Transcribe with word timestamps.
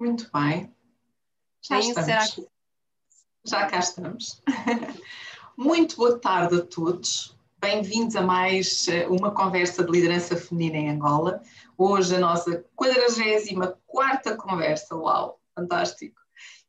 Muito 0.00 0.30
bem. 0.32 0.72
Já 1.60 1.80
estamos. 1.80 2.30
que... 2.30 2.46
Já 3.44 3.66
cá 3.66 3.80
estamos. 3.80 4.40
Muito 5.58 5.96
boa 5.96 6.16
tarde 6.20 6.54
a 6.54 6.64
todos. 6.64 7.36
Bem-vindos 7.58 8.14
a 8.14 8.22
mais 8.22 8.86
eh, 8.86 9.08
uma 9.08 9.32
conversa 9.32 9.82
de 9.82 9.90
liderança 9.90 10.36
feminina 10.36 10.76
em 10.76 10.90
Angola. 10.90 11.42
Hoje 11.76 12.14
a 12.14 12.20
nossa 12.20 12.64
44ª 12.80 14.36
conversa. 14.36 14.94
Uau, 14.94 15.40
fantástico! 15.52 16.20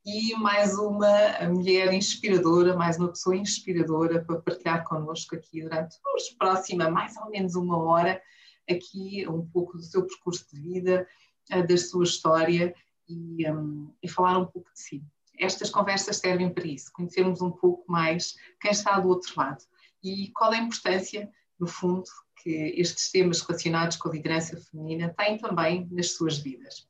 E 0.04 0.34
mais 0.36 0.76
uma 0.76 1.40
mulher 1.50 1.94
inspiradora, 1.94 2.76
mais 2.76 2.98
uma 2.98 3.10
pessoa 3.10 3.36
inspiradora 3.38 4.26
para 4.26 4.42
partilhar 4.42 4.84
connosco 4.84 5.36
aqui 5.36 5.62
durante 5.62 5.98
os 6.16 6.30
próxima 6.32 6.90
mais 6.90 7.16
ou 7.18 7.30
menos 7.30 7.54
uma 7.54 7.78
hora, 7.78 8.20
aqui 8.68 9.24
um 9.30 9.46
pouco 9.46 9.78
do 9.78 9.84
seu 9.84 10.08
percurso 10.08 10.48
de 10.52 10.60
vida, 10.60 11.08
eh, 11.52 11.62
da 11.62 11.78
sua 11.78 12.06
história 12.06 12.74
e, 13.10 13.50
um, 13.50 13.92
e 14.02 14.08
falar 14.08 14.38
um 14.38 14.46
pouco 14.46 14.72
de 14.72 14.80
si. 14.80 15.04
Estas 15.38 15.70
conversas 15.70 16.18
servem 16.18 16.54
para 16.54 16.68
isso, 16.68 16.92
conhecermos 16.94 17.42
um 17.42 17.52
pouco 17.52 17.90
mais 17.92 18.36
quem 18.62 18.72
está 18.72 19.00
do 19.00 19.10
outro 19.10 19.34
lado 19.36 19.64
e 20.04 20.32
qual 20.32 20.52
a 20.52 20.58
importância, 20.58 21.30
no 21.60 21.68
fundo, 21.68 22.04
que 22.44 22.50
estes 22.78 23.12
temas 23.12 23.42
relacionados 23.42 23.98
com 23.98 24.10
a 24.10 24.12
liderança 24.12 24.58
feminina 24.58 25.14
têm 25.18 25.38
também 25.38 25.88
nas 25.92 26.12
suas 26.12 26.38
vidas. 26.38 26.88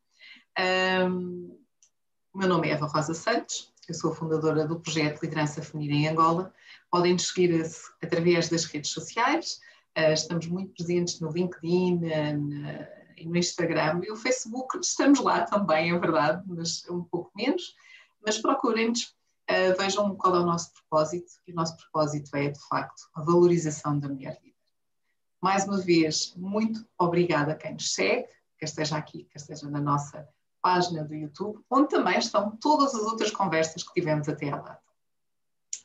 Um, 1.08 1.58
meu 2.36 2.48
nome 2.48 2.70
é 2.70 2.72
Eva 2.72 2.88
Rosa 2.88 3.14
Santos, 3.14 3.74
eu 3.88 3.96
sou 3.96 4.14
fundadora 4.14 4.68
do 4.68 4.80
projeto 4.80 5.22
Liderança 5.22 5.64
Feminina 5.64 5.96
em 5.96 6.08
Angola. 6.10 6.54
Podem 6.92 7.14
nos 7.14 7.30
seguir 7.30 7.64
através 8.04 8.50
das 8.50 8.66
redes 8.66 8.92
sociais, 8.92 9.60
uh, 9.98 10.14
estamos 10.14 10.46
muito 10.48 10.74
presentes 10.74 11.20
no 11.20 11.32
LinkedIn, 11.32 12.00
na, 12.00 12.88
e 13.20 13.28
no 13.28 13.38
Instagram 13.38 14.02
e 14.04 14.12
o 14.12 14.16
Facebook, 14.16 14.80
estamos 14.80 15.20
lá 15.20 15.46
também, 15.46 15.92
é 15.92 16.00
verdade, 16.00 16.44
mas 16.48 16.88
um 16.90 17.04
pouco 17.04 17.32
menos, 17.36 17.76
mas 18.26 18.38
procurem-nos, 18.38 19.16
uh, 19.50 19.78
vejam 19.78 20.16
qual 20.16 20.36
é 20.36 20.40
o 20.40 20.46
nosso 20.46 20.72
propósito, 20.74 21.32
e 21.48 21.52
o 21.52 21.56
nosso 21.56 21.76
propósito 21.78 22.36
é, 22.36 22.50
de 22.50 22.60
facto, 22.68 23.10
a 23.16 23.22
valorização 23.22 24.00
da 24.00 24.08
mulher 24.08 24.40
líder. 24.42 24.56
Mais 25.42 25.66
uma 25.66 25.80
vez, 25.80 26.34
muito 26.36 26.86
obrigada 26.98 27.54
a 27.54 27.56
quem 27.56 27.74
nos 27.74 27.94
segue, 27.94 28.28
quer 28.58 28.66
esteja 28.66 28.98
aqui, 28.98 29.26
quer 29.26 29.38
esteja 29.38 29.70
na 29.70 29.80
nossa 29.80 30.28
página 30.62 31.04
do 31.04 31.16
YouTube, 31.16 31.64
onde 31.70 31.90
também 31.90 32.18
estão 32.18 32.58
todas 32.58 32.94
as 32.94 33.02
outras 33.04 33.32
conversas 33.32 33.84
que 33.84 33.94
tivemos 33.94 34.28
até 34.28 34.50
à 34.50 34.58
data. 34.58 34.82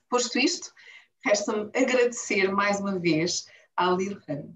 Posto 0.08 0.38
isto, 0.38 0.72
resta-me 1.24 1.70
agradecer 1.74 2.50
mais 2.52 2.80
uma 2.80 2.98
vez 2.98 3.46
à 3.76 3.90
Lilhan 3.90 4.54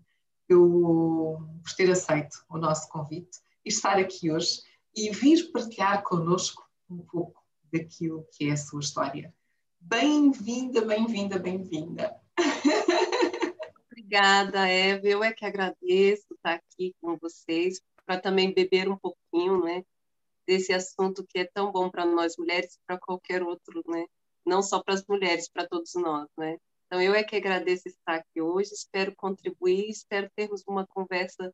por 0.56 1.74
ter 1.76 1.90
aceito 1.90 2.44
o 2.48 2.56
nosso 2.56 2.88
convite 2.88 3.38
e 3.64 3.68
estar 3.68 3.98
aqui 3.98 4.30
hoje 4.30 4.62
e 4.96 5.10
vir 5.10 5.52
partilhar 5.52 6.02
connosco 6.02 6.66
um 6.88 6.98
pouco 6.98 7.44
daquilo 7.72 8.26
que 8.32 8.48
é 8.48 8.52
a 8.52 8.56
sua 8.56 8.80
história. 8.80 9.34
Bem-vinda, 9.78 10.80
bem-vinda, 10.80 11.38
bem-vinda. 11.38 12.16
Obrigada, 13.92 14.66
Eva. 14.66 15.06
Eu 15.06 15.22
é 15.22 15.32
que 15.32 15.44
agradeço 15.44 16.26
estar 16.34 16.54
aqui 16.54 16.94
com 17.00 17.16
vocês 17.18 17.80
para 18.06 18.18
também 18.18 18.54
beber 18.54 18.88
um 18.88 18.96
pouquinho, 18.96 19.62
né, 19.62 19.84
desse 20.46 20.72
assunto 20.72 21.26
que 21.28 21.40
é 21.40 21.44
tão 21.44 21.70
bom 21.70 21.90
para 21.90 22.06
nós 22.06 22.36
mulheres 22.38 22.74
e 22.74 22.78
para 22.86 22.98
qualquer 22.98 23.42
outro, 23.42 23.82
né? 23.86 24.06
Não 24.46 24.62
só 24.62 24.82
para 24.82 24.94
as 24.94 25.04
mulheres, 25.06 25.46
para 25.50 25.68
todos 25.68 25.92
nós, 25.94 26.26
né? 26.38 26.56
Então, 26.88 27.02
eu 27.02 27.14
é 27.14 27.22
que 27.22 27.36
agradeço 27.36 27.86
estar 27.86 28.14
aqui 28.14 28.40
hoje, 28.40 28.72
espero 28.72 29.14
contribuir, 29.14 29.90
espero 29.90 30.30
termos 30.34 30.64
uma 30.66 30.86
conversa 30.86 31.52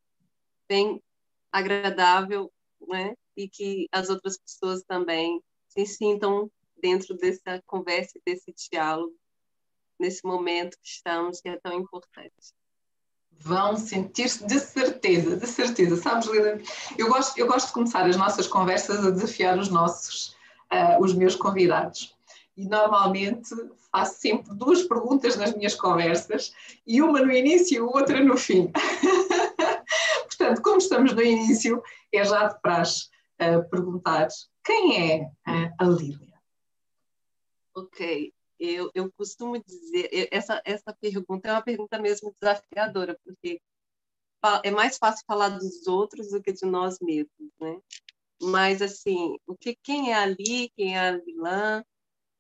bem 0.68 1.02
agradável, 1.50 2.52
né? 2.86 3.14
E 3.36 3.48
que 3.48 3.88
as 3.90 4.10
outras 4.10 4.38
pessoas 4.38 4.84
também 4.84 5.42
se 5.66 5.84
sintam 5.86 6.48
dentro 6.80 7.16
dessa 7.16 7.60
conversa, 7.66 8.16
desse 8.24 8.54
diálogo, 8.70 9.12
nesse 9.98 10.24
momento 10.24 10.78
que 10.80 10.88
estamos, 10.88 11.40
que 11.40 11.48
é 11.48 11.58
tão 11.58 11.72
importante. 11.80 12.54
Vão 13.32 13.76
sentir-se 13.76 14.46
de 14.46 14.60
certeza, 14.60 15.36
de 15.36 15.46
certeza. 15.48 15.96
Sabes, 15.96 16.28
Lila, 16.28 16.60
eu 16.96 17.08
gosto, 17.08 17.36
eu 17.36 17.48
gosto 17.48 17.66
de 17.66 17.72
começar 17.72 18.06
as 18.08 18.16
nossas 18.16 18.46
conversas 18.46 19.04
a 19.04 19.10
desafiar 19.10 19.58
os 19.58 19.68
nossos, 19.68 20.28
uh, 20.72 21.02
os 21.02 21.12
meus 21.12 21.34
convidados 21.34 22.14
e 22.56 22.64
normalmente 22.64 23.54
faço 23.90 24.20
sempre 24.20 24.54
duas 24.54 24.82
perguntas 24.82 25.36
nas 25.36 25.54
minhas 25.54 25.74
conversas 25.74 26.52
e 26.86 27.02
uma 27.02 27.20
no 27.20 27.32
início 27.32 27.76
e 27.76 27.80
outra 27.80 28.22
no 28.22 28.36
fim. 28.36 28.70
Portanto, 30.26 30.62
como 30.62 30.78
estamos 30.78 31.12
no 31.12 31.22
início, 31.22 31.82
é 32.12 32.24
já 32.24 32.48
de 32.48 32.60
praxe 32.60 33.08
uh, 33.40 33.68
perguntar 33.68 34.28
quem 34.64 35.12
é 35.12 35.24
uh, 35.24 35.74
a 35.78 35.84
Lília? 35.84 36.34
Ok, 37.74 38.32
eu, 38.58 38.90
eu 38.94 39.12
costumo 39.12 39.62
dizer, 39.62 40.08
essa, 40.30 40.62
essa 40.64 40.96
pergunta 41.00 41.48
é 41.48 41.52
uma 41.52 41.62
pergunta 41.62 41.98
mesmo 41.98 42.34
desafiadora, 42.40 43.18
porque 43.24 43.60
é 44.62 44.70
mais 44.70 44.98
fácil 44.98 45.24
falar 45.26 45.50
dos 45.50 45.86
outros 45.86 46.30
do 46.30 46.42
que 46.42 46.52
de 46.52 46.66
nós 46.66 46.98
mesmos, 47.00 47.50
né? 47.60 47.78
Mas, 48.42 48.82
assim, 48.82 49.36
o 49.46 49.56
que, 49.56 49.76
quem 49.82 50.12
é 50.12 50.14
ali, 50.14 50.70
quem 50.76 50.96
é 50.96 51.08
a 51.08 51.18
vilã, 51.18 51.84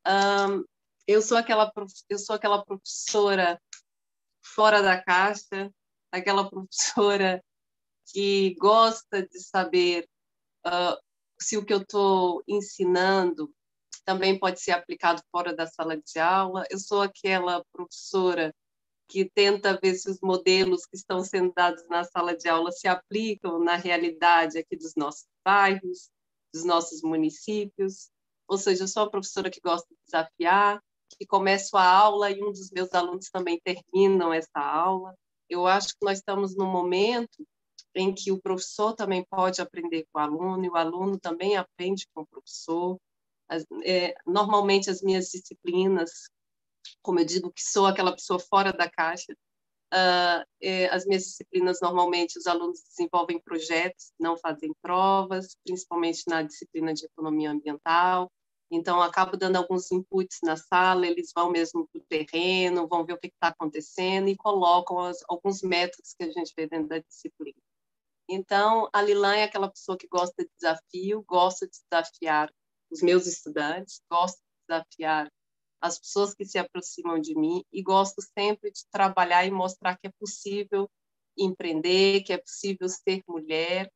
um, 0.06 0.64
eu 1.06 1.20
sou 1.20 1.36
aquela 1.36 1.70
eu 2.08 2.18
sou 2.18 2.36
aquela 2.36 2.64
professora 2.64 3.60
fora 4.42 4.82
da 4.82 5.02
caixa, 5.02 5.70
aquela 6.12 6.48
professora 6.50 7.42
que 8.06 8.54
gosta 8.54 9.26
de 9.26 9.40
saber 9.40 10.08
uh, 10.66 10.96
se 11.40 11.56
o 11.56 11.64
que 11.64 11.72
eu 11.72 11.82
estou 11.82 12.42
ensinando 12.46 13.52
também 14.04 14.38
pode 14.38 14.60
ser 14.60 14.72
aplicado 14.72 15.22
fora 15.30 15.54
da 15.54 15.66
sala 15.66 15.96
de 15.96 16.18
aula. 16.18 16.64
Eu 16.70 16.78
sou 16.78 17.00
aquela 17.00 17.64
professora 17.72 18.54
que 19.08 19.24
tenta 19.24 19.78
ver 19.80 19.94
se 19.94 20.10
os 20.10 20.20
modelos 20.20 20.86
que 20.86 20.96
estão 20.96 21.22
sendo 21.22 21.52
dados 21.54 21.86
na 21.88 22.04
sala 22.04 22.36
de 22.36 22.48
aula 22.48 22.70
se 22.72 22.88
aplicam 22.88 23.58
na 23.58 23.76
realidade 23.76 24.58
aqui 24.58 24.76
dos 24.76 24.94
nossos 24.96 25.26
bairros, 25.44 26.10
dos 26.52 26.64
nossos 26.64 27.02
municípios. 27.02 28.10
Ou 28.48 28.58
seja, 28.58 28.84
eu 28.84 28.88
sou 28.88 29.04
uma 29.04 29.10
professora 29.10 29.50
que 29.50 29.60
gosta 29.60 29.86
de 29.88 30.00
desafiar, 30.04 30.82
que 31.18 31.26
começo 31.26 31.76
a 31.76 31.84
aula 31.86 32.30
e 32.30 32.42
um 32.42 32.50
dos 32.50 32.70
meus 32.70 32.92
alunos 32.92 33.30
também 33.30 33.60
terminam 33.60 34.32
essa 34.32 34.58
aula. 34.58 35.14
Eu 35.48 35.66
acho 35.66 35.88
que 35.88 36.04
nós 36.04 36.18
estamos 36.18 36.56
num 36.56 36.70
momento 36.70 37.46
em 37.94 38.12
que 38.12 38.32
o 38.32 38.40
professor 38.40 38.92
também 38.94 39.24
pode 39.24 39.60
aprender 39.60 40.06
com 40.12 40.18
o 40.18 40.22
aluno 40.22 40.64
e 40.64 40.68
o 40.68 40.76
aluno 40.76 41.18
também 41.18 41.56
aprende 41.56 42.08
com 42.12 42.22
o 42.22 42.26
professor. 42.26 42.98
As, 43.48 43.64
é, 43.84 44.14
normalmente 44.26 44.90
as 44.90 45.00
minhas 45.00 45.30
disciplinas, 45.30 46.28
como 47.02 47.20
eu 47.20 47.24
digo 47.24 47.52
que 47.52 47.62
sou 47.62 47.86
aquela 47.86 48.12
pessoa 48.12 48.38
fora 48.38 48.72
da 48.72 48.90
caixa, 48.90 49.34
uh, 49.92 50.44
as 50.90 51.06
minhas 51.06 51.24
disciplinas 51.24 51.80
normalmente 51.80 52.38
os 52.38 52.46
alunos 52.46 52.82
desenvolvem 52.82 53.40
projetos, 53.40 54.12
não 54.18 54.36
fazem 54.36 54.72
provas, 54.80 55.56
principalmente 55.64 56.24
na 56.28 56.42
disciplina 56.42 56.94
de 56.94 57.06
economia 57.06 57.50
ambiental. 57.50 58.30
Então, 58.70 59.00
acabo 59.00 59.36
dando 59.36 59.56
alguns 59.56 59.92
inputs 59.92 60.38
na 60.42 60.56
sala, 60.56 61.06
eles 61.06 61.30
vão 61.34 61.50
mesmo 61.50 61.86
para 61.92 62.00
o 62.00 62.04
terreno, 62.08 62.88
vão 62.88 63.04
ver 63.04 63.12
o 63.12 63.18
que 63.18 63.28
está 63.28 63.48
acontecendo 63.48 64.28
e 64.28 64.36
colocam 64.36 64.98
as, 64.98 65.18
alguns 65.28 65.62
métodos 65.62 66.14
que 66.18 66.24
a 66.24 66.30
gente 66.30 66.52
vê 66.56 66.66
dentro 66.66 66.88
da 66.88 66.98
disciplina. 66.98 67.58
Então, 68.28 68.88
a 68.92 69.02
Lilan 69.02 69.36
é 69.36 69.44
aquela 69.44 69.68
pessoa 69.68 69.98
que 69.98 70.08
gosta 70.08 70.42
de 70.42 70.50
desafio, 70.58 71.22
gosta 71.26 71.66
de 71.66 71.78
desafiar 71.90 72.50
os 72.90 73.02
meus 73.02 73.26
estudantes, 73.26 74.00
gosta 74.10 74.38
de 74.38 74.66
desafiar 74.66 75.30
as 75.84 75.98
pessoas 75.98 76.34
que 76.34 76.46
se 76.46 76.56
aproximam 76.56 77.20
de 77.20 77.34
mim 77.34 77.62
e 77.70 77.82
gosto 77.82 78.22
sempre 78.22 78.70
de 78.70 78.86
trabalhar 78.90 79.44
e 79.44 79.50
mostrar 79.50 79.98
que 79.98 80.06
é 80.06 80.10
possível 80.18 80.90
empreender, 81.36 82.22
que 82.22 82.32
é 82.32 82.38
possível 82.38 82.88
ser 82.88 83.22
mulher, 83.28 83.92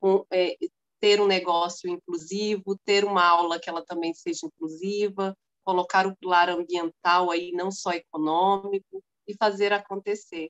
com, 0.00 0.24
é, 0.32 0.56
ter 0.98 1.20
um 1.20 1.26
negócio 1.26 1.90
inclusivo, 1.90 2.78
ter 2.82 3.04
uma 3.04 3.22
aula 3.28 3.60
que 3.60 3.68
ela 3.68 3.84
também 3.84 4.14
seja 4.14 4.46
inclusiva, 4.46 5.36
colocar 5.62 6.06
o 6.06 6.16
pilar 6.16 6.48
ambiental 6.48 7.30
aí, 7.30 7.52
não 7.52 7.70
só 7.70 7.90
econômico, 7.90 9.04
e 9.26 9.34
fazer 9.36 9.70
acontecer. 9.70 10.48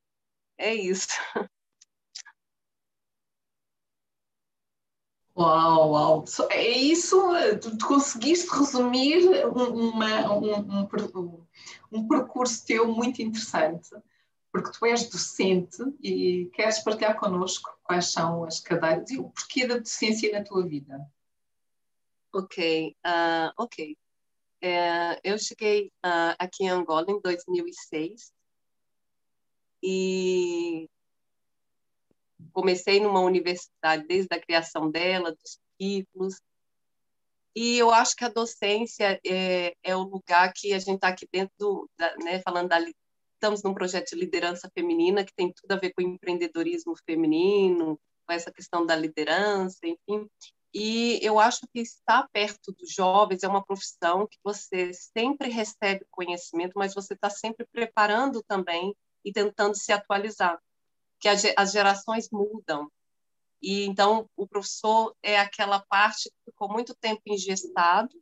É 0.57 0.73
isso. 0.73 1.09
Uau, 5.39 5.91
uau! 5.93 6.25
É 6.51 6.69
isso, 6.69 7.17
tu, 7.61 7.87
conseguiste 7.87 8.51
resumir 8.51 9.25
uma, 9.47 10.33
um, 10.33 10.81
um, 10.83 11.47
um, 11.93 12.09
percurso 12.09 12.67
teu 12.67 12.89
muito 12.89 13.23
interessante, 13.23 13.89
porque 14.51 14.73
tu 14.73 14.85
és 14.85 15.09
docente 15.09 15.81
e 16.03 16.51
queres 16.53 16.81
partilhar 16.81 17.17
connosco 17.17 17.71
quais 17.85 18.11
são 18.11 18.43
as 18.43 18.59
cadeiras 18.59 19.09
e 19.13 19.19
o 19.21 19.31
porquê 19.31 19.65
da 19.65 19.79
docência 19.79 20.33
na 20.33 20.43
tua 20.43 20.67
vida. 20.67 21.09
Ok, 22.35 22.97
uh, 23.07 23.53
ok. 23.57 23.97
É, 24.61 25.21
eu 25.23 25.39
cheguei 25.39 25.93
uh, 26.05 26.35
aqui 26.37 26.65
em 26.65 26.71
Angola 26.71 27.07
em 27.09 27.21
2006 27.21 28.33
e 29.81 30.91
comecei 32.53 33.01
numa 33.01 33.21
universidade 33.21 34.07
desde 34.07 34.35
a 34.35 34.41
criação 34.41 34.91
dela, 34.91 35.33
dos 35.33 35.59
currículos, 35.79 36.41
E 37.55 37.77
eu 37.79 37.91
acho 37.91 38.15
que 38.15 38.25
a 38.25 38.29
docência 38.29 39.21
é, 39.27 39.75
é 39.83 39.97
o 39.97 40.03
lugar 40.03 40.53
que 40.55 40.73
a 40.73 40.79
gente 40.79 40.97
está 40.97 41.09
aqui 41.09 41.27
dentro, 41.33 41.91
da, 41.99 42.17
né, 42.19 42.41
falando 42.41 42.69
da. 42.69 42.79
Estamos 43.35 43.63
num 43.63 43.75
projeto 43.75 44.11
de 44.11 44.17
liderança 44.17 44.71
feminina 44.75 45.25
que 45.25 45.35
tem 45.35 45.53
tudo 45.53 45.73
a 45.73 45.77
ver 45.77 45.93
com 45.93 46.03
empreendedorismo 46.03 46.95
feminino, 47.07 47.99
com 48.27 48.33
essa 48.33 48.53
questão 48.53 48.85
da 48.85 48.97
liderança, 48.97 49.79
enfim. 49.85 50.29
E 50.75 51.19
eu 51.23 51.39
acho 51.39 51.61
que 51.73 51.81
estar 51.81 52.29
perto 52.33 52.73
dos 52.73 52.93
jovens 52.93 53.43
é 53.43 53.49
uma 53.49 53.65
profissão 53.65 54.27
que 54.27 54.39
você 54.45 54.93
sempre 54.93 55.49
recebe 55.49 56.05
conhecimento, 56.11 56.73
mas 56.77 56.95
você 56.95 57.15
está 57.15 57.31
sempre 57.31 57.67
preparando 57.73 58.43
também 58.47 58.95
e 59.25 59.33
tentando 59.33 59.75
se 59.77 59.93
atualizar. 59.93 60.61
Que 61.21 61.29
as 61.29 61.73
gerações 61.73 62.29
mudam. 62.31 62.91
E 63.61 63.85
então 63.87 64.29
o 64.37 64.47
professor 64.47 65.15
é 65.23 65.39
aquela 65.39 65.81
parte 65.81 66.31
que 66.31 66.51
ficou 66.51 66.69
muito 66.69 66.95
tempo 66.95 67.23
ingestado, 67.27 68.15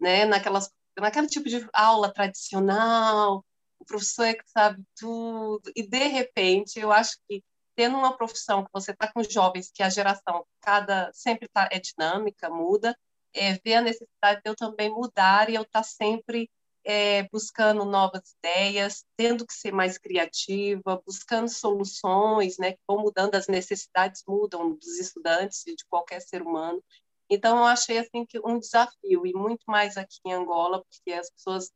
né, 0.00 0.24
naquelas 0.24 0.70
naquele 0.98 1.26
tipo 1.26 1.48
de 1.48 1.66
aula 1.72 2.12
tradicional, 2.12 3.44
o 3.78 3.84
professor 3.84 4.24
é 4.24 4.34
que 4.34 4.44
sabe 4.46 4.82
tudo, 4.96 5.70
e 5.74 5.86
de 5.86 6.06
repente 6.08 6.78
eu 6.78 6.92
acho 6.92 7.16
que 7.28 7.42
tendo 7.74 7.96
uma 7.96 8.16
profissão 8.16 8.64
que 8.64 8.70
você 8.72 8.90
está 8.90 9.10
com 9.10 9.22
jovens, 9.22 9.70
que 9.72 9.82
a 9.82 9.88
geração 9.88 10.44
cada 10.60 11.10
sempre 11.14 11.48
tá, 11.48 11.68
é 11.72 11.80
dinâmica, 11.80 12.50
muda, 12.50 12.94
é, 13.32 13.54
ver 13.64 13.76
a 13.76 13.80
necessidade 13.80 14.42
de 14.44 14.50
eu 14.50 14.56
também 14.56 14.90
mudar 14.90 15.48
e 15.48 15.54
eu 15.54 15.62
estar 15.62 15.80
tá 15.80 15.82
sempre 15.82 16.50
é, 16.84 17.28
buscando 17.30 17.84
novas 17.84 18.34
ideias, 18.38 19.04
tendo 19.16 19.46
que 19.46 19.52
ser 19.52 19.72
mais 19.72 19.98
criativa, 19.98 21.02
buscando 21.06 21.48
soluções, 21.48 22.58
né, 22.58 22.72
que 22.72 22.80
vão 22.86 22.98
mudando, 22.98 23.34
as 23.34 23.46
necessidades 23.48 24.22
mudam 24.26 24.74
dos 24.74 24.98
estudantes 24.98 25.66
e 25.66 25.76
de 25.76 25.84
qualquer 25.86 26.20
ser 26.20 26.42
humano. 26.42 26.82
Então, 27.28 27.58
eu 27.58 27.64
achei 27.64 27.98
assim 27.98 28.26
que 28.26 28.40
um 28.44 28.58
desafio, 28.58 29.26
e 29.26 29.32
muito 29.32 29.62
mais 29.66 29.96
aqui 29.96 30.18
em 30.26 30.32
Angola, 30.32 30.82
porque 30.84 31.12
as 31.12 31.30
pessoas 31.30 31.70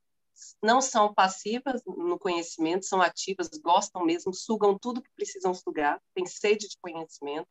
não 0.63 0.81
são 0.81 1.15
passivas 1.15 1.81
no 1.87 2.19
conhecimento, 2.19 2.87
são 2.87 3.01
ativas, 3.01 3.49
gostam 3.63 4.05
mesmo, 4.05 4.35
sugam 4.35 4.77
tudo 4.77 5.03
que 5.03 5.11
precisam 5.15 5.55
sugar, 5.55 6.01
têm 6.15 6.27
sede 6.27 6.69
de 6.69 6.77
conhecimento. 6.81 7.47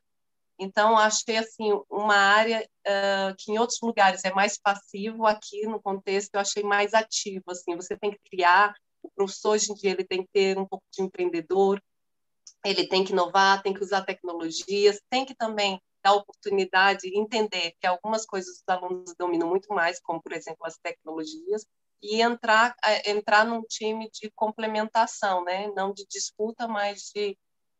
Então, 0.59 0.97
achei 0.97 1.37
assim 1.37 1.71
uma 1.89 2.15
área 2.15 2.67
uh, 2.87 3.35
que 3.37 3.51
em 3.51 3.57
outros 3.57 3.79
lugares 3.81 4.23
é 4.23 4.31
mais 4.31 4.57
passivo, 4.57 5.25
aqui 5.25 5.65
no 5.65 5.81
contexto 5.81 6.35
eu 6.35 6.41
achei 6.41 6.63
mais 6.63 6.93
ativo. 6.93 7.43
Assim, 7.49 7.75
você 7.75 7.97
tem 7.97 8.11
que 8.11 8.19
criar. 8.29 8.73
O 9.01 9.09
professor 9.11 9.51
hoje 9.51 9.71
em 9.71 9.75
dia 9.75 9.91
ele 9.91 10.05
tem 10.05 10.23
que 10.23 10.29
ter 10.31 10.57
um 10.57 10.65
pouco 10.65 10.85
de 10.91 11.01
empreendedor, 11.01 11.81
ele 12.65 12.87
tem 12.87 13.03
que 13.03 13.11
inovar, 13.11 13.61
tem 13.61 13.73
que 13.73 13.83
usar 13.83 14.03
tecnologias, 14.03 15.01
tem 15.09 15.25
que 15.25 15.35
também 15.35 15.81
dar 16.03 16.13
oportunidade, 16.13 17.17
entender 17.17 17.73
que 17.79 17.87
algumas 17.87 18.25
coisas 18.25 18.57
os 18.57 18.63
alunos 18.67 19.13
dominam 19.17 19.47
muito 19.47 19.73
mais, 19.73 19.99
como 20.01 20.21
por 20.21 20.33
exemplo 20.33 20.65
as 20.65 20.77
tecnologias, 20.77 21.65
e 22.01 22.21
entrar 22.21 22.75
entrar 23.05 23.45
num 23.45 23.61
time 23.63 24.09
de 24.11 24.29
complementação, 24.35 25.43
né? 25.43 25.71
Não 25.75 25.93
de 25.93 26.05
disputa, 26.09 26.67
mas 26.67 27.09
de 27.15 27.37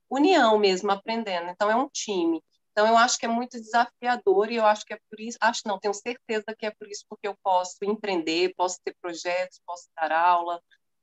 união 0.10 0.58
mesmo, 0.58 0.92
aprendendo. 0.92 1.50
Então 1.50 1.70
é 1.70 1.76
um 1.76 1.90
time. 1.90 2.42
Então 2.74 2.88
eu 2.88 2.98
acho 2.98 3.18
que 3.20 3.26
é 3.26 3.30
muito 3.30 3.62
desafiador 3.62 4.52
e 4.52 4.56
eu 4.56 4.66
acho 4.66 4.84
que 4.86 4.94
é 4.94 4.98
por 5.10 5.20
isso, 5.20 5.38
acho 5.40 5.62
não, 5.66 5.80
tenho 5.80 5.94
certeza 5.94 6.56
que 6.58 6.66
é 6.66 6.72
por 6.72 6.88
isso 6.90 7.06
porque 7.08 7.28
eu 7.28 7.36
posso 7.44 7.78
empreender, 7.84 8.54
posso 8.56 8.80
ter 8.84 8.96
projetos, 9.00 9.62
posso 9.66 9.88
dar 9.96 10.12
aula, 10.12 10.60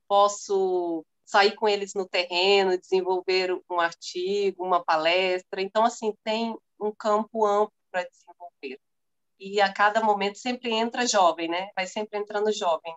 posso 0.09 1.05
sair 1.25 1.55
com 1.55 1.69
eles 1.69 1.95
no 1.95 2.09
terreno, 2.09 2.77
desenvolver 2.77 3.57
um 3.71 3.81
artigo, 3.81 4.65
uma 4.65 4.85
palestra. 4.85 5.63
Então 5.63 5.85
assim, 5.85 6.13
tem 6.25 6.57
um 6.81 6.93
campo 6.93 7.47
amplo 7.47 7.73
para 7.93 8.03
desenvolver 8.05 8.81
e 9.41 9.59
a 9.61 9.73
cada 9.73 10.03
momento 10.03 10.39
sempre 10.39 10.71
entra 10.71 11.07
jovem, 11.07 11.49
né? 11.49 11.71
Vai 11.75 11.87
sempre 11.87 12.19
entrando 12.19 12.53
jovem. 12.53 12.95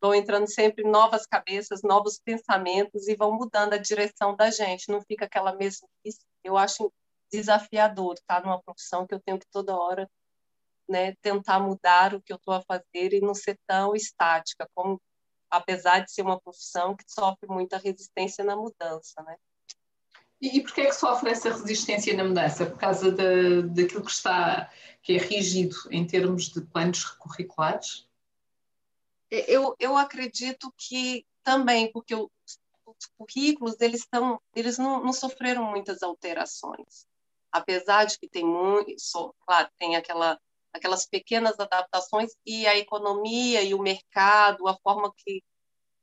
vão 0.00 0.14
entrando 0.14 0.46
sempre 0.46 0.84
novas 0.84 1.26
cabeças, 1.26 1.80
novos 1.82 2.20
pensamentos 2.22 3.08
e 3.08 3.16
vão 3.16 3.32
mudando 3.32 3.72
a 3.72 3.78
direção 3.78 4.36
da 4.36 4.50
gente. 4.50 4.92
Não 4.92 5.00
fica 5.00 5.24
aquela 5.24 5.54
mesmice. 5.54 6.20
Eu 6.44 6.58
acho 6.58 6.92
desafiador 7.30 8.14
estar 8.14 8.42
numa 8.42 8.62
profissão 8.62 9.06
que 9.06 9.14
eu 9.14 9.20
tenho 9.20 9.38
que 9.38 9.46
toda 9.50 9.76
hora 9.76 10.10
né, 10.88 11.14
tentar 11.20 11.60
mudar 11.60 12.14
o 12.14 12.22
que 12.22 12.32
eu 12.32 12.36
estou 12.36 12.54
a 12.54 12.62
fazer 12.62 13.12
e 13.12 13.20
não 13.20 13.34
ser 13.34 13.58
tão 13.66 13.94
estática, 13.94 14.68
como 14.74 15.00
apesar 15.50 16.00
de 16.00 16.12
ser 16.12 16.22
uma 16.22 16.40
profissão 16.40 16.96
que 16.96 17.04
sofre 17.06 17.48
muita 17.48 17.76
resistência 17.78 18.44
na 18.44 18.56
mudança, 18.56 19.22
né? 19.22 19.36
E, 20.40 20.58
e 20.58 20.62
porquê 20.62 20.82
é 20.82 20.86
que 20.86 20.92
sofre 20.92 21.30
essa 21.30 21.50
resistência 21.50 22.16
na 22.16 22.24
mudança? 22.24 22.66
Por 22.66 22.78
causa 22.78 23.10
da, 23.10 23.62
daquilo 23.62 24.04
que 24.04 24.10
está, 24.10 24.70
que 25.02 25.14
é 25.14 25.18
rígido 25.18 25.76
em 25.90 26.06
termos 26.06 26.48
de 26.48 26.60
planos 26.60 27.04
curriculares? 27.04 28.06
Eu, 29.30 29.74
eu 29.78 29.96
acredito 29.96 30.72
que 30.76 31.26
também, 31.42 31.90
porque 31.92 32.14
os 32.14 32.30
currículos, 33.16 33.80
eles, 33.80 34.00
estão, 34.00 34.40
eles 34.54 34.78
não, 34.78 35.02
não 35.04 35.12
sofreram 35.12 35.64
muitas 35.64 36.02
alterações. 36.02 37.06
Apesar 37.52 38.04
de 38.04 38.18
que 38.18 38.28
tem 38.28 38.44
muito, 38.44 38.94
claro, 39.46 39.68
tem 39.78 39.96
aquela, 39.96 40.38
aquelas 40.72 41.06
pequenas 41.06 41.58
adaptações 41.58 42.30
e 42.44 42.66
a 42.66 42.76
economia 42.76 43.62
e 43.62 43.74
o 43.74 43.82
mercado, 43.82 44.68
a 44.68 44.76
forma 44.76 45.12
que 45.16 45.42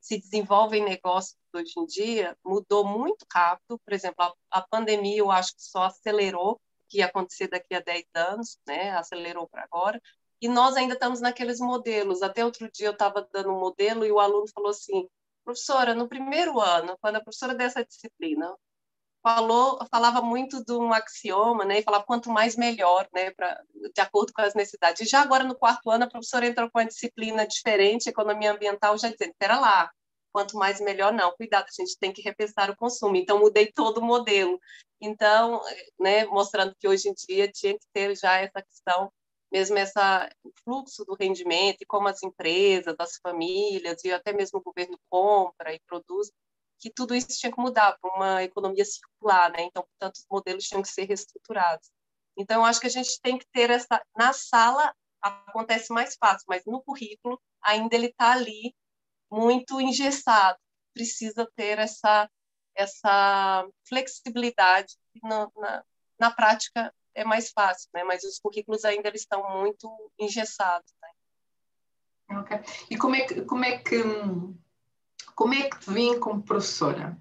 se 0.05 0.19
desenvolvem 0.19 0.83
negócios 0.83 1.35
hoje 1.51 1.73
em 1.79 1.85
dia 1.85 2.37
mudou 2.45 2.85
muito 2.85 3.25
rápido. 3.31 3.79
Por 3.79 3.93
exemplo, 3.93 4.23
a, 4.23 4.33
a 4.51 4.61
pandemia 4.61 5.17
eu 5.17 5.31
acho 5.31 5.55
que 5.55 5.63
só 5.63 5.83
acelerou 5.83 6.53
o 6.53 6.59
que 6.87 6.99
ia 6.99 7.07
acontecer 7.07 7.47
daqui 7.47 7.73
a 7.73 7.79
10 7.79 8.05
anos, 8.13 8.59
né? 8.67 8.91
acelerou 8.91 9.47
para 9.47 9.63
agora. 9.63 9.99
E 10.39 10.47
nós 10.47 10.75
ainda 10.75 10.93
estamos 10.93 11.21
naqueles 11.21 11.59
modelos. 11.59 12.21
Até 12.21 12.45
outro 12.45 12.69
dia 12.71 12.87
eu 12.87 12.91
estava 12.91 13.27
dando 13.33 13.51
um 13.51 13.59
modelo 13.59 14.05
e 14.05 14.11
o 14.11 14.19
aluno 14.19 14.47
falou 14.53 14.69
assim, 14.69 15.07
professora, 15.43 15.95
no 15.95 16.07
primeiro 16.07 16.59
ano, 16.59 16.97
quando 17.01 17.15
a 17.15 17.21
professora 17.21 17.55
dessa 17.55 17.83
disciplina 17.83 18.55
falou, 19.25 19.79
falava 19.89 20.21
muito 20.21 20.63
de 20.63 20.71
um 20.73 20.93
axioma, 20.93 21.65
né, 21.65 21.79
e 21.79 21.81
falava 21.81 22.03
quanto 22.03 22.29
mais 22.29 22.55
melhor, 22.55 23.07
né, 23.11 23.31
pra, 23.31 23.59
de 23.73 23.99
acordo 23.99 24.31
com 24.31 24.43
as 24.43 24.53
necessidades. 24.53 25.01
E 25.01 25.09
já 25.09 25.21
agora 25.21 25.43
no 25.43 25.55
quarto 25.55 25.89
ano 25.89 26.03
a 26.03 26.09
professora 26.09 26.45
entrou 26.45 26.69
com 26.69 26.77
uma 26.77 26.85
disciplina 26.85 27.47
diferente, 27.47 28.07
economia 28.07 28.51
ambiental, 28.51 28.95
já 28.99 29.09
dizendo, 29.09 29.31
espera 29.31 29.59
lá, 29.59 29.89
quanto 30.31 30.57
mais 30.57 30.79
melhor 30.79 31.11
não, 31.11 31.31
cuidado, 31.31 31.65
a 31.65 31.81
gente 31.81 31.97
tem 31.97 32.13
que 32.13 32.21
repensar 32.21 32.69
o 32.69 32.75
consumo. 32.75 33.15
Então 33.15 33.39
mudei 33.39 33.71
todo 33.71 33.97
o 33.97 34.05
modelo. 34.05 34.59
Então, 35.01 35.59
né, 35.99 36.25
mostrando 36.25 36.75
que 36.79 36.87
hoje 36.87 37.09
em 37.09 37.13
dia 37.13 37.51
tinha 37.51 37.73
que 37.73 37.85
ter 37.91 38.15
já 38.15 38.37
essa 38.37 38.61
questão 38.61 39.11
mesmo 39.51 39.77
essa 39.77 40.29
fluxo 40.63 41.05
do 41.05 41.15
rendimento 41.15 41.77
e 41.81 41.85
como 41.85 42.07
as 42.07 42.21
empresas, 42.21 42.95
as 42.99 43.17
famílias 43.23 44.03
e 44.03 44.11
até 44.11 44.33
mesmo 44.33 44.59
o 44.59 44.63
governo 44.63 44.99
compra 45.09 45.73
e 45.73 45.79
produz 45.87 46.29
que 46.79 46.89
tudo 46.89 47.15
isso 47.15 47.27
tinha 47.29 47.51
que 47.51 47.59
mudar 47.59 47.97
para 47.99 48.15
uma 48.15 48.43
economia 48.43 48.85
circular, 48.85 49.51
né? 49.51 49.63
Então, 49.63 49.83
portanto, 49.83 50.15
os 50.15 50.25
modelos 50.29 50.65
tinham 50.65 50.81
que 50.81 50.89
ser 50.89 51.05
reestruturados. 51.05 51.89
Então, 52.37 52.61
eu 52.61 52.65
acho 52.65 52.79
que 52.79 52.87
a 52.87 52.91
gente 52.91 53.19
tem 53.21 53.37
que 53.37 53.45
ter 53.51 53.69
essa 53.69 54.01
na 54.15 54.33
sala 54.33 54.93
acontece 55.21 55.91
mais 55.91 56.15
fácil, 56.15 56.45
mas 56.47 56.63
no 56.65 56.81
currículo 56.83 57.41
ainda 57.61 57.95
ele 57.95 58.07
está 58.07 58.33
ali 58.33 58.75
muito 59.31 59.81
engessado. 59.81 60.59
Precisa 60.93 61.49
ter 61.55 61.79
essa 61.79 62.29
essa 62.75 63.65
flexibilidade 63.87 64.97
na, 65.23 65.49
na, 65.55 65.83
na 66.19 66.31
prática 66.31 66.93
é 67.13 67.23
mais 67.23 67.49
fácil, 67.51 67.89
né? 67.93 68.03
Mas 68.03 68.23
os 68.23 68.37
currículos 68.37 68.83
ainda 68.83 69.07
eles 69.07 69.21
estão 69.21 69.49
muito 69.61 69.89
engessados. 70.19 70.93
Né? 71.01 72.37
Ok. 72.37 72.59
E 72.89 72.97
como 72.97 73.15
é 73.15 73.25
que 73.25 73.41
como 73.43 73.63
é 73.63 73.77
que 73.77 73.95
como 75.35 75.53
é 75.53 75.69
que 75.69 75.79
te 75.79 75.91
vim 75.91 76.19
como 76.19 76.41
professora? 76.41 77.17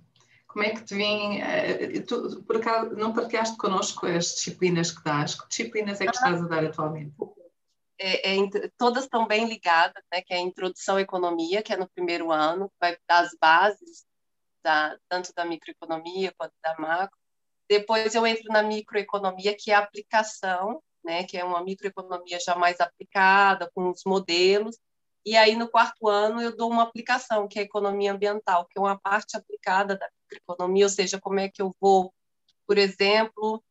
Como 0.47 0.65
é 0.65 0.71
que 0.71 0.85
te 0.85 0.95
vim? 0.95 1.41
Uh, 1.43 2.07
tu, 2.07 2.43
por 2.45 2.57
acaso, 2.57 2.95
não 2.95 3.13
partilhaste 3.13 3.57
connosco 3.57 4.07
as 4.07 4.27
disciplinas 4.27 4.93
que 4.93 5.03
dás? 5.03 5.35
Que 5.35 5.49
disciplinas 5.49 6.01
é 6.01 6.07
que 6.07 6.15
estás 6.15 6.41
a 6.41 6.47
dar 6.47 6.65
atualmente? 6.65 7.13
É, 7.99 8.37
é, 8.37 8.39
todas 8.79 9.05
estão 9.05 9.27
bem 9.27 9.47
ligadas, 9.47 10.03
né? 10.13 10.23
Que 10.23 10.33
é 10.33 10.37
a 10.37 10.41
introdução 10.41 10.97
à 10.97 11.01
economia, 11.01 11.61
que 11.61 11.73
é 11.73 11.77
no 11.77 11.89
primeiro 11.89 12.31
ano, 12.31 12.71
vai 12.81 12.97
dar 13.09 13.25
as 13.25 13.37
bases 13.41 14.05
da, 14.63 14.97
tanto 15.09 15.33
da 15.35 15.45
microeconomia 15.45 16.33
quanto 16.39 16.55
da 16.63 16.77
macro. 16.79 17.19
Depois 17.69 18.15
eu 18.15 18.25
entro 18.25 18.45
na 18.53 18.63
microeconomia, 18.63 19.57
que 19.59 19.73
é 19.73 19.75
a 19.75 19.81
aplicação, 19.81 20.81
né? 21.05 21.25
Que 21.25 21.37
é 21.37 21.45
uma 21.45 21.65
microeconomia 21.65 22.39
já 22.39 22.55
mais 22.55 22.81
aplicada, 22.81 23.69
com 23.75 23.91
os 23.91 24.03
modelos. 24.07 24.77
E 25.25 25.37
aí, 25.37 25.57
no 25.57 25.69
quarto 25.69 26.09
ano, 26.09 26.43
eu 26.43 26.55
dou 26.55 26.71
uma 26.71 26.83
aplicação, 26.83 27.49
que 27.49 27.59
é 27.59 27.63
a 27.63 27.65
economia 27.65 28.13
ambiental, 28.13 28.67
que 28.67 28.79
é 28.79 28.81
uma 28.81 28.99
parte 28.99 29.37
aplicada 29.37 29.97
da 29.97 30.09
economia, 30.31 30.85
ou 30.85 30.91
seja, 30.91 31.19
como 31.19 31.41
é 31.41 31.49
que 31.49 31.63
eu 31.63 31.75
vou, 31.81 32.13
por 32.67 32.77
exemplo, 32.77 33.63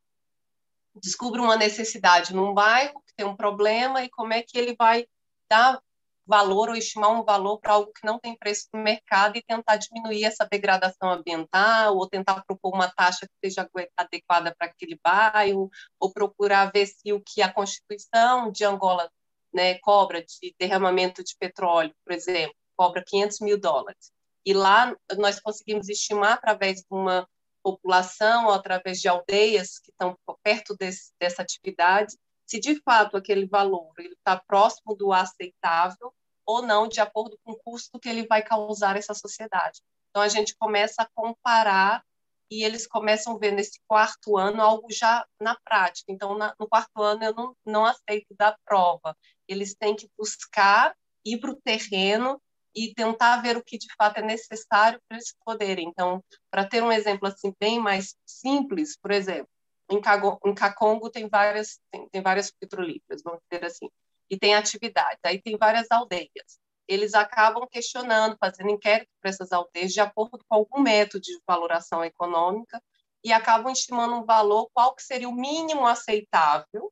descubro 0.95 1.43
uma 1.43 1.55
necessidade 1.55 2.33
num 2.33 2.53
bairro 2.53 3.01
que 3.05 3.13
tem 3.15 3.25
um 3.25 3.35
problema 3.35 4.03
e 4.03 4.09
como 4.09 4.33
é 4.33 4.41
que 4.41 4.57
ele 4.57 4.75
vai 4.77 5.05
dar 5.49 5.79
valor 6.25 6.69
ou 6.69 6.75
estimar 6.75 7.11
um 7.11 7.23
valor 7.23 7.59
para 7.59 7.73
algo 7.73 7.91
que 7.91 8.05
não 8.05 8.17
tem 8.17 8.35
preço 8.35 8.67
no 8.73 8.81
mercado 8.81 9.37
e 9.37 9.43
tentar 9.43 9.75
diminuir 9.77 10.23
essa 10.23 10.47
degradação 10.49 11.11
ambiental 11.11 11.97
ou 11.97 12.07
tentar 12.07 12.43
propor 12.45 12.73
uma 12.73 12.89
taxa 12.89 13.27
que 13.27 13.49
seja 13.49 13.69
adequada 13.97 14.55
para 14.57 14.67
aquele 14.67 14.97
bairro 15.03 15.69
ou 15.99 16.11
procurar 16.11 16.71
ver 16.71 16.87
se 16.87 17.11
o 17.11 17.21
que 17.21 17.41
a 17.41 17.51
Constituição 17.51 18.51
de 18.51 18.63
Angola 18.63 19.11
né, 19.53 19.77
cobra 19.79 20.23
de 20.23 20.55
derramamento 20.59 21.23
de 21.23 21.35
petróleo, 21.37 21.93
por 22.05 22.13
exemplo, 22.13 22.55
cobra 22.75 23.03
500 23.05 23.39
mil 23.41 23.59
dólares. 23.59 24.11
E 24.45 24.53
lá 24.53 24.95
nós 25.17 25.39
conseguimos 25.39 25.87
estimar, 25.89 26.33
através 26.33 26.79
de 26.81 26.87
uma 26.89 27.27
população, 27.63 28.47
ou 28.47 28.51
através 28.51 28.99
de 28.99 29.07
aldeias 29.07 29.79
que 29.79 29.91
estão 29.91 30.17
perto 30.43 30.75
desse, 30.75 31.11
dessa 31.19 31.41
atividade, 31.41 32.17
se 32.45 32.59
de 32.59 32.81
fato 32.81 33.15
aquele 33.15 33.47
valor 33.47 33.93
está 33.99 34.41
próximo 34.45 34.95
do 34.95 35.13
aceitável 35.13 36.13
ou 36.45 36.61
não, 36.61 36.87
de 36.87 36.99
acordo 36.99 37.37
com 37.43 37.53
o 37.53 37.59
custo 37.63 37.99
que 37.99 38.09
ele 38.09 38.27
vai 38.27 38.43
causar 38.43 38.97
essa 38.97 39.13
sociedade. 39.13 39.81
Então, 40.09 40.21
a 40.21 40.27
gente 40.27 40.55
começa 40.57 41.01
a 41.01 41.09
comparar 41.15 42.03
e 42.51 42.63
eles 42.63 42.85
começam 42.85 43.35
a 43.35 43.39
ver 43.39 43.51
nesse 43.51 43.79
quarto 43.87 44.37
ano 44.37 44.61
algo 44.61 44.87
já 44.91 45.25
na 45.39 45.57
prática. 45.63 46.11
Então, 46.11 46.37
na, 46.37 46.53
no 46.59 46.67
quarto 46.67 47.01
ano, 47.01 47.23
eu 47.23 47.33
não, 47.33 47.55
não 47.65 47.85
aceito 47.85 48.35
dar 48.37 48.55
prova. 48.65 49.17
Eles 49.47 49.75
têm 49.75 49.95
que 49.95 50.09
buscar, 50.17 50.95
ir 51.25 51.39
para 51.39 51.51
o 51.51 51.61
terreno 51.61 52.41
e 52.75 52.93
tentar 52.93 53.37
ver 53.41 53.55
o 53.55 53.63
que 53.63 53.77
de 53.77 53.87
fato 53.95 54.17
é 54.17 54.21
necessário 54.21 54.99
para 55.07 55.17
eles 55.17 55.35
poderem. 55.45 55.87
Então, 55.87 56.23
para 56.49 56.67
ter 56.67 56.81
um 56.81 56.91
exemplo 56.91 57.27
assim 57.27 57.53
bem 57.59 57.79
mais 57.79 58.15
simples, 58.25 58.97
por 58.97 59.11
exemplo, 59.11 59.49
em, 59.89 60.01
Cago, 60.01 60.39
em 60.45 60.53
Cacongo 60.53 61.09
tem 61.09 61.27
várias 61.27 61.79
tem, 61.91 62.09
tem 62.09 62.21
várias 62.21 62.51
petrolíferas, 62.51 63.21
vamos 63.23 63.41
dizer 63.51 63.65
assim, 63.65 63.89
e 64.29 64.37
tem 64.37 64.55
atividades. 64.55 65.19
Aí 65.23 65.41
tem 65.41 65.57
várias 65.57 65.87
aldeias. 65.91 66.59
Eles 66.87 67.13
acabam 67.13 67.67
questionando, 67.69 68.35
fazendo 68.37 68.69
inquérito 68.71 69.09
para 69.21 69.29
essas 69.29 69.51
aldeias 69.51 69.93
de 69.93 70.01
acordo 70.01 70.39
com 70.47 70.55
algum 70.55 70.81
método 70.81 71.21
de 71.21 71.39
valoração 71.47 72.03
econômica 72.03 72.81
e 73.23 73.31
acabam 73.31 73.71
estimando 73.71 74.15
um 74.15 74.25
valor 74.25 74.69
qual 74.73 74.93
que 74.93 75.03
seria 75.03 75.29
o 75.29 75.35
mínimo 75.35 75.87
aceitável 75.87 76.91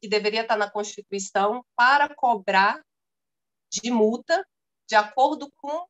que 0.00 0.08
deveria 0.08 0.42
estar 0.42 0.56
na 0.56 0.70
Constituição 0.70 1.64
para 1.76 2.14
cobrar 2.14 2.82
de 3.70 3.90
multa 3.90 4.46
de 4.88 4.94
acordo 4.94 5.52
com 5.56 5.86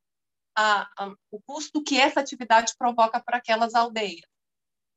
a, 0.55 0.81
a, 0.97 1.13
o 1.31 1.41
custo 1.41 1.83
que 1.83 1.97
essa 1.97 2.19
atividade 2.19 2.73
provoca 2.77 3.21
para 3.23 3.37
aquelas 3.37 3.73
aldeias. 3.73 4.27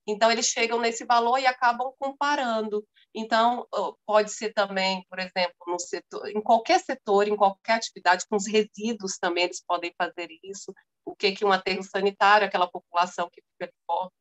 Então, 0.07 0.33
eles 0.33 0.47
chegam 0.47 0.81
nesse 0.81 1.05
valor 1.05 1.39
e 1.39 1.47
acabam 1.47 1.93
comparando. 1.99 2.85
Então, 3.15 3.67
pode 4.05 4.33
ser 4.33 4.53
também, 4.53 5.07
por 5.09 5.21
exemplo, 5.21 5.79
setor, 5.79 6.29
em 6.29 6.43
qualquer 6.43 6.81
setor, 6.81 7.29
em 7.29 7.37
qualquer 7.37 7.75
atividade, 7.75 8.27
com 8.29 8.37
os 8.37 8.47
resíduos 8.47 9.19
também 9.19 9.45
eles 9.45 9.63
podem 9.65 9.95
fazer 9.97 10.29
isso. 10.43 10.75
O 11.05 11.17
que 11.17 11.33
que 11.33 11.45
um 11.45 11.53
aterro 11.53 11.83
sanitário, 11.83 12.47
aquela 12.47 12.71
população 12.71 13.29
que 13.31 13.43
fica 13.43 13.73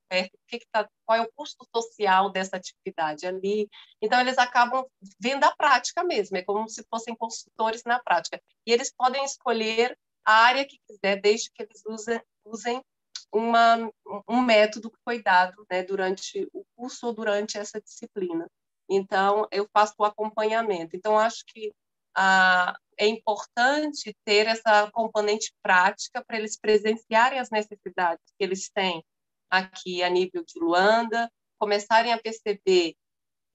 perto, 0.10 0.34
o 0.34 0.48
que 0.48 0.60
que 0.60 0.68
tá, 0.72 0.88
qual 1.06 1.20
é 1.20 1.22
o 1.22 1.32
custo 1.36 1.66
social 1.74 2.30
dessa 2.32 2.58
atividade 2.58 3.26
ali. 3.26 3.70
Então, 4.02 4.20
eles 4.20 4.38
acabam 4.38 4.86
vendo 5.20 5.44
a 5.44 5.56
prática 5.56 6.04
mesmo, 6.04 6.38
é 6.38 6.44
como 6.44 6.68
se 6.68 6.84
fossem 6.90 7.16
consultores 7.16 7.84
na 7.86 8.00
prática. 8.00 8.42
E 8.66 8.72
eles 8.72 8.92
podem 8.92 9.24
escolher 9.24 9.98
a 10.26 10.34
área 10.34 10.66
que 10.66 10.80
quiser, 10.88 11.22
desde 11.22 11.52
que 11.52 11.64
eles 11.64 11.82
usem, 11.86 12.22
usem 12.46 12.82
uma, 13.34 13.92
um 14.28 14.42
método 14.42 14.92
que 14.92 15.00
foi 15.04 15.22
dado 15.22 15.66
né, 15.70 15.84
durante 15.84 16.48
o 16.54 16.66
curso 16.76 17.08
ou 17.08 17.14
durante 17.14 17.58
essa 17.58 17.80
disciplina. 17.80 18.48
Então, 18.90 19.48
eu 19.52 19.68
faço 19.72 19.94
o 19.98 20.04
acompanhamento. 20.04 20.96
Então, 20.96 21.18
acho 21.18 21.46
que 21.46 21.72
ah, 22.16 22.78
é 23.02 23.08
importante 23.08 24.16
ter 24.24 24.46
essa 24.46 24.92
componente 24.92 25.52
prática 25.64 26.24
para 26.24 26.38
eles 26.38 26.56
presenciarem 26.56 27.40
as 27.40 27.50
necessidades 27.50 28.24
que 28.38 28.44
eles 28.44 28.70
têm 28.70 29.04
aqui 29.50 30.04
a 30.04 30.10
nível 30.10 30.44
de 30.46 30.60
Luanda, 30.60 31.28
começarem 31.60 32.14
a 32.14 32.22
perceber 32.22 32.94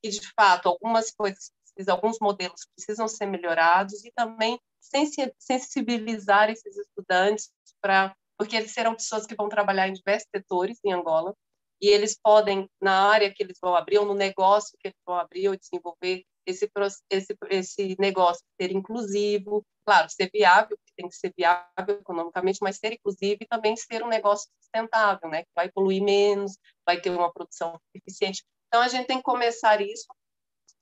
que, 0.02 0.10
de 0.10 0.20
fato, 0.34 0.68
algumas 0.68 1.12
coisas, 1.12 1.52
alguns 1.88 2.18
modelos 2.20 2.66
precisam 2.74 3.06
ser 3.06 3.26
melhorados 3.26 4.04
e 4.04 4.10
também 4.10 4.58
sensibilizar 5.38 6.50
esses 6.50 6.76
estudantes 6.76 7.52
para 7.80 8.16
porque 8.36 8.56
eles 8.56 8.72
serão 8.72 8.94
pessoas 8.94 9.26
que 9.26 9.34
vão 9.34 9.48
trabalhar 9.48 9.88
em 9.88 9.94
diversos 9.94 10.28
setores 10.34 10.78
em 10.84 10.92
Angola, 10.92 11.34
e 11.80 11.88
eles 11.88 12.18
podem, 12.22 12.68
na 12.82 13.08
área 13.08 13.32
que 13.32 13.42
eles 13.42 13.58
vão 13.62 13.74
abrir, 13.74 13.96
ou 13.96 14.04
no 14.04 14.12
negócio 14.12 14.76
que 14.78 14.88
eles 14.88 14.98
vão 15.06 15.16
abrir 15.16 15.48
ou 15.48 15.56
desenvolver, 15.56 16.22
esse, 16.46 16.70
esse, 17.10 17.36
esse 17.50 17.96
negócio 17.98 18.42
ser 18.60 18.72
inclusivo, 18.72 19.64
claro, 19.84 20.08
ser 20.08 20.30
viável, 20.32 20.78
tem 20.96 21.08
que 21.08 21.16
ser 21.16 21.32
viável 21.36 22.00
economicamente, 22.00 22.58
mas 22.62 22.76
ser 22.76 22.94
inclusivo 22.94 23.38
e 23.40 23.46
também 23.46 23.76
ser 23.76 24.02
um 24.02 24.08
negócio 24.08 24.50
sustentável, 24.60 25.28
né, 25.28 25.42
que 25.42 25.50
vai 25.54 25.70
poluir 25.70 26.02
menos, 26.02 26.56
vai 26.86 27.00
ter 27.00 27.10
uma 27.10 27.32
produção 27.32 27.78
eficiente. 27.94 28.44
Então, 28.68 28.80
a 28.80 28.88
gente 28.88 29.06
tem 29.06 29.18
que 29.18 29.22
começar 29.22 29.80
isso. 29.80 30.06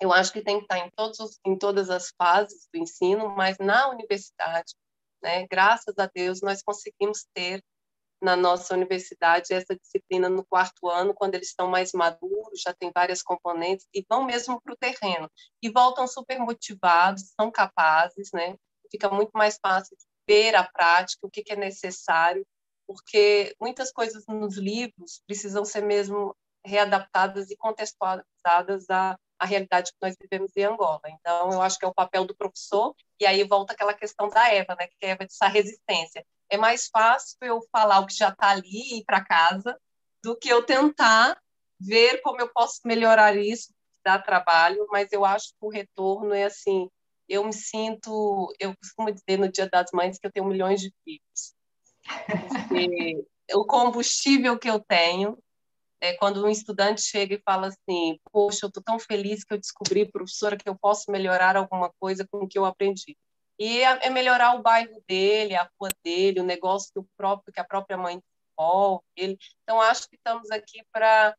Eu 0.01 0.13
acho 0.13 0.33
que 0.33 0.43
tem 0.43 0.59
que 0.59 0.65
estar 0.65 0.79
em, 0.79 0.91
todos 0.91 1.19
os, 1.21 1.39
em 1.45 1.57
todas 1.57 1.91
as 1.91 2.13
fases 2.17 2.69
do 2.73 2.79
ensino, 2.81 3.29
mas 3.29 3.59
na 3.59 3.89
universidade, 3.89 4.75
né? 5.23 5.47
Graças 5.47 5.95
a 5.99 6.07
Deus, 6.13 6.41
nós 6.43 6.63
conseguimos 6.63 7.27
ter 7.33 7.63
na 8.25 8.35
nossa 8.35 8.73
universidade 8.73 9.53
essa 9.53 9.77
disciplina 9.77 10.31
no 10.31 10.45
quarto 10.47 10.89
ano, 10.89 11.13
quando 11.13 11.35
eles 11.35 11.49
estão 11.49 11.69
mais 11.69 11.93
maduros, 11.93 12.63
já 12.63 12.73
tem 12.73 12.91
várias 12.93 13.23
componentes, 13.23 13.87
e 13.93 14.03
vão 14.09 14.25
mesmo 14.25 14.61
para 14.63 14.73
o 14.73 14.77
terreno. 14.77 15.31
E 15.63 15.69
voltam 15.71 16.07
super 16.07 16.39
motivados, 16.39 17.35
são 17.39 17.51
capazes, 17.51 18.31
né? 18.33 18.57
Fica 18.91 19.11
muito 19.11 19.33
mais 19.35 19.59
fácil 19.61 19.95
ver 20.27 20.55
a 20.55 20.65
prática, 20.65 21.27
o 21.27 21.31
que, 21.31 21.43
que 21.43 21.53
é 21.53 21.57
necessário, 21.57 22.47
porque 22.87 23.55
muitas 23.61 23.93
coisas 23.93 24.25
nos 24.27 24.57
livros 24.57 25.21
precisam 25.27 25.65
ser 25.65 25.83
mesmo 25.83 26.35
readaptadas 26.65 27.51
e 27.51 27.57
contextualizadas 27.57 28.89
à, 28.89 29.19
à 29.39 29.45
realidade 29.45 29.93
que 29.93 29.99
nós 30.01 30.17
vivemos 30.19 30.51
em 30.57 30.65
Angola. 30.65 31.03
Então, 31.09 31.53
eu 31.53 31.61
acho 31.61 31.79
que 31.79 31.85
é 31.85 31.89
o 31.89 31.95
papel 31.95 32.25
do 32.25 32.35
professor, 32.35 32.95
e 33.21 33.27
aí 33.27 33.45
volta 33.45 33.75
aquela 33.75 33.93
questão 33.93 34.31
da 34.31 34.49
Eva, 34.51 34.75
né, 34.77 34.87
que 34.87 35.07
é 35.07 35.19
a 35.43 35.49
resistência. 35.49 36.25
É 36.51 36.57
mais 36.57 36.89
fácil 36.89 37.37
eu 37.43 37.61
falar 37.73 38.01
o 38.01 38.07
que 38.07 38.15
já 38.15 38.29
está 38.29 38.51
ali 38.51 38.93
e 38.93 38.99
ir 38.99 39.05
para 39.05 39.25
casa 39.25 39.79
do 40.23 40.37
que 40.37 40.49
eu 40.49 40.65
tentar 40.65 41.39
ver 41.81 42.21
como 42.23 42.41
eu 42.41 42.49
posso 42.53 42.81
melhorar 42.85 43.37
isso, 43.37 43.73
dar 44.05 44.23
trabalho, 44.23 44.87
mas 44.91 45.13
eu 45.13 45.25
acho 45.25 45.49
que 45.49 45.57
o 45.61 45.69
retorno 45.69 46.33
é 46.35 46.45
assim, 46.45 46.89
eu 47.29 47.45
me 47.45 47.53
sinto, 47.53 48.53
eu 48.59 48.75
costumo 48.77 49.11
dizer 49.11 49.39
no 49.39 49.51
Dia 49.51 49.69
das 49.69 49.91
Mães 49.93 50.19
que 50.19 50.27
eu 50.27 50.33
tenho 50.33 50.47
milhões 50.47 50.81
de 50.81 50.93
filhos. 51.05 51.55
o 53.53 53.65
combustível 53.65 54.59
que 54.59 54.69
eu 54.69 54.81
tenho 54.81 55.39
é 56.01 56.13
quando 56.15 56.45
um 56.45 56.49
estudante 56.49 57.01
chega 57.01 57.35
e 57.35 57.43
fala 57.43 57.69
assim: 57.69 58.19
Poxa, 58.31 58.67
eu 58.67 58.69
estou 58.69 58.83
tão 58.83 58.99
feliz 58.99 59.43
que 59.43 59.55
eu 59.55 59.59
descobri, 59.59 60.11
professora, 60.11 60.57
que 60.57 60.69
eu 60.69 60.77
posso 60.77 61.11
melhorar 61.11 61.57
alguma 61.57 61.91
coisa 61.99 62.27
com 62.31 62.45
o 62.45 62.49
que 62.49 62.59
eu 62.59 62.65
aprendi. 62.65 63.17
E 63.59 63.83
é, 63.83 64.07
é 64.07 64.11
melhorar 64.11 64.55
o 64.55 64.63
bairro 64.63 65.03
dele, 65.09 65.55
a 65.55 65.69
rua 65.79 65.91
dele, 66.03 66.41
o 66.41 66.45
negócio 66.45 66.91
que, 66.93 66.99
o 66.99 67.07
próprio, 67.17 67.53
que 67.53 67.61
a 67.61 67.65
própria 67.65 67.97
mãe 67.97 68.21
desenvolve. 68.21 69.05
Ele. 69.17 69.39
Então, 69.63 69.81
acho 69.81 70.09
que 70.09 70.17
estamos 70.17 70.51
aqui 70.51 70.83
para 70.93 71.37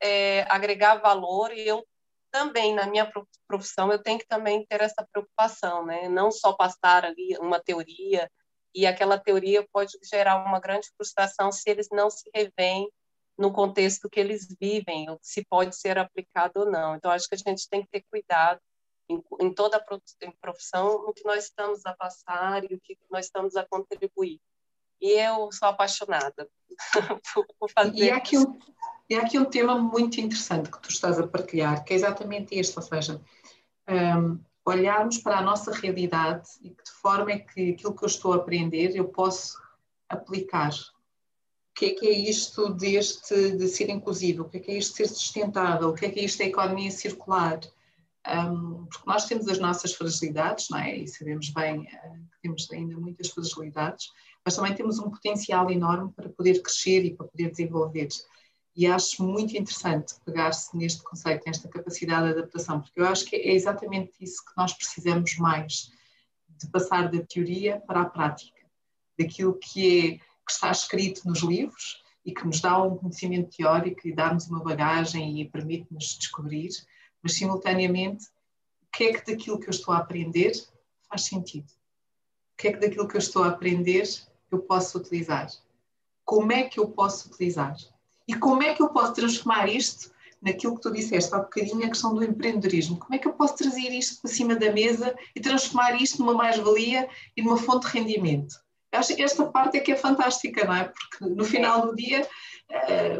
é, 0.00 0.42
agregar 0.50 0.96
valor 0.96 1.52
e 1.52 1.66
eu 1.66 1.86
também, 2.30 2.74
na 2.74 2.86
minha 2.86 3.10
profissão, 3.46 3.92
eu 3.92 4.02
tenho 4.02 4.18
que 4.18 4.26
também 4.26 4.66
ter 4.66 4.80
essa 4.80 5.06
preocupação, 5.12 5.86
né? 5.86 6.08
Não 6.08 6.32
só 6.32 6.52
passar 6.52 7.04
ali 7.04 7.36
uma 7.38 7.60
teoria, 7.60 8.28
e 8.74 8.86
aquela 8.86 9.16
teoria 9.16 9.66
pode 9.72 9.92
gerar 10.02 10.44
uma 10.44 10.58
grande 10.58 10.88
frustração 10.96 11.52
se 11.52 11.70
eles 11.70 11.88
não 11.92 12.10
se 12.10 12.28
revêem 12.34 12.90
no 13.38 13.52
contexto 13.52 14.10
que 14.10 14.18
eles 14.18 14.48
vivem, 14.60 15.06
se 15.22 15.44
pode 15.44 15.76
ser 15.76 15.96
aplicado 15.96 16.60
ou 16.60 16.70
não. 16.70 16.96
Então, 16.96 17.10
acho 17.10 17.28
que 17.28 17.36
a 17.36 17.38
gente 17.38 17.68
tem 17.68 17.82
que 17.82 17.88
ter 17.88 18.04
cuidado 18.10 18.60
em, 19.08 19.22
em 19.40 19.52
toda 19.52 19.76
a 19.76 19.84
profissão 20.40 21.04
no 21.04 21.12
que 21.12 21.24
nós 21.24 21.44
estamos 21.44 21.84
a 21.84 21.92
passar 21.94 22.64
e 22.64 22.74
o 22.74 22.80
que 22.80 22.98
nós 23.10 23.26
estamos 23.26 23.56
a 23.56 23.64
contribuir. 23.64 24.40
E 25.00 25.10
eu 25.20 25.50
sou 25.52 25.68
apaixonada 25.68 26.48
por 27.58 27.70
fazer 27.70 28.04
e 28.04 28.10
aqui, 28.10 28.38
um, 28.38 28.58
e 29.08 29.16
aqui 29.16 29.38
um 29.38 29.44
tema 29.44 29.76
muito 29.78 30.20
interessante 30.20 30.70
que 30.70 30.80
tu 30.80 30.90
estás 30.90 31.18
a 31.18 31.26
partilhar, 31.26 31.84
que 31.84 31.92
é 31.92 31.96
exatamente 31.96 32.54
este, 32.58 32.76
ou 32.78 32.82
seja, 32.82 33.20
um, 33.88 34.40
olharmos 34.64 35.18
para 35.18 35.38
a 35.38 35.42
nossa 35.42 35.72
realidade 35.72 36.48
e 36.62 36.70
que 36.70 36.84
de 36.84 36.92
forma 36.92 37.32
é 37.32 37.38
que 37.38 37.72
aquilo 37.72 37.94
que 37.94 38.04
eu 38.04 38.08
estou 38.08 38.32
a 38.32 38.36
aprender 38.36 38.96
eu 38.96 39.06
posso 39.06 39.60
aplicar. 40.08 40.72
O 40.72 41.74
que 41.74 41.86
é 41.86 41.90
que 41.90 42.06
é 42.06 42.12
isto 42.12 42.72
deste 42.72 43.50
de 43.56 43.66
ser 43.68 43.90
inclusivo, 43.90 44.44
o 44.44 44.48
que 44.48 44.58
é 44.58 44.60
que 44.60 44.70
é 44.70 44.78
isto 44.78 44.92
de 44.92 44.96
ser 44.96 45.08
sustentável, 45.08 45.88
o 45.88 45.94
que 45.94 46.06
é 46.06 46.10
que 46.10 46.20
é 46.20 46.24
isto 46.24 46.38
da 46.38 46.44
economia 46.44 46.90
circular, 46.90 47.60
um, 48.26 48.86
porque 48.86 49.06
nós 49.06 49.26
temos 49.26 49.48
as 49.48 49.58
nossas 49.58 49.94
fragilidades, 49.94 50.68
não 50.70 50.78
é? 50.78 50.96
E 50.96 51.08
sabemos 51.08 51.50
bem 51.50 51.80
uh, 51.80 51.84
que 52.32 52.40
temos 52.42 52.70
ainda 52.72 52.96
muitas 52.96 53.28
fragilidades, 53.28 54.10
mas 54.44 54.56
também 54.56 54.74
temos 54.74 54.98
um 54.98 55.10
potencial 55.10 55.70
enorme 55.70 56.12
para 56.12 56.28
poder 56.30 56.60
crescer 56.62 57.04
e 57.04 57.14
para 57.14 57.26
poder 57.26 57.50
desenvolver. 57.50 58.08
E 58.76 58.86
acho 58.86 59.22
muito 59.22 59.56
interessante 59.56 60.14
pegar-se 60.24 60.76
neste 60.76 61.02
conceito, 61.02 61.44
nesta 61.46 61.68
capacidade 61.68 62.24
de 62.26 62.38
adaptação, 62.38 62.80
porque 62.80 63.00
eu 63.00 63.06
acho 63.06 63.24
que 63.24 63.36
é 63.36 63.52
exatamente 63.52 64.12
isso 64.20 64.44
que 64.44 64.52
nós 64.56 64.72
precisamos 64.72 65.36
mais, 65.36 65.92
de 66.58 66.66
passar 66.68 67.10
da 67.10 67.20
teoria 67.22 67.80
para 67.86 68.02
a 68.02 68.06
prática, 68.06 68.60
daquilo 69.18 69.58
que 69.58 69.98
é 69.98 70.18
que 70.46 70.52
está 70.52 70.70
escrito 70.70 71.26
nos 71.26 71.40
livros 71.40 72.02
e 72.24 72.32
que 72.32 72.46
nos 72.46 72.60
dá 72.60 72.82
um 72.82 72.96
conhecimento 72.96 73.56
teórico 73.56 74.06
e 74.06 74.14
dá-nos 74.14 74.46
uma 74.48 74.62
bagagem 74.62 75.40
e 75.40 75.48
permite-nos 75.48 76.18
descobrir, 76.18 76.70
mas 77.24 77.34
simultaneamente 77.34 78.26
que 78.94 79.04
é 79.04 79.12
que 79.12 79.32
daquilo 79.32 79.58
que 79.58 79.66
eu 79.66 79.72
estou 79.72 79.92
a 79.92 79.98
aprender 79.98 80.52
faz 81.08 81.24
sentido? 81.24 81.66
O 81.66 82.56
que 82.56 82.68
é 82.68 82.72
que 82.72 82.78
daquilo 82.78 83.08
que 83.08 83.16
eu 83.16 83.20
estou 83.20 83.42
a 83.42 83.48
aprender 83.48 84.08
eu 84.50 84.60
posso 84.60 84.98
utilizar? 84.98 85.48
Como 86.24 86.52
é 86.52 86.62
que 86.62 86.78
eu 86.78 86.88
posso 86.88 87.28
utilizar? 87.28 87.76
E 88.26 88.34
como 88.34 88.62
é 88.62 88.72
que 88.72 88.80
eu 88.80 88.88
posso 88.90 89.12
transformar 89.12 89.68
isto 89.68 90.14
naquilo 90.40 90.76
que 90.76 90.82
tu 90.82 90.92
disseste 90.92 91.34
há 91.34 91.38
bocadinho, 91.38 91.84
a 91.84 91.88
questão 91.88 92.14
do 92.14 92.22
empreendedorismo. 92.22 92.98
Como 92.98 93.14
é 93.14 93.18
que 93.18 93.26
eu 93.26 93.32
posso 93.32 93.56
trazer 93.56 93.88
isto 93.90 94.20
para 94.20 94.30
cima 94.30 94.54
da 94.54 94.70
mesa 94.70 95.16
e 95.34 95.40
transformar 95.40 96.00
isto 96.00 96.18
numa 96.18 96.34
mais-valia 96.34 97.08
e 97.34 97.42
numa 97.42 97.56
fonte 97.56 97.86
de 97.86 97.98
rendimento? 97.98 98.54
Acho 98.92 99.16
que 99.16 99.22
esta 99.22 99.46
parte 99.46 99.78
é 99.78 99.80
que 99.80 99.92
é 99.92 99.96
fantástica, 99.96 100.66
não 100.66 100.74
é? 100.74 100.84
Porque 100.84 101.34
no 101.34 101.44
final 101.44 101.86
do 101.86 101.96
dia 101.96 102.28
eh, 102.70 103.18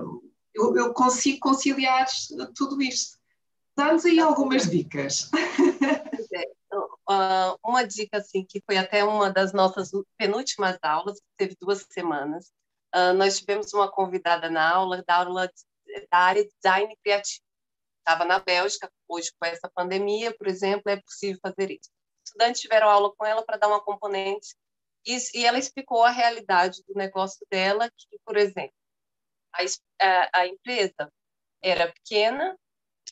eu, 0.54 0.92
consigo 0.92 1.38
conciliar 1.40 2.06
tudo 2.54 2.80
isto. 2.82 3.18
Dá-nos 3.76 4.04
aí 4.04 4.20
algumas 4.20 4.70
dicas. 4.70 5.30
Uh, 7.08 7.58
uma 7.64 7.86
dica 7.86 8.18
assim 8.18 8.44
que 8.44 8.62
foi 8.64 8.76
até 8.76 9.04
uma 9.04 9.30
das 9.30 9.52
nossas 9.52 9.90
penúltimas 10.16 10.78
aulas, 10.82 11.20
teve 11.36 11.56
duas 11.60 11.86
semanas. 11.90 12.52
Uh, 12.94 13.12
nós 13.14 13.38
tivemos 13.38 13.72
uma 13.74 13.90
convidada 13.90 14.48
na 14.48 14.68
aula 14.68 15.02
da 15.06 15.16
aula 15.16 15.50
da 16.10 16.18
área 16.18 16.44
de 16.44 16.50
design 16.62 16.96
criativo. 17.02 17.44
Estava 17.98 18.24
na 18.24 18.38
Bélgica, 18.38 18.90
hoje 19.08 19.30
com 19.38 19.46
essa 19.46 19.70
pandemia, 19.74 20.34
por 20.36 20.46
exemplo, 20.46 20.90
é 20.90 20.96
possível 21.00 21.38
fazer 21.42 21.70
isso. 21.70 21.90
Estudantes 22.24 22.60
tiveram 22.60 22.88
aula 22.88 23.14
com 23.14 23.24
ela 23.24 23.44
para 23.44 23.56
dar 23.56 23.68
uma 23.68 23.80
componente 23.80 24.54
e, 25.06 25.44
ela 25.44 25.58
explicou 25.58 26.02
a 26.02 26.10
realidade 26.10 26.82
do 26.88 26.94
negócio 26.94 27.46
dela, 27.50 27.90
que, 27.90 28.18
por 28.24 28.36
exemplo, 28.36 28.74
a, 29.52 29.62
a, 30.00 30.40
a 30.40 30.46
empresa 30.46 31.12
era 31.62 31.92
pequena, 31.92 32.56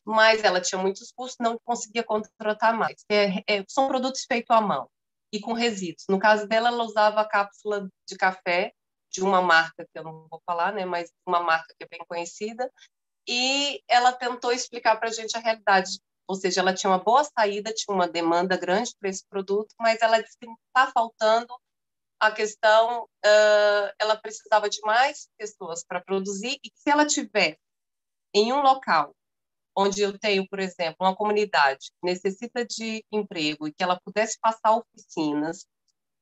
mas 0.04 0.42
ela 0.44 0.61
tinha 0.61 0.80
muitos 0.80 1.12
custos, 1.12 1.38
não 1.40 1.59
conseguia 1.64 2.02
contratar 2.02 2.75
mais. 2.75 3.04
É, 3.11 3.42
é, 3.47 3.64
são 3.68 3.88
produtos 3.88 4.25
feitos 4.25 4.50
à 4.54 4.61
mão 4.61 4.88
e 5.32 5.40
com 5.40 5.52
resíduos. 5.52 6.04
No 6.09 6.18
caso 6.18 6.47
dela, 6.47 6.68
ela 6.68 6.85
usava 6.85 7.21
a 7.21 7.28
cápsula 7.28 7.88
de 8.06 8.16
café 8.16 8.73
de 9.11 9.23
uma 9.23 9.42
marca 9.42 9.85
que 9.85 9.99
eu 9.99 10.04
não 10.04 10.26
vou 10.30 10.42
falar, 10.47 10.73
né, 10.73 10.85
mas 10.85 11.11
uma 11.26 11.40
marca 11.40 11.75
que 11.78 11.85
é 11.85 11.88
bem 11.88 12.00
conhecida, 12.09 12.71
e 13.28 13.80
ela 13.87 14.12
tentou 14.12 14.52
explicar 14.52 14.97
para 14.97 15.09
a 15.09 15.12
gente 15.12 15.37
a 15.37 15.40
realidade, 15.40 16.00
ou 16.26 16.35
seja, 16.35 16.61
ela 16.61 16.75
tinha 16.75 16.90
uma 16.90 16.99
boa 16.99 17.23
saída, 17.23 17.73
tinha 17.73 17.94
uma 17.94 18.09
demanda 18.09 18.56
grande 18.56 18.94
para 18.99 19.11
esse 19.11 19.25
produto, 19.28 19.75
mas 19.78 20.00
ela 20.00 20.21
disse 20.21 20.37
que 20.38 20.47
está 20.47 20.90
faltando 20.90 21.54
a 22.18 22.30
questão, 22.30 23.02
uh, 23.04 23.92
ela 23.99 24.16
precisava 24.16 24.68
de 24.68 24.80
mais 24.82 25.28
pessoas 25.37 25.85
para 25.85 26.00
produzir, 26.00 26.59
e 26.64 26.71
se 26.75 26.90
ela 26.90 27.04
tiver 27.04 27.59
em 28.35 28.52
um 28.52 28.62
local 28.62 29.14
onde 29.76 30.02
eu 30.02 30.19
tenho, 30.19 30.47
por 30.49 30.59
exemplo, 30.61 30.97
uma 31.00 31.17
comunidade 31.17 31.91
que 31.91 32.07
necessita 32.07 32.64
de 32.64 33.05
emprego 33.11 33.67
e 33.67 33.73
que 33.73 33.83
ela 33.83 34.00
pudesse 34.05 34.38
passar 34.41 34.76
oficinas, 34.76 35.67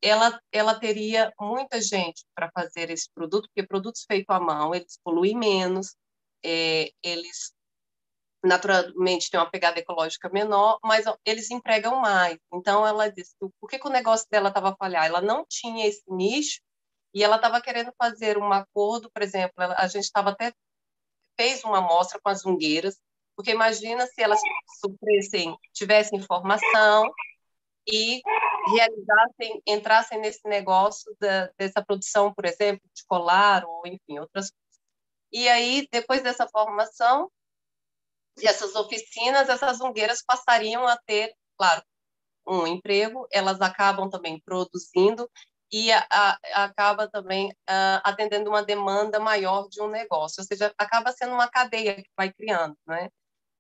ela, 0.03 0.41
ela 0.51 0.79
teria 0.79 1.33
muita 1.39 1.81
gente 1.81 2.25
para 2.35 2.51
fazer 2.53 2.91
esse 2.91 3.11
produto, 3.13 3.49
porque 3.49 3.67
produtos 3.67 4.05
feitos 4.07 4.35
à 4.35 4.41
mão, 4.41 4.75
eles 4.75 4.99
poluem 5.05 5.37
menos, 5.37 5.95
é, 6.45 6.91
eles 7.03 7.53
naturalmente 8.43 9.31
têm 9.31 9.39
uma 9.39 9.51
pegada 9.51 9.79
ecológica 9.79 10.31
menor, 10.31 10.79
mas 10.83 11.05
eles 11.27 11.51
empregam 11.51 11.97
mais. 12.01 12.39
Então, 12.53 12.87
ela 12.87 13.09
disse, 13.11 13.35
por 13.39 13.69
que, 13.69 13.79
que 13.79 13.87
o 13.87 13.91
negócio 13.91 14.27
dela 14.31 14.49
estava 14.49 14.75
falhar? 14.77 15.05
Ela 15.05 15.21
não 15.21 15.45
tinha 15.47 15.87
esse 15.87 16.03
nicho 16.09 16.61
e 17.13 17.23
ela 17.23 17.37
estava 17.37 17.61
querendo 17.61 17.93
fazer 17.99 18.39
um 18.39 18.53
acordo, 18.53 19.11
por 19.11 19.23
exemplo, 19.23 19.55
a 19.59 19.87
gente 19.87 20.05
estava 20.05 20.31
até 20.31 20.53
fez 21.39 21.65
uma 21.65 21.79
amostra 21.79 22.21
com 22.23 22.29
as 22.29 22.45
ungueiras, 22.45 22.99
porque 23.37 23.51
imagina 23.51 24.07
se 24.07 24.23
elas 24.23 24.41
tivessem 25.73 26.19
informação 26.19 27.11
e 27.87 28.21
realizassem, 28.73 29.63
entrassem 29.67 30.21
nesse 30.21 30.47
negócio 30.47 31.15
da, 31.19 31.51
dessa 31.59 31.85
produção, 31.85 32.33
por 32.33 32.45
exemplo, 32.45 32.83
de 32.95 33.05
colar 33.07 33.65
ou, 33.65 33.87
enfim, 33.87 34.19
outras 34.19 34.51
coisas. 34.51 34.81
E 35.33 35.49
aí, 35.49 35.89
depois 35.91 36.23
dessa 36.23 36.47
formação, 36.49 37.31
essas 38.43 38.75
oficinas, 38.75 39.49
essas 39.49 39.81
ungueiras 39.81 40.23
passariam 40.23 40.87
a 40.87 40.97
ter, 40.97 41.35
claro, 41.57 41.83
um 42.47 42.67
emprego, 42.67 43.27
elas 43.31 43.61
acabam 43.61 44.09
também 44.09 44.41
produzindo 44.41 45.31
e 45.73 45.93
a, 45.93 46.07
a, 46.11 46.65
acaba 46.65 47.09
também 47.09 47.49
uh, 47.51 48.01
atendendo 48.03 48.51
uma 48.51 48.63
demanda 48.63 49.21
maior 49.21 49.69
de 49.69 49.81
um 49.81 49.89
negócio, 49.89 50.41
ou 50.41 50.47
seja, 50.47 50.75
acaba 50.77 51.13
sendo 51.13 51.33
uma 51.33 51.49
cadeia 51.49 51.95
que 51.97 52.11
vai 52.17 52.33
criando, 52.33 52.77
né? 52.87 53.09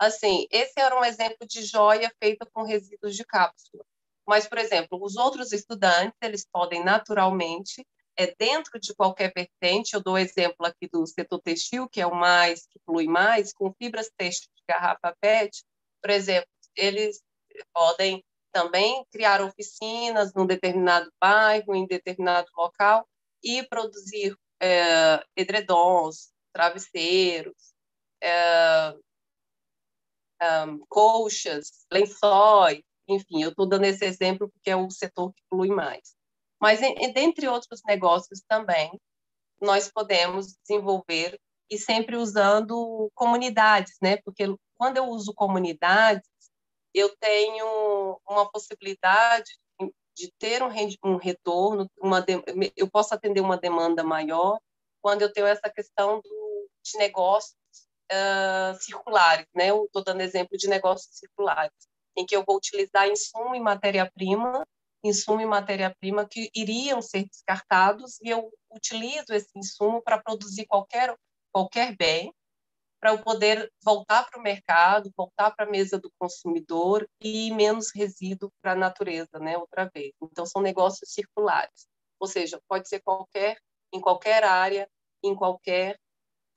Assim, 0.00 0.46
esse 0.50 0.72
era 0.78 0.98
um 0.98 1.04
exemplo 1.04 1.46
de 1.46 1.62
joia 1.62 2.10
feita 2.18 2.48
com 2.54 2.62
resíduos 2.62 3.14
de 3.14 3.22
cápsula. 3.22 3.84
Mas, 4.26 4.46
por 4.46 4.56
exemplo, 4.56 4.98
os 5.02 5.16
outros 5.16 5.52
estudantes, 5.52 6.16
eles 6.22 6.46
podem 6.50 6.82
naturalmente, 6.82 7.86
é, 8.16 8.34
dentro 8.34 8.80
de 8.80 8.94
qualquer 8.94 9.30
vertente, 9.36 9.92
eu 9.92 10.02
dou 10.02 10.16
exemplo 10.16 10.64
aqui 10.64 10.88
do 10.90 11.06
setor 11.06 11.38
textil, 11.42 11.86
que 11.86 12.00
é 12.00 12.06
o 12.06 12.14
mais, 12.14 12.66
que 12.66 12.80
flui 12.86 13.06
mais, 13.06 13.52
com 13.52 13.74
fibras 13.74 14.10
textil 14.16 14.50
de 14.56 14.62
garrafa 14.66 15.14
PET, 15.20 15.62
por 16.00 16.10
exemplo, 16.10 16.48
eles 16.74 17.20
podem 17.74 18.24
também 18.52 19.04
criar 19.12 19.42
oficinas 19.42 20.32
num 20.32 20.46
determinado 20.46 21.12
bairro, 21.20 21.74
em 21.74 21.86
determinado 21.86 22.48
local, 22.56 23.06
e 23.44 23.62
produzir 23.64 24.34
é, 24.62 25.22
edredons, 25.36 26.32
travesseiros, 26.54 27.74
é, 28.22 28.94
um, 30.42 30.84
colchas, 30.88 31.86
lençóis, 31.92 32.82
enfim, 33.08 33.42
eu 33.42 33.50
estou 33.50 33.68
dando 33.68 33.84
esse 33.84 34.04
exemplo 34.04 34.48
porque 34.50 34.70
é 34.70 34.76
o 34.76 34.90
setor 34.90 35.32
que 35.32 35.42
flui 35.48 35.68
mais. 35.68 36.14
Mas, 36.60 36.80
dentre 36.80 37.48
outros 37.48 37.80
negócios 37.86 38.42
também, 38.46 38.90
nós 39.60 39.90
podemos 39.90 40.54
desenvolver 40.62 41.38
e 41.70 41.78
sempre 41.78 42.16
usando 42.16 43.10
comunidades, 43.14 43.96
né? 44.02 44.18
Porque 44.18 44.44
quando 44.76 44.96
eu 44.96 45.08
uso 45.08 45.32
comunidades, 45.34 46.28
eu 46.92 47.14
tenho 47.18 48.20
uma 48.28 48.50
possibilidade 48.50 49.50
de 50.16 50.30
ter 50.38 50.62
um, 50.62 50.68
um 51.04 51.16
retorno, 51.16 51.88
uma 51.98 52.20
de, 52.20 52.42
eu 52.76 52.90
posso 52.90 53.14
atender 53.14 53.40
uma 53.40 53.56
demanda 53.56 54.02
maior 54.02 54.58
quando 55.00 55.22
eu 55.22 55.32
tenho 55.32 55.46
essa 55.46 55.70
questão 55.70 56.20
do, 56.20 56.68
de 56.84 56.98
negócios 56.98 57.54
uh, 58.10 58.74
circulares, 58.80 59.46
né? 59.54 59.70
Eu 59.70 59.84
estou 59.84 60.02
dando 60.02 60.20
exemplo 60.20 60.56
de 60.56 60.68
negócios 60.68 61.16
circulares 61.16 61.72
em 62.16 62.26
que 62.26 62.36
eu 62.36 62.44
vou 62.44 62.56
utilizar 62.56 63.08
insumo 63.08 63.54
e 63.54 63.60
matéria-prima, 63.60 64.66
insumo 65.02 65.40
e 65.40 65.46
matéria-prima 65.46 66.26
que 66.28 66.50
iriam 66.54 67.00
ser 67.00 67.24
descartados 67.24 68.20
e 68.20 68.28
eu 68.28 68.50
utilizo 68.70 69.32
esse 69.32 69.50
insumo 69.56 70.02
para 70.02 70.20
produzir 70.20 70.66
qualquer 70.66 71.14
qualquer 71.52 71.96
bem, 71.96 72.32
para 73.00 73.10
eu 73.10 73.22
poder 73.22 73.72
voltar 73.82 74.28
para 74.28 74.38
o 74.38 74.42
mercado, 74.42 75.10
voltar 75.16 75.50
para 75.52 75.66
a 75.66 75.70
mesa 75.70 75.98
do 75.98 76.12
consumidor 76.18 77.08
e 77.20 77.50
menos 77.52 77.90
resíduo 77.92 78.52
para 78.62 78.72
a 78.72 78.76
natureza, 78.76 79.38
né, 79.40 79.56
outra 79.56 79.90
vez. 79.92 80.12
Então 80.22 80.44
são 80.46 80.60
negócios 80.60 81.10
circulares. 81.12 81.88
Ou 82.20 82.28
seja, 82.28 82.60
pode 82.68 82.88
ser 82.88 83.00
qualquer 83.00 83.58
em 83.92 84.00
qualquer 84.00 84.44
área, 84.44 84.88
em 85.24 85.34
qualquer 85.34 85.98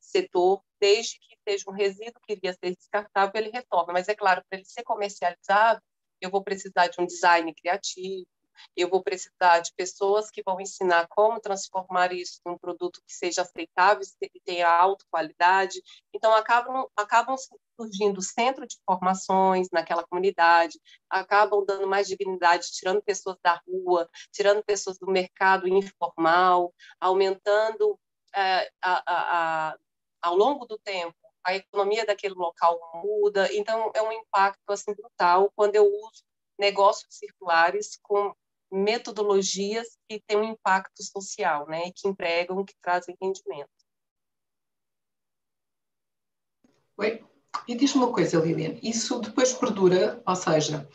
setor, 0.04 0.62
desde 0.80 1.20
que 1.20 1.38
seja 1.48 1.70
um 1.70 1.74
resíduo 1.74 2.22
que 2.26 2.34
iria 2.34 2.54
ser 2.54 2.76
descartável, 2.76 3.42
ele 3.42 3.52
retorna. 3.52 3.94
Mas 3.94 4.08
é 4.08 4.16
claro, 4.16 4.44
para 4.50 4.60
ele 4.60 4.68
ser 4.68 4.84
comercializado, 4.84 5.82
eu 6.22 6.30
vou 6.30 6.44
precisar 6.44 6.88
de 6.88 7.02
um 7.02 7.06
design 7.06 7.54
criativo, 7.54 8.28
eu 8.76 8.90
vou 8.90 9.04
precisar 9.04 9.60
de 9.60 9.74
pessoas 9.76 10.30
que 10.30 10.44
vão 10.44 10.60
ensinar 10.60 11.08
como 11.10 11.40
transformar 11.40 12.14
isso 12.14 12.40
num 12.46 12.58
produto 12.58 13.02
que 13.06 13.14
seja 13.14 13.42
aceitável 13.42 14.06
e 14.22 14.40
tenha 14.42 14.70
alta 14.70 15.06
qualidade. 15.10 15.82
Então, 16.14 16.34
acabam, 16.34 16.88
acabam 16.96 17.36
surgindo 17.76 18.22
centro 18.22 18.68
de 18.68 18.78
formações 18.86 19.68
naquela 19.72 20.06
comunidade, 20.06 20.80
acabam 21.10 21.66
dando 21.66 21.88
mais 21.88 22.08
dignidade, 22.08 22.72
tirando 22.72 23.02
pessoas 23.02 23.38
da 23.44 23.62
rua, 23.68 24.10
tirando 24.32 24.64
pessoas 24.64 24.98
do 24.98 25.08
mercado 25.08 25.68
informal, 25.68 26.74
aumentando 27.00 28.00
é, 28.36 28.70
a, 28.82 29.04
a, 29.08 29.78
ao 30.24 30.36
longo 30.36 30.66
do 30.66 30.80
tempo, 30.80 31.16
a 31.46 31.54
economia 31.54 32.06
daquele 32.06 32.34
local 32.34 32.80
muda, 33.04 33.54
então 33.54 33.92
é 33.94 34.02
um 34.02 34.14
impacto 34.14 34.70
assim 34.70 34.94
brutal 34.94 35.52
quando 35.54 35.76
eu 35.76 35.86
uso 35.86 36.24
negócios 36.58 37.14
circulares 37.14 38.00
com 38.02 38.34
metodologias 38.72 39.98
que 40.08 40.22
têm 40.26 40.38
um 40.38 40.44
impacto 40.46 41.04
social, 41.04 41.68
né, 41.68 41.92
que 41.94 42.08
empregam, 42.08 42.64
que 42.64 42.74
trazem 42.82 43.16
rendimento. 43.22 43.70
Oi, 46.98 47.24
e 47.68 47.76
diz-me 47.76 48.04
uma 48.04 48.14
coisa, 48.14 48.40
Lilian, 48.40 48.80
isso 48.82 49.20
depois 49.20 49.52
perdura, 49.54 50.24
ou 50.26 50.36
seja, 50.36 50.88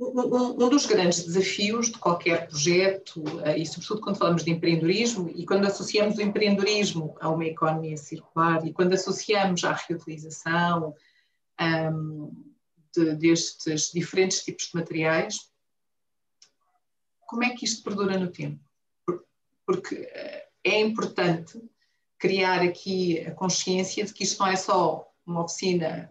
um, 0.00 0.64
um, 0.64 0.68
dos 0.70 0.86
grandes 0.86 1.24
desafios 1.24 1.90
de 1.90 1.98
qualquer 1.98 2.48
projeto, 2.48 3.22
eh, 3.44 3.58
e 3.58 3.66
sobretudo 3.66 4.00
quando 4.00 4.16
falamos 4.16 4.42
de 4.42 4.50
empreendedorismo, 4.50 5.30
e 5.34 5.44
quando 5.44 5.66
associamos 5.66 6.16
o 6.16 6.22
empreendedorismo 6.22 7.14
a 7.20 7.28
uma 7.28 7.44
economia 7.44 7.98
circular, 7.98 8.66
e 8.66 8.72
quando 8.72 8.94
associamos 8.94 9.62
à 9.62 9.74
reutilização 9.74 10.94
um, 11.60 12.32
de, 12.96 13.14
destes 13.16 13.90
diferentes 13.92 14.42
tipos 14.42 14.70
de 14.70 14.76
materiais, 14.76 15.50
como 17.26 17.44
é 17.44 17.50
que 17.50 17.66
isto 17.66 17.84
perdura 17.84 18.18
no 18.18 18.32
tempo? 18.32 18.64
Porque 19.66 19.96
eh, 19.96 20.48
é 20.64 20.80
importante 20.80 21.62
criar 22.18 22.62
aqui 22.62 23.20
a 23.20 23.32
consciência 23.32 24.04
de 24.04 24.14
que 24.14 24.24
isto 24.24 24.38
não 24.38 24.46
é 24.46 24.56
só 24.56 25.06
uma 25.26 25.44
oficina 25.44 26.10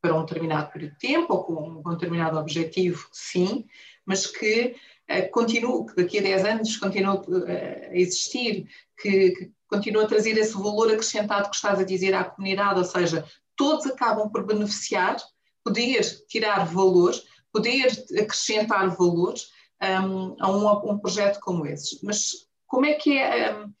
para 0.00 0.14
um 0.14 0.24
determinado 0.24 0.72
período 0.72 0.92
de 0.92 0.98
tempo 0.98 1.34
ou 1.34 1.44
com 1.44 1.82
um 1.84 1.90
determinado 1.90 2.38
objetivo, 2.38 3.08
sim, 3.12 3.66
mas 4.06 4.26
que 4.26 4.76
uh, 5.10 5.30
continue, 5.30 5.86
que 5.86 5.96
daqui 5.96 6.18
a 6.18 6.22
10 6.22 6.44
anos 6.44 6.76
continue 6.76 7.16
uh, 7.16 7.90
a 7.90 7.96
existir, 7.96 8.68
que, 9.00 9.30
que 9.32 9.52
continue 9.68 10.04
a 10.04 10.08
trazer 10.08 10.36
esse 10.38 10.54
valor 10.54 10.90
acrescentado 10.90 11.50
que 11.50 11.56
estás 11.56 11.78
a 11.78 11.84
dizer 11.84 12.14
à 12.14 12.24
comunidade, 12.24 12.78
ou 12.78 12.84
seja, 12.84 13.24
todos 13.56 13.86
acabam 13.86 14.30
por 14.30 14.46
beneficiar, 14.46 15.16
poder 15.64 16.02
tirar 16.26 16.64
valores, 16.64 17.24
poder 17.52 17.88
acrescentar 18.18 18.88
valores 18.96 19.50
um, 19.82 20.36
a 20.40 20.50
um, 20.50 20.92
um, 20.92 20.98
projeto 20.98 21.40
como 21.40 21.66
esse. 21.66 21.98
Mas 22.04 22.48
como 22.66 22.86
é 22.86 22.94
que 22.94 23.18
é 23.18 23.54
um, 23.54 23.72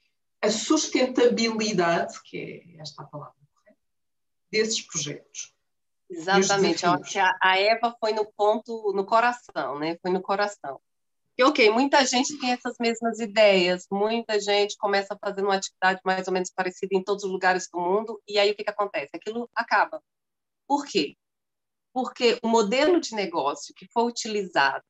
a 0.42 0.50
sustentabilidade, 0.50 2.20
que 2.24 2.64
é 2.76 2.80
esta 2.80 3.02
a 3.02 3.06
palavra 3.06 3.34
desses 4.50 4.80
projetos? 4.80 5.57
Exatamente, 6.10 6.84
eu 6.84 6.92
acho 6.92 7.12
que 7.12 7.18
a 7.18 7.58
Eva 7.58 7.94
foi 8.00 8.12
no 8.12 8.24
ponto, 8.32 8.92
no 8.94 9.04
coração, 9.04 9.78
né? 9.78 9.98
Foi 10.00 10.10
no 10.10 10.22
coração. 10.22 10.80
E, 11.36 11.44
ok, 11.44 11.70
muita 11.70 12.04
gente 12.04 12.36
tem 12.40 12.50
essas 12.50 12.74
mesmas 12.80 13.20
ideias, 13.20 13.86
muita 13.90 14.40
gente 14.40 14.76
começa 14.76 15.14
a 15.14 15.18
fazer 15.18 15.42
uma 15.42 15.54
atividade 15.54 16.00
mais 16.04 16.26
ou 16.26 16.34
menos 16.34 16.50
parecida 16.50 16.96
em 16.96 17.04
todos 17.04 17.22
os 17.22 17.30
lugares 17.30 17.68
do 17.72 17.78
mundo, 17.78 18.20
e 18.26 18.38
aí 18.38 18.50
o 18.50 18.56
que, 18.56 18.64
que 18.64 18.70
acontece? 18.70 19.10
Aquilo 19.14 19.48
acaba. 19.54 20.02
Por 20.66 20.84
quê? 20.84 21.16
Porque 21.92 22.38
o 22.42 22.48
modelo 22.48 23.00
de 23.00 23.14
negócio 23.14 23.72
que 23.76 23.86
foi 23.92 24.04
utilizado 24.04 24.84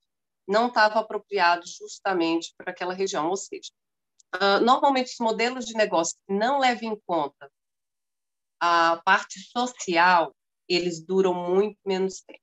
não 0.47 0.69
estava 0.69 1.01
apropriado 1.01 1.65
justamente 1.67 2.55
para 2.57 2.71
aquela 2.71 2.95
região, 2.95 3.29
ou 3.29 3.37
seja, 3.37 3.71
uh, 4.37 4.65
normalmente 4.65 5.13
os 5.13 5.21
modelos 5.21 5.67
de 5.67 5.75
negócio 5.75 6.17
que 6.27 6.33
não 6.33 6.59
levam 6.59 6.93
em 6.93 7.01
conta 7.07 7.51
a 8.59 9.01
parte 9.05 9.39
social, 9.41 10.35
eles 10.69 11.05
duram 11.05 11.35
muito 11.35 11.79
menos 11.85 12.21
tempo. 12.21 12.41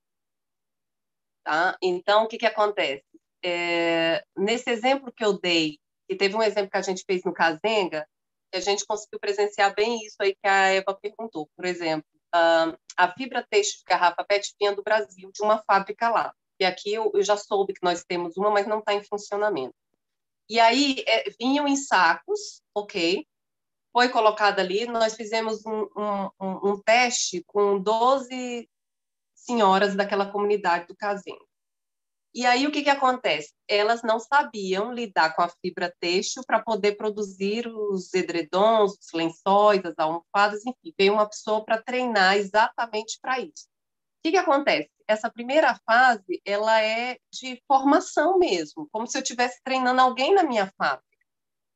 Tá? 1.44 1.78
Então, 1.82 2.24
o 2.24 2.28
que, 2.28 2.38
que 2.38 2.46
acontece? 2.46 3.04
É, 3.44 4.26
nesse 4.36 4.70
exemplo 4.70 5.12
que 5.12 5.24
eu 5.24 5.40
dei, 5.40 5.78
e 6.10 6.16
teve 6.16 6.36
um 6.36 6.42
exemplo 6.42 6.72
que 6.72 6.78
a 6.78 6.82
gente 6.82 7.04
fez 7.06 7.24
no 7.24 7.34
Casenga, 7.34 8.08
a 8.54 8.60
gente 8.60 8.86
conseguiu 8.86 9.20
presenciar 9.20 9.74
bem 9.76 10.04
isso 10.06 10.16
aí 10.20 10.34
que 10.34 10.48
a 10.48 10.70
Eva 10.70 10.98
perguntou. 11.00 11.50
Por 11.56 11.66
exemplo, 11.66 12.08
a 12.98 13.12
fibra 13.14 13.46
têxtil 13.50 13.80
de 13.80 13.86
garrafa 13.86 14.24
PET 14.24 14.54
vinha 14.60 14.76
do 14.76 14.84
Brasil, 14.84 15.32
de 15.32 15.44
uma 15.44 15.62
fábrica 15.64 16.10
lá. 16.10 16.34
E 16.60 16.66
aqui 16.66 16.94
eu, 16.94 17.12
eu 17.14 17.24
já 17.24 17.38
soube 17.38 17.74
que 17.74 17.84
nós 17.84 18.04
temos 18.04 18.38
uma, 18.38 18.50
mas 18.50 18.68
não 18.68 18.80
está 18.80 18.94
em 18.94 19.04
funcionamento. 19.04 19.76
E 20.50 20.60
aí 20.60 21.04
é, 21.08 21.30
vinham 21.40 21.68
em 21.68 21.76
sacos, 21.76 22.62
ok? 22.74 23.26
Foi 23.96 24.10
colocada 24.10 24.62
ali, 24.62 24.86
nós 24.86 25.16
fizemos 25.16 25.66
um, 25.66 25.88
um, 25.96 26.30
um, 26.42 26.82
teste 26.82 27.42
com 27.48 27.80
12 27.80 28.70
senhoras 29.34 29.96
daquela 29.96 30.30
comunidade 30.30 30.88
do 30.88 30.96
Casinho. 30.98 31.40
E 32.34 32.46
aí 32.46 32.68
o 32.68 32.72
que, 32.72 32.84
que 32.84 32.90
acontece? 32.90 33.54
Elas 33.66 34.04
não 34.04 34.20
sabiam 34.20 34.92
lidar 34.92 35.34
com 35.34 35.44
a 35.44 35.48
fibra 35.48 35.96
têxtil 36.02 36.44
para 36.46 36.62
poder 36.62 36.98
produzir 36.98 37.66
os 37.68 38.14
edredons, 38.14 38.98
os 39.00 39.14
lençóis, 39.14 39.86
as 39.86 39.98
almofadas, 39.98 40.66
enfim. 40.66 40.94
Veio 41.00 41.14
uma 41.14 41.30
pessoa 41.30 41.64
para 41.64 41.82
treinar 41.82 42.36
exatamente 42.36 43.18
para 43.22 43.40
isso. 43.40 43.68
O 43.68 44.24
que, 44.26 44.32
que 44.32 44.38
acontece? 44.38 44.90
essa 45.08 45.30
primeira 45.30 45.80
fase 45.86 46.42
ela 46.44 46.82
é 46.82 47.18
de 47.32 47.62
formação 47.68 48.38
mesmo, 48.40 48.90
como 48.92 49.08
se 49.08 49.18
eu 49.18 49.22
estivesse 49.22 49.62
treinando 49.64 50.02
alguém 50.02 50.34
na 50.34 50.44
minha 50.44 50.72
fábrica. 50.78 51.15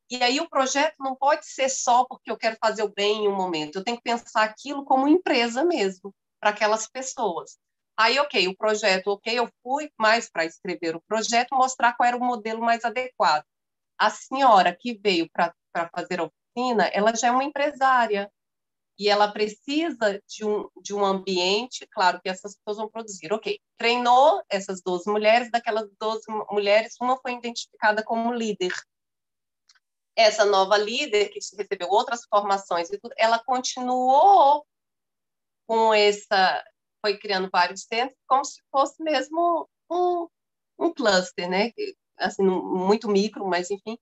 E 0.10 0.24
aí 0.24 0.39
o 0.39 0.50
projeto 0.50 0.95
não 1.00 1.15
pode 1.15 1.45
ser 1.45 1.69
só 1.69 2.06
porque 2.06 2.32
eu 2.32 2.38
quero 2.38 2.58
fazer 2.60 2.84
o 2.84 2.93
bem 2.93 3.26
em 3.26 3.28
um 3.28 3.36
momento, 3.36 3.78
eu 3.78 3.84
tenho 3.84 3.98
que 3.98 4.04
pensar 4.04 4.43
aquilo 4.43 4.84
como 4.84 5.08
empresa 5.08 5.63
mesmo, 5.63 6.13
para 6.39 6.50
aquelas 6.50 6.88
pessoas. 6.88 7.58
Aí, 7.95 8.17
ok, 8.17 8.48
o 8.48 8.56
projeto, 8.56 9.08
ok, 9.08 9.38
eu 9.38 9.50
fui 9.62 9.91
mais 9.98 10.30
para 10.30 10.45
escrever 10.45 10.95
o 10.95 11.02
projeto, 11.02 11.56
mostrar 11.56 11.93
qual 11.93 12.08
era 12.08 12.17
o 12.17 12.24
modelo 12.24 12.62
mais 12.62 12.86
adequado. 12.86 13.43
A 13.98 14.10
senhora 14.10 14.76
que 14.76 14.98
veio 14.98 15.30
para 15.32 15.54
fazer 15.93 16.22
a 16.22 16.24
oficina, 16.24 16.86
ela 16.93 17.13
já 17.13 17.28
é 17.28 17.32
uma 17.32 17.43
empresária, 17.43 18.32
e 19.00 19.08
ela 19.08 19.32
precisa 19.32 20.22
de 20.28 20.45
um, 20.45 20.67
de 20.82 20.93
um 20.93 21.06
ambiente, 21.06 21.88
claro 21.89 22.19
que 22.22 22.28
essas 22.28 22.58
pessoas 22.58 22.78
vão 22.78 22.89
produzir. 22.89 23.32
Ok, 23.32 23.58
treinou 23.78 24.43
essas 24.50 24.82
12 24.82 25.10
mulheres, 25.10 25.50
daquelas 25.50 25.89
12 25.98 26.26
mulheres, 26.52 26.95
uma 27.00 27.17
foi 27.22 27.32
identificada 27.32 28.04
como 28.04 28.34
líder. 28.34 28.74
Essa 30.19 30.43
nova 30.43 30.77
líder, 30.77 31.29
que 31.29 31.39
recebeu 31.39 31.88
outras 31.89 32.25
formações 32.25 32.89
ela 33.15 33.39
continuou 33.39 34.65
com 35.65 35.93
essa, 35.93 36.62
foi 36.99 37.17
criando 37.17 37.49
vários 37.49 37.84
centros, 37.84 38.19
como 38.27 38.43
se 38.43 38.62
fosse 38.69 39.01
mesmo 39.01 39.69
um, 39.89 40.27
um 40.77 40.93
cluster, 40.93 41.49
né? 41.49 41.71
Assim, 42.17 42.43
muito 42.43 43.08
micro, 43.08 43.47
mas 43.47 43.71
enfim. 43.71 43.93
O 43.93 43.99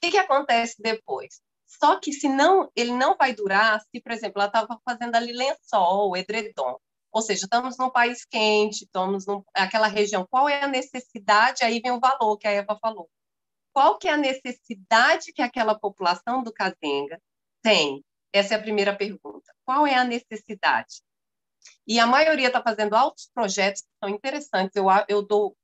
que, 0.00 0.12
que 0.12 0.18
acontece 0.18 0.76
depois? 0.78 1.40
Só 1.66 1.98
que 1.98 2.12
se 2.12 2.28
não, 2.28 2.70
ele 2.76 2.92
não 2.92 3.16
vai 3.16 3.34
durar 3.34 3.80
se, 3.80 4.00
por 4.00 4.12
exemplo, 4.12 4.40
ela 4.40 4.46
estava 4.46 4.80
fazendo 4.84 5.16
ali 5.16 5.32
lençol, 5.32 6.16
edredom. 6.16 6.78
Ou 7.10 7.20
seja, 7.20 7.46
estamos 7.46 7.76
num 7.76 7.90
país 7.90 8.24
quente, 8.24 8.84
estamos 8.84 9.24
naquela 9.56 9.88
região. 9.88 10.24
Qual 10.30 10.48
é 10.48 10.62
a 10.62 10.68
necessidade? 10.68 11.64
Aí 11.64 11.80
vem 11.80 11.90
o 11.90 11.98
valor 11.98 12.36
que 12.38 12.46
a 12.46 12.52
Eva 12.52 12.78
falou. 12.80 13.10
Qual 13.78 13.96
que 13.96 14.08
é 14.08 14.12
a 14.12 14.16
necessidade 14.16 15.32
que 15.32 15.40
aquela 15.40 15.72
população 15.72 16.42
do 16.42 16.52
Cazenga 16.52 17.22
tem? 17.62 18.04
Essa 18.32 18.54
é 18.54 18.56
a 18.56 18.60
primeira 18.60 18.92
pergunta. 18.92 19.54
Qual 19.64 19.86
é 19.86 19.94
a 19.94 20.02
necessidade? 20.02 21.00
E 21.86 22.00
a 22.00 22.04
maioria 22.04 22.48
está 22.48 22.60
fazendo 22.60 22.96
altos 22.96 23.30
projetos 23.32 23.82
que 23.82 23.88
são 24.02 24.12
interessantes. 24.12 24.74
Eu, 24.74 24.86
eu 25.06 25.22
dou, 25.22 25.56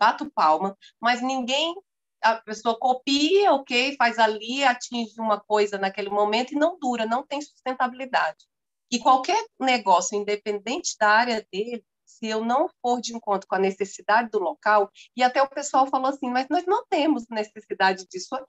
bato 0.00 0.28
palma, 0.32 0.76
mas 1.00 1.22
ninguém 1.22 1.72
a 2.20 2.34
pessoa 2.34 2.76
copia, 2.76 3.52
ok, 3.52 3.94
faz 3.96 4.18
ali, 4.18 4.64
atinge 4.64 5.14
uma 5.20 5.38
coisa 5.38 5.78
naquele 5.78 6.10
momento 6.10 6.52
e 6.52 6.58
não 6.58 6.76
dura, 6.76 7.06
não 7.06 7.24
tem 7.24 7.40
sustentabilidade. 7.40 8.48
E 8.90 8.98
qualquer 8.98 9.46
negócio, 9.60 10.18
independente 10.18 10.96
da 10.98 11.08
área 11.08 11.46
dele, 11.52 11.84
se 12.10 12.26
eu 12.26 12.44
não 12.44 12.68
for 12.82 13.00
de 13.00 13.14
encontro 13.14 13.46
com 13.48 13.54
a 13.54 13.58
necessidade 13.58 14.30
do 14.30 14.38
local, 14.38 14.90
e 15.16 15.22
até 15.22 15.42
o 15.42 15.48
pessoal 15.48 15.86
falou 15.86 16.08
assim, 16.08 16.28
mas 16.30 16.48
nós 16.48 16.64
não 16.66 16.84
temos 16.86 17.26
necessidade 17.28 18.06
disso 18.08 18.34
aqui. 18.34 18.46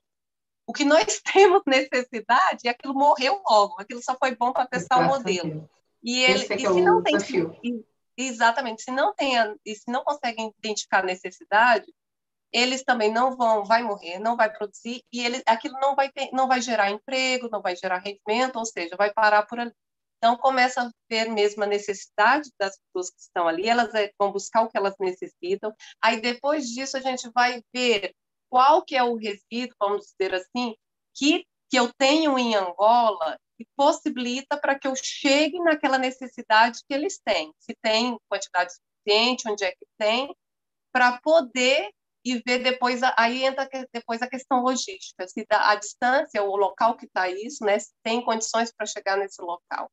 O 0.67 0.74
que 0.74 0.86
nós 0.86 1.21
temos 1.34 1.62
necessidade 1.65 2.67
é 2.67 2.69
aquilo 2.69 2.93
morreu 2.93 3.41
logo, 3.47 3.76
aquilo 3.80 4.02
só 4.02 4.15
foi 4.17 4.36
bom 4.36 4.52
para 4.52 4.67
testar 4.67 5.00
o 5.00 5.08
modelo. 5.08 5.69
E 6.04 6.24
ele, 6.24 6.41
é 6.50 6.56
e 6.56 6.60
se 6.60 6.65
é 6.65 6.82
não 6.82 7.04
tem, 7.04 7.17
exatamente, 8.17 8.82
se 8.82 8.91
não 8.91 9.13
tem, 9.13 9.36
e 9.65 9.76
se 9.76 9.91
não 9.91 10.04
conseguem 10.04 10.54
identificar 10.58 11.00
a 11.00 11.06
necessidade, 11.06 11.86
eles 12.52 12.84
também 12.84 13.12
não 13.12 13.36
vão, 13.36 13.63
vai 13.63 13.82
morrer, 13.82 14.19
não 14.19 14.36
vai 14.36 14.52
produzir 14.52 15.04
e 15.12 15.24
ele, 15.24 15.41
aquilo 15.45 15.80
não 15.80 15.95
vai 15.95 16.12
ter, 16.12 16.30
não 16.34 16.47
vai 16.47 16.62
gerar 16.62 16.91
emprego, 16.91 17.50
não 17.50 17.62
vai 17.62 17.76
gerar 17.76 18.00
rendimento, 18.00 18.58
ou 18.58 18.65
seja, 18.65 18.95
vai 18.97 19.13
parar 19.13 19.43
por 19.43 19.60
ali. 19.60 19.71
Então 20.24 20.38
começa 20.38 20.84
a 20.84 20.92
ver 21.10 21.30
mesmo 21.30 21.64
a 21.64 21.68
necessidade 21.68 22.52
das 22.60 22.78
pessoas 22.78 23.10
que 23.10 23.20
estão 23.20 23.48
ali, 23.48 23.68
elas 23.68 23.92
é, 23.96 24.12
vão 24.20 24.32
buscar 24.32 24.62
o 24.62 24.70
que 24.70 24.78
elas 24.78 24.94
necessitam. 25.00 25.74
Aí 26.00 26.22
depois 26.22 26.68
disso 26.68 26.96
a 26.96 27.02
gente 27.02 27.28
vai 27.34 27.64
ver 27.74 28.14
qual 28.48 28.86
que 28.86 28.96
é 28.96 29.04
o 29.04 29.16
resíduo, 29.16 29.76
vamos 29.80 30.06
dizer 30.06 30.36
assim, 30.36 30.76
que 31.16 31.44
que 31.72 31.80
eu 31.80 31.92
tenho 31.94 32.38
em 32.38 32.54
Angola 32.54 33.40
que 33.58 33.66
possibilita 33.78 34.58
para 34.58 34.78
que 34.78 34.88
eu 34.88 34.94
chegue 34.96 35.58
naquela 35.60 35.98
necessidade 35.98 36.82
que 36.86 36.94
eles 36.94 37.18
têm. 37.24 37.54
Se 37.58 37.74
tem 37.82 38.18
quantidade 38.30 38.74
suficiente, 38.74 39.50
onde 39.50 39.64
é 39.64 39.72
que 39.72 39.86
tem, 39.98 40.36
para 40.92 41.18
poder 41.22 41.90
e 42.26 42.42
ver 42.46 42.60
depois, 42.60 43.02
aí 43.18 43.46
entra 43.46 43.68
depois 43.92 44.22
a 44.22 44.28
questão 44.28 44.62
logística, 44.62 45.28
se 45.28 45.46
a 45.50 45.76
distância, 45.76 46.44
o 46.44 46.56
local 46.56 46.96
que 46.98 47.06
está 47.06 47.30
isso, 47.30 47.64
né, 47.64 47.80
se 47.80 47.92
tem 48.04 48.24
condições 48.24 48.72
para 48.72 48.86
chegar 48.86 49.18
nesse 49.18 49.42
local. 49.42 49.90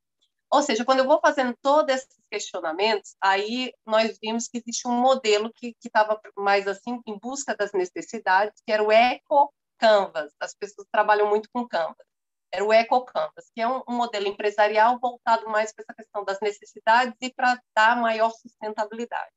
Ou 0.50 0.62
seja, 0.62 0.84
quando 0.84 1.00
eu 1.00 1.06
vou 1.06 1.20
fazendo 1.20 1.54
todos 1.60 1.94
esses 1.94 2.16
questionamentos, 2.30 3.14
aí 3.20 3.72
nós 3.86 4.18
vimos 4.20 4.48
que 4.48 4.58
existe 4.58 4.88
um 4.88 4.98
modelo 4.98 5.52
que 5.54 5.76
estava 5.84 6.18
mais 6.36 6.66
assim 6.66 7.00
em 7.06 7.18
busca 7.18 7.54
das 7.54 7.72
necessidades, 7.72 8.60
que 8.64 8.72
era 8.72 8.82
o 8.82 8.90
Eco 8.90 9.52
Canvas. 9.78 10.32
As 10.40 10.54
pessoas 10.54 10.88
trabalham 10.90 11.28
muito 11.28 11.48
com 11.52 11.68
Canvas. 11.68 12.06
Era 12.50 12.64
o 12.64 12.72
Eco 12.72 13.04
Canvas, 13.04 13.50
que 13.54 13.60
é 13.60 13.68
um, 13.68 13.82
um 13.86 13.94
modelo 13.94 14.26
empresarial 14.26 14.98
voltado 14.98 15.48
mais 15.50 15.72
para 15.72 15.82
essa 15.82 15.94
questão 15.94 16.24
das 16.24 16.40
necessidades 16.40 17.14
e 17.20 17.30
para 17.30 17.60
dar 17.76 17.96
maior 17.96 18.30
sustentabilidade. 18.30 19.30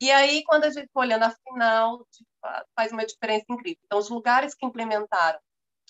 E 0.00 0.10
aí, 0.10 0.44
quando 0.44 0.64
a 0.64 0.70
gente 0.70 0.90
olha 0.94 1.18
na 1.18 1.30
final, 1.30 2.06
faz 2.76 2.92
uma 2.92 3.04
diferença 3.04 3.46
incrível. 3.48 3.80
Então, 3.84 3.98
os 3.98 4.08
lugares 4.08 4.54
que 4.54 4.66
implementaram 4.66 5.40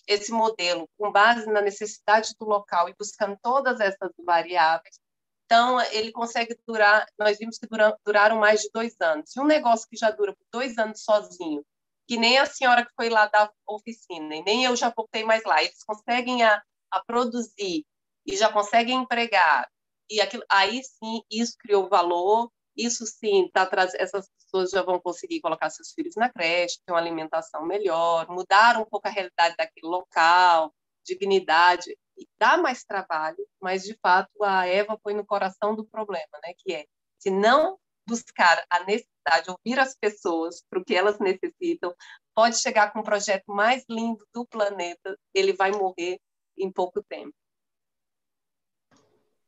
esse 0.06 0.32
modelo 0.32 0.88
com 0.98 1.10
base 1.12 1.46
na 1.46 1.60
necessidade 1.60 2.34
do 2.38 2.46
local 2.46 2.88
e 2.88 2.94
buscando 2.98 3.38
todas 3.42 3.80
essas 3.80 4.10
variáveis, 4.24 4.98
Então, 5.46 5.80
ele 5.92 6.10
consegue 6.12 6.56
durar, 6.66 7.06
nós 7.18 7.38
vimos 7.38 7.58
que 7.58 7.66
duram, 7.66 7.94
duraram 8.04 8.38
mais 8.38 8.62
de 8.62 8.70
dois 8.72 8.94
anos. 9.00 9.34
E 9.36 9.40
um 9.40 9.44
negócio 9.44 9.88
que 9.88 9.96
já 9.96 10.10
dura 10.10 10.32
por 10.34 10.46
dois 10.52 10.78
anos 10.78 11.02
sozinho, 11.04 11.64
que 12.08 12.16
nem 12.16 12.38
a 12.38 12.46
senhora 12.46 12.84
que 12.84 12.92
foi 12.96 13.08
lá 13.10 13.26
da 13.26 13.50
oficina, 13.66 14.36
e 14.36 14.42
nem 14.42 14.64
eu 14.64 14.76
já 14.76 14.92
voltei 14.94 15.24
mais 15.24 15.44
lá, 15.44 15.62
eles 15.62 15.82
conseguem 15.84 16.42
a, 16.42 16.62
a 16.90 17.04
produzir 17.04 17.84
e 18.26 18.36
já 18.36 18.52
conseguem 18.52 18.96
empregar, 19.02 19.68
e 20.10 20.20
aquilo, 20.20 20.44
aí 20.50 20.82
sim, 20.82 21.22
isso 21.30 21.54
criou 21.58 21.88
valor, 21.88 22.50
isso 22.76 23.06
sim, 23.06 23.48
tá, 23.52 23.68
essas 23.94 24.28
pessoas 24.54 24.70
já 24.70 24.82
vão 24.82 25.00
conseguir 25.00 25.40
colocar 25.40 25.68
seus 25.70 25.92
filhos 25.92 26.14
na 26.14 26.30
creche, 26.30 26.78
ter 26.86 26.92
uma 26.92 27.00
alimentação 27.00 27.66
melhor, 27.66 28.28
mudar 28.28 28.80
um 28.80 28.84
pouco 28.84 29.08
a 29.08 29.10
realidade 29.10 29.56
daquele 29.56 29.88
local, 29.88 30.72
dignidade, 31.04 31.96
e 32.16 32.28
dá 32.38 32.56
mais 32.56 32.84
trabalho, 32.84 33.44
mas 33.60 33.82
de 33.82 33.98
fato 34.00 34.30
a 34.44 34.66
Eva 34.66 34.96
foi 35.02 35.12
no 35.12 35.26
coração 35.26 35.74
do 35.74 35.84
problema, 35.84 36.38
né? 36.44 36.54
Que 36.56 36.74
é 36.74 36.86
se 37.18 37.30
não 37.30 37.76
buscar 38.06 38.64
a 38.70 38.84
necessidade, 38.84 39.50
ouvir 39.50 39.80
as 39.80 39.96
pessoas 39.96 40.62
para 40.70 40.78
o 40.78 40.84
que 40.84 40.94
elas 40.94 41.18
necessitam, 41.18 41.92
pode 42.34 42.60
chegar 42.60 42.92
com 42.92 43.00
o 43.00 43.04
projeto 43.04 43.44
mais 43.48 43.84
lindo 43.88 44.24
do 44.32 44.46
planeta, 44.46 45.18
ele 45.32 45.52
vai 45.52 45.72
morrer 45.72 46.20
em 46.56 46.70
pouco 46.70 47.02
tempo. 47.02 47.34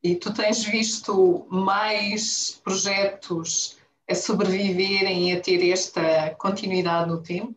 E 0.03 0.17
tu 0.17 0.33
tens 0.33 0.65
visto 0.65 1.47
mais 1.51 2.61
projetos 2.65 3.79
a 4.09 4.15
sobreviverem 4.15 5.31
e 5.31 5.37
a 5.37 5.41
ter 5.41 5.71
esta 5.71 6.35
continuidade 6.37 7.09
no 7.11 7.23
tempo, 7.23 7.57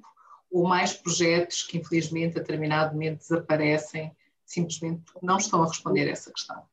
ou 0.51 0.67
mais 0.67 0.93
projetos 0.93 1.63
que 1.63 1.77
infelizmente 1.77 2.38
a 2.38 2.41
determinado 2.41 2.93
momento 2.93 3.19
desaparecem 3.19 4.15
simplesmente 4.45 5.03
porque 5.03 5.25
não 5.25 5.38
estão 5.38 5.62
a 5.62 5.67
responder 5.67 6.07
a 6.07 6.12
essa 6.12 6.31
questão? 6.31 6.63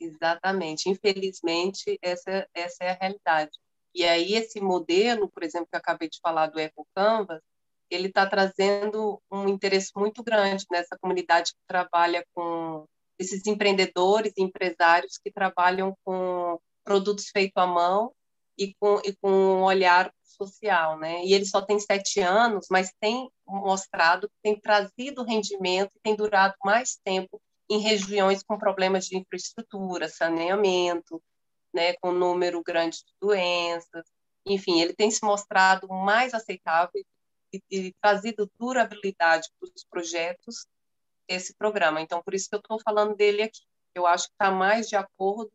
Exatamente. 0.00 0.88
Infelizmente, 0.88 1.98
essa, 2.02 2.48
essa 2.52 2.84
é 2.84 2.90
a 2.90 2.98
realidade. 3.00 3.52
E 3.94 4.04
aí, 4.04 4.34
esse 4.34 4.60
modelo, 4.60 5.28
por 5.28 5.42
exemplo, 5.42 5.68
que 5.70 5.76
eu 5.76 5.78
acabei 5.78 6.08
de 6.08 6.20
falar 6.20 6.48
do 6.48 6.58
EcoCanvas, 6.58 7.40
ele 7.90 8.08
está 8.08 8.26
trazendo 8.26 9.20
um 9.30 9.48
interesse 9.48 9.92
muito 9.96 10.22
grande 10.22 10.66
nessa 10.70 10.96
comunidade 11.00 11.52
que 11.52 11.60
trabalha 11.66 12.24
com 12.34 12.86
esses 13.18 13.46
empreendedores 13.46 14.32
e 14.36 14.42
empresários 14.42 15.18
que 15.18 15.30
trabalham 15.30 15.96
com 16.04 16.60
produtos 16.84 17.28
feitos 17.30 17.56
à 17.56 17.66
mão 17.66 18.12
e 18.58 18.74
com, 18.74 19.00
e 19.04 19.14
com 19.16 19.30
um 19.30 19.62
olhar 19.62 20.12
social, 20.22 20.98
né? 20.98 21.24
E 21.24 21.32
ele 21.32 21.44
só 21.44 21.62
tem 21.62 21.78
sete 21.78 22.20
anos, 22.20 22.66
mas 22.70 22.92
tem 23.00 23.30
mostrado 23.46 24.30
tem 24.42 24.58
trazido 24.58 25.24
rendimento 25.24 25.92
tem 26.02 26.14
durado 26.14 26.54
mais 26.64 26.96
tempo 27.04 27.40
em 27.70 27.78
regiões 27.78 28.42
com 28.42 28.58
problemas 28.58 29.06
de 29.06 29.16
infraestrutura, 29.16 30.08
saneamento, 30.08 31.22
né, 31.72 31.92
com 31.94 32.12
número 32.12 32.62
grande 32.62 32.98
de 32.98 33.12
doenças. 33.20 34.06
Enfim, 34.46 34.80
ele 34.80 34.94
tem 34.94 35.10
se 35.10 35.22
mostrado 35.22 35.86
mais 35.88 36.32
aceitável 36.32 37.04
e, 37.52 37.62
e 37.70 37.94
trazido 38.00 38.50
durabilidade 38.58 39.48
para 39.60 39.68
os 39.74 39.84
projetos 39.84 40.66
esse 41.26 41.54
programa. 41.54 42.00
Então, 42.00 42.22
por 42.22 42.34
isso 42.34 42.48
que 42.48 42.54
eu 42.54 42.60
estou 42.60 42.80
falando 42.80 43.14
dele 43.14 43.42
aqui. 43.42 43.60
Eu 43.94 44.06
acho 44.06 44.28
que 44.28 44.32
está 44.32 44.50
mais 44.50 44.88
de 44.88 44.96
acordo 44.96 45.52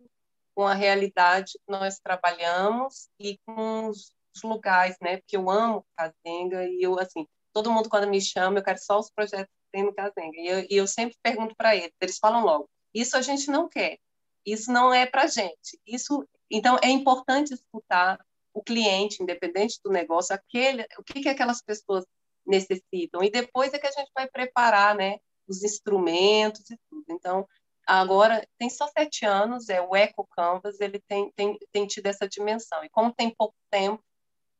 com 0.55 0.67
a 0.67 0.73
realidade 0.73 1.53
que 1.53 1.71
nós 1.71 1.99
trabalhamos 1.99 3.09
e 3.19 3.39
com 3.45 3.89
os 3.89 4.13
lugares, 4.43 4.97
né? 5.01 5.17
Porque 5.17 5.37
eu 5.37 5.49
amo 5.49 5.85
Casenga 5.95 6.65
e 6.65 6.81
eu, 6.81 6.99
assim, 6.99 7.27
todo 7.51 7.71
mundo 7.71 7.89
quando 7.89 8.07
me 8.07 8.19
chama, 8.21 8.59
eu 8.59 8.63
quero 8.63 8.79
só 8.79 8.99
os 8.99 9.09
projetos 9.09 9.53
que 9.53 9.71
tem 9.71 9.83
no 9.83 9.93
Casenga. 9.93 10.37
E 10.37 10.47
eu, 10.47 10.67
e 10.69 10.75
eu 10.75 10.87
sempre 10.87 11.17
pergunto 11.21 11.55
para 11.55 11.75
eles, 11.75 11.93
eles 12.01 12.17
falam 12.17 12.43
logo, 12.43 12.69
isso 12.93 13.17
a 13.17 13.21
gente 13.21 13.49
não 13.49 13.67
quer, 13.67 13.97
isso 14.45 14.71
não 14.71 14.93
é 14.93 15.05
para 15.05 15.27
gente. 15.27 15.79
Isso, 15.85 16.27
então, 16.49 16.77
é 16.83 16.89
importante 16.89 17.53
escutar 17.53 18.19
o 18.53 18.61
cliente, 18.61 19.21
independente 19.21 19.79
do 19.83 19.91
negócio, 19.91 20.35
aquele, 20.35 20.85
o 20.97 21.03
que, 21.03 21.21
que 21.21 21.29
aquelas 21.29 21.61
pessoas 21.61 22.05
necessitam. 22.45 23.23
E 23.23 23.31
depois 23.31 23.73
é 23.73 23.79
que 23.79 23.87
a 23.87 23.91
gente 23.91 24.11
vai 24.13 24.27
preparar, 24.27 24.95
né? 24.95 25.17
Os 25.47 25.63
instrumentos 25.63 26.69
e 26.69 26.77
tudo. 26.89 27.05
Então, 27.09 27.47
agora 27.85 28.47
tem 28.57 28.69
só 28.69 28.87
sete 28.87 29.25
anos, 29.25 29.69
é 29.69 29.81
o 29.81 29.95
Eco 29.95 30.27
Canvas, 30.35 30.79
ele 30.79 30.99
tem, 31.07 31.31
tem, 31.31 31.57
tem 31.71 31.87
tido 31.87 32.07
essa 32.07 32.27
dimensão. 32.27 32.83
E 32.83 32.89
como 32.89 33.13
tem 33.13 33.33
pouco 33.33 33.55
tempo, 33.69 34.03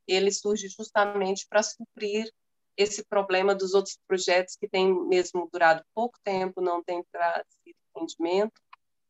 ele 0.07 0.31
surge 0.31 0.67
justamente 0.67 1.45
para 1.49 1.63
suprir 1.63 2.31
esse 2.75 3.03
problema 3.05 3.53
dos 3.53 3.73
outros 3.73 3.97
projetos 4.07 4.55
que 4.55 4.67
têm 4.67 4.93
mesmo 5.07 5.47
durado 5.51 5.83
pouco 5.93 6.17
tempo, 6.23 6.61
não 6.61 6.83
têm 6.83 7.03
trazido 7.11 7.77
rendimento, 7.95 8.59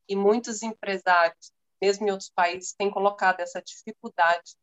e 0.08 0.16
muitos 0.16 0.62
empresários, 0.62 1.52
mesmo 1.82 2.08
em 2.08 2.12
outros 2.12 2.30
países, 2.30 2.74
têm 2.74 2.92
colocado 2.92 3.40
essa 3.40 3.62
dificuldade 3.62 4.56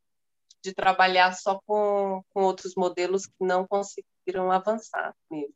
de 0.63 0.75
trabalhar 0.75 1.33
só 1.33 1.59
com, 1.67 2.23
com 2.31 2.43
outros 2.43 2.75
modelos 2.77 3.27
que 3.27 3.33
não 3.41 3.67
conseguiram 3.67 4.53
avançar 4.53 5.15
mesmo. 5.31 5.55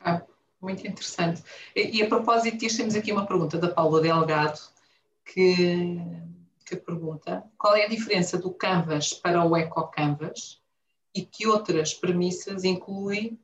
Ah, 0.00 0.22
muito 0.60 0.86
interessante. 0.86 1.42
E, 1.74 1.98
e, 1.98 2.02
a 2.02 2.08
propósito 2.08 2.58
disto, 2.58 2.78
temos 2.78 2.94
aqui 2.94 3.12
uma 3.12 3.26
pergunta 3.26 3.58
da 3.58 3.68
Paula 3.68 4.00
Delgado, 4.00 4.60
que 5.24 6.00
que 6.68 6.76
pergunta 6.76 7.42
qual 7.56 7.74
é 7.74 7.86
a 7.86 7.88
diferença 7.88 8.36
do 8.36 8.52
Canvas 8.52 9.14
para 9.14 9.42
o 9.42 9.56
Eco 9.56 9.88
Canvas 9.88 10.60
e 11.14 11.24
que 11.24 11.46
outras 11.46 11.94
premissas 11.94 12.62
inclui, 12.62 13.38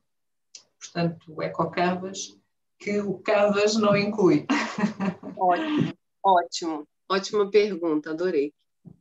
portanto, 0.79 1.33
o 1.33 1.41
Eco 1.41 1.71
Canvas, 1.71 2.37
que 2.77 2.99
o 2.99 3.17
Canvas 3.17 3.75
não 3.75 3.97
inclui. 3.97 4.45
Ótimo, 5.37 5.93
ótimo, 6.23 6.87
ótima 7.09 7.49
pergunta, 7.49 8.11
adorei. 8.11 8.53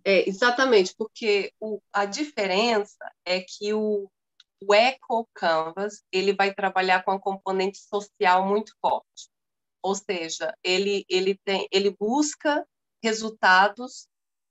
É, 0.03 0.29
exatamente, 0.29 0.95
porque 0.97 1.53
o, 1.61 1.81
a 1.93 2.07
diferença 2.07 3.05
é 3.25 3.41
que 3.41 3.75
o, 3.75 4.11
o 4.67 4.75
Eco 4.75 5.29
Canvas 5.35 6.03
ele 6.13 6.33
vai 6.33 6.55
trabalhar 6.55 7.03
com 7.05 7.11
a 7.11 7.21
componente 7.21 7.79
social 7.79 8.47
muito 8.47 8.75
forte. 8.81 9.29
Ou 9.83 9.95
seja, 9.95 10.57
ele, 10.63 11.05
ele, 11.09 11.39
tem, 11.45 11.69
ele 11.71 11.95
busca 11.99 12.67
resultados 13.03 14.09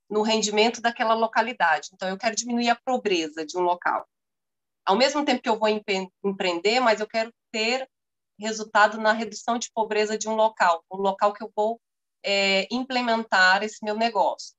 no 0.08 0.22
rendimento 0.22 0.80
daquela 0.80 1.14
localidade. 1.14 1.90
Então, 1.92 2.08
eu 2.08 2.16
quero 2.16 2.36
diminuir 2.36 2.68
a 2.68 2.80
pobreza 2.84 3.44
de 3.44 3.58
um 3.58 3.62
local. 3.62 4.06
Ao 4.86 4.96
mesmo 4.96 5.24
tempo 5.24 5.42
que 5.42 5.48
eu 5.48 5.58
vou 5.58 5.68
empreender, 6.22 6.78
mas 6.78 7.00
eu 7.00 7.06
quero 7.06 7.32
ter 7.50 7.88
resultado 8.38 8.98
na 8.98 9.12
redução 9.12 9.58
de 9.58 9.70
pobreza 9.72 10.18
de 10.18 10.28
um 10.28 10.34
local, 10.34 10.84
um 10.92 10.98
local 10.98 11.32
que 11.32 11.42
eu 11.42 11.50
vou 11.54 11.80
é, 12.22 12.66
implementar 12.70 13.62
esse 13.62 13.78
meu 13.82 13.96
negócio. 13.96 14.54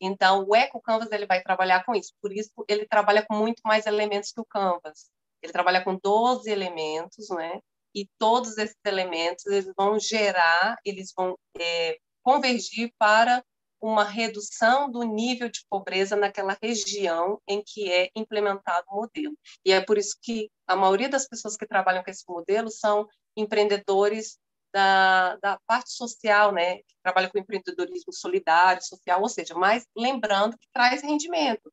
Então, 0.00 0.44
o 0.48 0.56
Eco 0.56 0.80
Canvas 0.80 1.12
ele 1.12 1.26
vai 1.26 1.42
trabalhar 1.42 1.84
com 1.84 1.94
isso. 1.94 2.12
Por 2.20 2.32
isso, 2.32 2.50
ele 2.68 2.86
trabalha 2.86 3.24
com 3.26 3.34
muito 3.34 3.60
mais 3.64 3.86
elementos 3.86 4.32
que 4.32 4.40
o 4.40 4.44
Canvas. 4.44 5.10
Ele 5.42 5.52
trabalha 5.52 5.82
com 5.82 5.96
12 5.96 6.50
elementos, 6.50 7.28
né? 7.30 7.60
E 7.94 8.08
todos 8.18 8.56
esses 8.56 8.76
elementos 8.84 9.44
eles 9.46 9.70
vão 9.76 9.98
gerar, 9.98 10.76
eles 10.84 11.12
vão 11.16 11.36
é, 11.58 11.98
convergir 12.22 12.92
para 12.98 13.42
uma 13.80 14.04
redução 14.04 14.90
do 14.90 15.02
nível 15.02 15.48
de 15.48 15.64
pobreza 15.68 16.14
naquela 16.14 16.56
região 16.62 17.40
em 17.48 17.62
que 17.64 17.90
é 17.90 18.10
implementado 18.14 18.86
o 18.90 18.96
modelo. 18.96 19.34
E 19.64 19.72
é 19.72 19.80
por 19.80 19.96
isso 19.96 20.16
que 20.22 20.50
a 20.66 20.76
maioria 20.76 21.08
das 21.08 21.26
pessoas 21.26 21.56
que 21.56 21.66
trabalham 21.66 22.04
com 22.04 22.10
esse 22.10 22.24
modelo 22.28 22.70
são 22.70 23.08
empreendedores 23.36 24.38
da, 24.72 25.36
da 25.36 25.58
parte 25.66 25.92
social, 25.92 26.52
né, 26.52 26.76
que 26.78 26.94
trabalha 27.02 27.28
com 27.28 27.38
empreendedorismo 27.38 28.12
solidário, 28.12 28.82
social, 28.82 29.20
ou 29.20 29.28
seja, 29.28 29.54
mas 29.54 29.86
lembrando 29.96 30.56
que 30.58 30.68
traz 30.72 31.02
rendimento, 31.02 31.72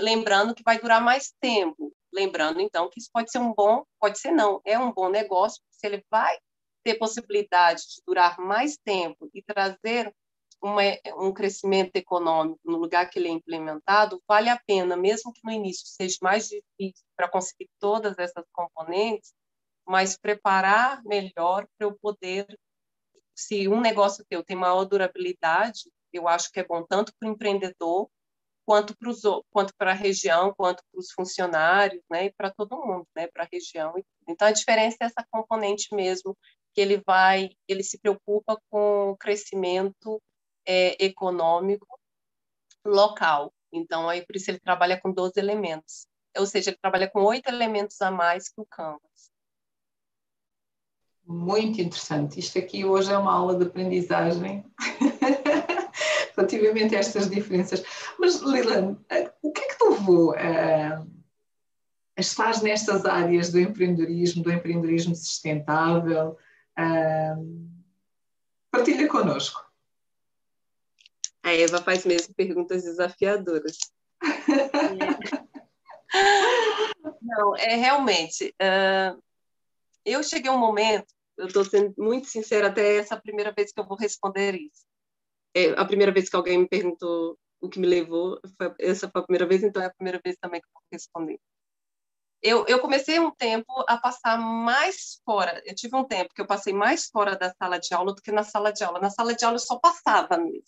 lembrando 0.00 0.54
que 0.54 0.62
vai 0.62 0.78
durar 0.78 1.00
mais 1.00 1.32
tempo, 1.40 1.92
lembrando 2.12 2.60
então 2.60 2.88
que 2.90 2.98
isso 2.98 3.10
pode 3.12 3.30
ser 3.30 3.38
um 3.38 3.52
bom, 3.52 3.84
pode 4.00 4.18
ser 4.18 4.32
não, 4.32 4.60
é 4.64 4.78
um 4.78 4.92
bom 4.92 5.08
negócio, 5.08 5.62
se 5.70 5.86
ele 5.86 6.04
vai 6.10 6.36
ter 6.84 6.94
possibilidade 6.94 7.82
de 7.82 8.02
durar 8.06 8.38
mais 8.38 8.76
tempo 8.76 9.28
e 9.34 9.42
trazer 9.42 10.12
uma, 10.62 10.82
um 11.18 11.32
crescimento 11.32 11.96
econômico 11.96 12.60
no 12.64 12.78
lugar 12.78 13.08
que 13.10 13.18
ele 13.18 13.28
é 13.28 13.32
implementado, 13.32 14.22
vale 14.26 14.48
a 14.48 14.60
pena, 14.66 14.96
mesmo 14.96 15.32
que 15.32 15.40
no 15.44 15.50
início 15.50 15.86
seja 15.86 16.16
mais 16.22 16.48
difícil 16.48 17.04
para 17.16 17.28
conseguir 17.28 17.68
todas 17.78 18.18
essas 18.18 18.44
componentes, 18.52 19.34
mas 19.86 20.16
preparar 20.16 21.02
melhor 21.04 21.66
para 21.76 21.86
eu 21.86 21.96
poder, 21.98 22.46
se 23.34 23.68
um 23.68 23.80
negócio 23.80 24.24
teu 24.28 24.42
tem 24.42 24.56
maior 24.56 24.84
durabilidade, 24.84 25.90
eu 26.12 26.26
acho 26.26 26.50
que 26.50 26.60
é 26.60 26.64
bom 26.64 26.84
tanto 26.84 27.12
para 27.18 27.28
o 27.28 27.32
empreendedor 27.32 28.08
quanto 28.66 28.96
para 28.96 29.12
quanto 29.50 29.72
a 29.78 29.92
região, 29.92 30.52
quanto 30.54 30.82
para 30.90 30.98
os 30.98 31.12
funcionários, 31.12 32.02
né, 32.10 32.26
e 32.26 32.32
para 32.32 32.50
todo 32.50 32.84
mundo, 32.84 33.06
né, 33.14 33.28
para 33.28 33.44
a 33.44 33.48
região. 33.50 33.94
Então 34.28 34.48
a 34.48 34.52
diferença 34.52 34.96
é 35.00 35.04
essa 35.06 35.24
componente 35.30 35.94
mesmo 35.94 36.36
que 36.74 36.80
ele 36.80 37.00
vai, 37.06 37.50
ele 37.68 37.82
se 37.84 37.98
preocupa 37.98 38.60
com 38.68 39.10
o 39.10 39.16
crescimento 39.16 40.20
é, 40.66 41.02
econômico 41.02 41.86
local. 42.84 43.52
Então, 43.72 44.08
aí 44.08 44.24
por 44.26 44.36
isso 44.36 44.50
ele 44.50 44.60
trabalha 44.60 45.00
com 45.00 45.12
12 45.12 45.38
elementos. 45.38 46.06
Ou 46.36 46.46
seja, 46.46 46.70
ele 46.70 46.78
trabalha 46.78 47.08
com 47.08 47.22
oito 47.24 47.48
elementos 47.48 48.00
a 48.02 48.10
mais 48.10 48.48
que 48.48 48.60
o 48.60 48.66
Canvas. 48.66 49.30
Muito 51.26 51.80
interessante. 51.80 52.38
Isto 52.38 52.58
aqui 52.58 52.84
hoje 52.84 53.12
é 53.12 53.18
uma 53.18 53.32
aula 53.32 53.56
de 53.56 53.64
aprendizagem. 53.64 54.64
relativamente 56.36 56.94
a 56.94 56.98
estas 56.98 57.28
diferenças. 57.30 57.82
Mas, 58.18 58.40
Lilian, 58.42 58.98
eh, 59.08 59.32
o 59.42 59.50
que 59.50 59.62
é 59.62 59.68
que 59.68 59.78
te 59.78 59.84
levou 59.88 60.34
a, 60.34 61.02
a 62.16 62.20
estar 62.20 62.62
nestas 62.62 63.06
áreas 63.06 63.50
do 63.50 63.58
empreendedorismo, 63.58 64.42
do 64.42 64.52
empreendedorismo 64.52 65.14
sustentável? 65.14 66.36
partilha 68.70 69.08
connosco. 69.08 69.64
A 71.42 71.54
Eva 71.54 71.80
faz 71.80 72.04
mesmo 72.04 72.34
perguntas 72.34 72.82
desafiadoras. 72.82 73.78
Não, 77.22 77.56
é 77.56 77.76
realmente. 77.76 78.54
Uh, 78.60 79.18
eu 80.04 80.22
cheguei 80.22 80.50
a 80.50 80.54
um 80.54 80.58
momento, 80.58 81.06
eu 81.38 81.46
estou 81.46 81.64
sendo 81.64 81.94
muito 81.98 82.26
sincera, 82.26 82.68
até 82.68 82.96
essa 82.96 83.20
primeira 83.20 83.52
vez 83.52 83.72
que 83.72 83.80
eu 83.80 83.86
vou 83.86 83.96
responder 83.96 84.54
isso. 84.54 84.84
É, 85.54 85.70
a 85.70 85.84
primeira 85.84 86.12
vez 86.12 86.28
que 86.28 86.36
alguém 86.36 86.58
me 86.58 86.68
perguntou 86.68 87.38
o 87.60 87.68
que 87.68 87.78
me 87.78 87.86
levou, 87.86 88.40
foi, 88.56 88.74
essa 88.78 89.08
foi 89.08 89.20
a 89.20 89.24
primeira 89.24 89.46
vez, 89.46 89.62
então 89.62 89.82
é 89.82 89.86
a 89.86 89.94
primeira 89.94 90.20
vez 90.22 90.36
também 90.38 90.60
que 90.60 90.66
eu 90.66 90.72
vou 90.74 90.82
responder. 90.92 91.38
Eu, 92.42 92.66
eu 92.66 92.78
comecei 92.80 93.18
um 93.18 93.30
tempo 93.30 93.72
a 93.88 93.96
passar 93.96 94.38
mais 94.38 95.20
fora. 95.24 95.62
Eu 95.64 95.74
tive 95.74 95.96
um 95.96 96.04
tempo 96.04 96.34
que 96.34 96.40
eu 96.40 96.46
passei 96.46 96.72
mais 96.72 97.06
fora 97.08 97.36
da 97.36 97.52
sala 97.54 97.78
de 97.78 97.92
aula 97.94 98.14
do 98.14 98.22
que 98.22 98.30
na 98.30 98.44
sala 98.44 98.72
de 98.72 98.84
aula. 98.84 99.00
Na 99.00 99.10
sala 99.10 99.34
de 99.34 99.44
aula 99.44 99.56
eu 99.56 99.60
só 99.60 99.78
passava 99.78 100.36
mesmo. 100.36 100.62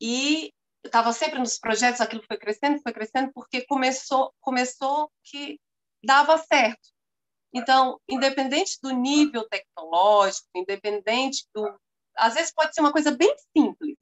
E 0.00 0.52
estava 0.84 1.12
sempre 1.12 1.38
nos 1.38 1.58
projetos, 1.58 2.00
aquilo 2.00 2.22
foi 2.26 2.36
crescendo, 2.38 2.80
foi 2.80 2.92
crescendo, 2.92 3.32
porque 3.32 3.66
começou, 3.66 4.32
começou 4.40 5.10
que 5.22 5.60
dava 6.02 6.38
certo. 6.38 6.88
Então, 7.52 8.00
independente 8.08 8.78
do 8.82 8.90
nível 8.90 9.48
tecnológico, 9.48 10.48
independente 10.54 11.46
do. 11.54 11.78
Às 12.16 12.34
vezes 12.34 12.52
pode 12.52 12.74
ser 12.74 12.80
uma 12.80 12.92
coisa 12.92 13.10
bem 13.10 13.34
simples, 13.56 13.96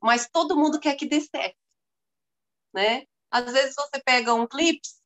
mas 0.00 0.28
todo 0.30 0.56
mundo 0.56 0.80
quer 0.80 0.94
que 0.94 1.06
dê 1.06 1.20
certo. 1.20 1.56
Né? 2.72 3.04
Às 3.30 3.52
vezes 3.52 3.74
você 3.74 4.00
pega 4.04 4.32
um 4.34 4.46
clips 4.46 5.02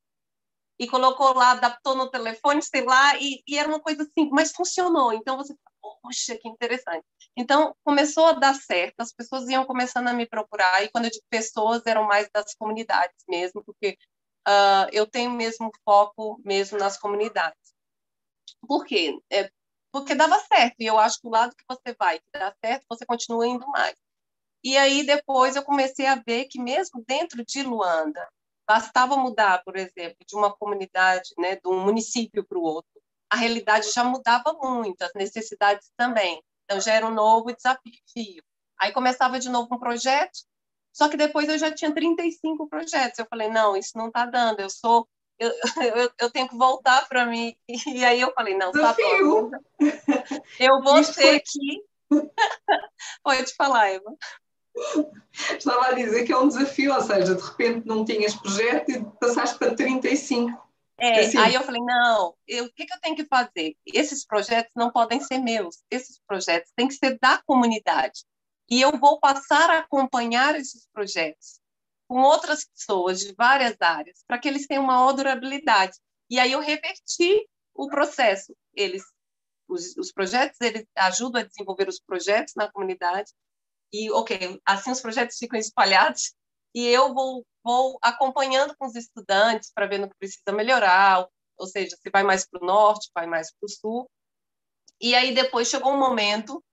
e 0.79 0.87
colocou 0.87 1.33
lá, 1.33 1.51
adaptou 1.51 1.95
no 1.95 2.09
telefone, 2.09 2.61
sei 2.61 2.83
lá, 2.83 3.17
e, 3.17 3.43
e 3.47 3.57
era 3.57 3.67
uma 3.67 3.79
coisa 3.79 4.03
assim, 4.03 4.29
mas 4.31 4.51
funcionou. 4.51 5.13
Então 5.13 5.37
você 5.37 5.55
poxa, 6.01 6.37
que 6.37 6.47
interessante. 6.47 7.05
Então, 7.35 7.75
começou 7.83 8.25
a 8.27 8.33
dar 8.33 8.53
certo, 8.55 8.99
as 8.99 9.11
pessoas 9.11 9.49
iam 9.49 9.65
começando 9.65 10.07
a 10.07 10.13
me 10.13 10.25
procurar, 10.25 10.83
e 10.83 10.89
quando 10.89 11.05
eu 11.05 11.11
digo 11.11 11.25
pessoas, 11.29 11.85
eram 11.85 12.03
mais 12.03 12.29
das 12.33 12.53
comunidades 12.55 13.23
mesmo, 13.27 13.63
porque 13.63 13.97
uh, 14.47 14.87
eu 14.91 15.07
tenho 15.07 15.31
mesmo 15.31 15.71
foco 15.83 16.39
mesmo 16.43 16.77
nas 16.77 16.97
comunidades. 16.97 17.62
Por 18.67 18.85
quê? 18.85 19.17
É, 19.31 19.49
porque 19.91 20.15
dava 20.15 20.39
certo, 20.39 20.75
e 20.79 20.85
eu 20.85 20.97
acho 20.99 21.19
que 21.19 21.27
o 21.27 21.31
lado 21.31 21.55
que 21.55 21.63
você 21.67 21.95
vai, 21.97 22.19
que 22.19 22.25
dá 22.33 22.53
certo, 22.63 22.85
você 22.89 23.05
continua 23.05 23.47
indo 23.47 23.67
mais. 23.67 23.95
E 24.63 24.77
aí, 24.77 25.05
depois, 25.05 25.55
eu 25.55 25.63
comecei 25.63 26.05
a 26.05 26.15
ver 26.15 26.45
que 26.45 26.59
mesmo 26.59 27.03
dentro 27.07 27.43
de 27.45 27.63
Luanda, 27.63 28.27
bastava 28.67 29.17
mudar, 29.17 29.61
por 29.63 29.75
exemplo, 29.75 30.17
de 30.25 30.35
uma 30.35 30.55
comunidade, 30.55 31.29
né, 31.37 31.55
de 31.55 31.67
um 31.67 31.83
município 31.83 32.45
para 32.45 32.57
o 32.57 32.63
outro, 32.63 32.89
a 33.29 33.35
realidade 33.35 33.91
já 33.91 34.03
mudava 34.03 34.53
muito, 34.53 35.01
as 35.01 35.13
necessidades 35.15 35.91
também. 35.97 36.41
Então, 36.65 36.79
já 36.79 36.93
era 36.93 37.05
um 37.05 37.13
novo 37.13 37.53
desafio. 37.53 38.43
Aí 38.79 38.91
começava 38.93 39.39
de 39.39 39.49
novo 39.49 39.75
um 39.75 39.79
projeto, 39.79 40.39
só 40.93 41.09
que 41.09 41.17
depois 41.17 41.49
eu 41.49 41.57
já 41.57 41.73
tinha 41.73 41.93
35 41.93 42.67
projetos. 42.67 43.19
Eu 43.19 43.27
falei, 43.29 43.49
não, 43.49 43.75
isso 43.75 43.97
não 43.97 44.07
está 44.07 44.25
dando, 44.25 44.59
eu 44.59 44.69
sou. 44.69 45.07
Eu, 45.39 45.51
eu, 45.95 46.11
eu 46.19 46.31
tenho 46.31 46.47
que 46.47 46.57
voltar 46.57 47.07
para 47.07 47.25
mim. 47.25 47.55
E 47.67 48.03
aí 48.03 48.21
eu 48.21 48.33
falei, 48.33 48.55
não, 48.55 48.71
tá 48.71 48.93
bom. 48.93 49.51
Eu 50.59 50.81
vou 50.81 50.99
isso 50.99 51.13
ter 51.15 51.21
foi... 51.21 51.39
que. 51.39 51.83
Pode 53.23 53.53
falar, 53.55 53.89
Eva. 53.89 54.15
Estava 55.57 55.87
a 55.87 55.93
dizer 55.93 56.25
que 56.25 56.31
é 56.31 56.37
um 56.37 56.47
desafio, 56.47 56.93
ou 56.93 57.01
seja, 57.01 57.35
de 57.35 57.41
repente 57.41 57.87
não 57.87 58.05
tinhas 58.05 58.35
projeto 58.35 58.89
e 58.89 59.05
passaste 59.19 59.57
para 59.57 59.75
35. 59.75 60.51
É, 60.99 61.19
assim. 61.21 61.37
Aí 61.37 61.53
eu 61.53 61.61
falei, 61.61 61.81
não, 61.81 62.35
eu, 62.47 62.65
o 62.65 62.73
que, 62.73 62.85
que 62.85 62.93
eu 62.93 62.99
tenho 63.01 63.15
que 63.15 63.25
fazer? 63.25 63.75
Esses 63.85 64.25
projetos 64.25 64.71
não 64.75 64.91
podem 64.91 65.19
ser 65.19 65.39
meus, 65.39 65.83
esses 65.91 66.19
projetos 66.25 66.71
têm 66.75 66.87
que 66.87 66.93
ser 66.93 67.17
da 67.19 67.41
comunidade. 67.45 68.23
E 68.69 68.81
eu 68.81 68.97
vou 68.97 69.19
passar 69.19 69.69
a 69.69 69.79
acompanhar 69.79 70.55
esses 70.55 70.87
projetos 70.93 71.59
com 72.13 72.21
outras 72.21 72.63
pessoas 72.63 73.21
de 73.21 73.33
várias 73.33 73.75
áreas, 73.81 74.23
para 74.27 74.37
que 74.37 74.47
eles 74.47 74.67
tenham 74.67 74.83
uma 74.83 75.11
durabilidade. 75.11 75.97
E 76.29 76.39
aí 76.39 76.51
eu 76.51 76.59
reverti 76.59 77.49
o 77.73 77.87
processo. 77.87 78.55
Eles, 78.75 79.03
os, 79.67 79.97
os 79.97 80.11
projetos, 80.11 80.61
eles 80.61 80.85
ajudam 80.95 81.41
a 81.41 81.43
desenvolver 81.43 81.89
os 81.89 81.99
projetos 81.99 82.53
na 82.55 82.71
comunidade, 82.71 83.31
e, 83.91 84.11
ok, 84.11 84.61
assim 84.63 84.91
os 84.91 85.01
projetos 85.01 85.39
ficam 85.39 85.59
espalhados, 85.59 86.35
e 86.71 86.85
eu 86.85 87.15
vou, 87.15 87.43
vou 87.63 87.97
acompanhando 87.99 88.75
com 88.77 88.85
os 88.85 88.95
estudantes 88.95 89.71
para 89.73 89.87
ver 89.87 89.97
no 89.97 90.07
que 90.07 90.15
precisa 90.19 90.51
melhorar, 90.51 91.27
ou 91.57 91.65
seja, 91.65 91.97
se 91.99 92.11
vai 92.11 92.21
mais 92.21 92.47
para 92.47 92.61
o 92.61 92.65
norte, 92.65 93.09
vai 93.11 93.25
mais 93.25 93.51
para 93.51 93.65
o 93.65 93.69
sul. 93.69 94.07
E 95.01 95.15
aí 95.15 95.33
depois 95.33 95.67
chegou 95.67 95.91
um 95.91 95.99
momento 95.99 96.63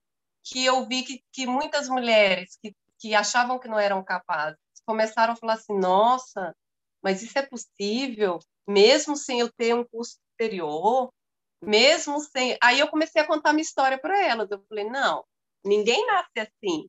que 0.43 0.63
eu 0.63 0.87
vi 0.87 1.01
que, 1.01 1.23
que 1.33 1.47
muitas 1.47 1.89
mulheres 1.89 2.59
que, 2.61 2.75
que 2.99 3.15
achavam 3.15 3.57
que 3.57 3.67
não 3.67 3.79
eram 3.79 4.03
capazes 4.03 4.59
começaram 4.85 5.33
a 5.33 5.35
falar 5.35 5.53
assim: 5.53 5.77
nossa, 5.77 6.55
mas 7.03 7.21
isso 7.21 7.37
é 7.37 7.45
possível, 7.45 8.39
mesmo 8.67 9.15
sem 9.15 9.39
eu 9.39 9.51
ter 9.51 9.73
um 9.75 9.83
curso 9.83 10.17
superior, 10.31 11.09
mesmo 11.63 12.19
sem. 12.19 12.57
Aí 12.61 12.79
eu 12.79 12.87
comecei 12.87 13.21
a 13.21 13.27
contar 13.27 13.53
minha 13.53 13.63
história 13.63 13.99
para 13.99 14.21
elas. 14.25 14.49
Eu 14.51 14.63
falei: 14.67 14.89
não, 14.89 15.23
ninguém 15.63 16.05
nasce 16.07 16.39
assim. 16.39 16.87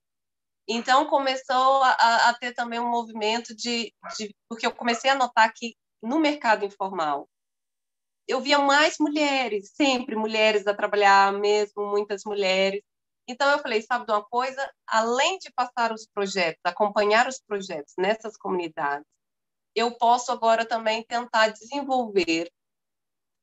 Então 0.68 1.06
começou 1.06 1.82
a, 1.82 2.30
a 2.30 2.34
ter 2.38 2.54
também 2.54 2.78
um 2.78 2.90
movimento 2.90 3.54
de, 3.54 3.92
de, 4.16 4.34
porque 4.48 4.66
eu 4.66 4.74
comecei 4.74 5.10
a 5.10 5.14
notar 5.14 5.52
que 5.54 5.74
no 6.02 6.20
mercado 6.20 6.64
informal 6.64 7.28
eu 8.26 8.40
via 8.40 8.58
mais 8.58 8.96
mulheres, 8.98 9.72
sempre 9.74 10.14
mulheres 10.16 10.66
a 10.66 10.74
trabalhar, 10.74 11.32
mesmo 11.32 11.90
muitas 11.90 12.22
mulheres. 12.24 12.82
Então 13.28 13.50
eu 13.50 13.58
falei, 13.60 13.82
sabe 13.82 14.06
de 14.06 14.12
uma 14.12 14.24
coisa? 14.24 14.70
Além 14.86 15.38
de 15.38 15.50
passar 15.52 15.92
os 15.92 16.06
projetos, 16.06 16.60
acompanhar 16.64 17.28
os 17.28 17.40
projetos 17.40 17.94
nessas 17.96 18.36
comunidades, 18.36 19.06
eu 19.74 19.96
posso 19.96 20.32
agora 20.32 20.66
também 20.66 21.04
tentar 21.04 21.48
desenvolver 21.48 22.50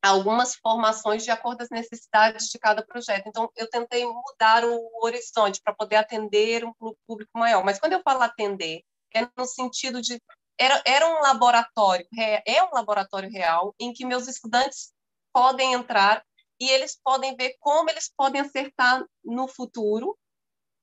algumas 0.01 0.55
formações 0.55 1.23
de 1.23 1.31
acordo 1.31 1.57
com 1.57 1.63
as 1.63 1.69
necessidades 1.69 2.47
de 2.47 2.57
cada 2.59 2.85
projeto. 2.85 3.27
Então, 3.27 3.49
eu 3.55 3.69
tentei 3.69 4.05
mudar 4.05 4.63
o 4.63 4.89
horizonte 5.03 5.61
para 5.61 5.73
poder 5.73 5.97
atender 5.97 6.63
um 6.63 6.73
público 7.05 7.31
maior. 7.37 7.63
Mas 7.63 7.79
quando 7.79 7.93
eu 7.93 8.01
falo 8.01 8.21
atender, 8.21 8.81
é 9.13 9.27
no 9.37 9.45
sentido 9.45 10.01
de 10.01 10.21
era, 10.57 10.81
era 10.85 11.07
um 11.07 11.21
laboratório, 11.21 12.05
é 12.45 12.63
um 12.63 12.71
laboratório 12.73 13.29
real 13.29 13.73
em 13.79 13.93
que 13.93 14.05
meus 14.05 14.27
estudantes 14.27 14.93
podem 15.33 15.73
entrar 15.73 16.23
e 16.59 16.69
eles 16.69 16.99
podem 17.03 17.35
ver 17.35 17.55
como 17.59 17.89
eles 17.89 18.11
podem 18.15 18.41
acertar 18.41 19.05
no 19.23 19.47
futuro, 19.47 20.17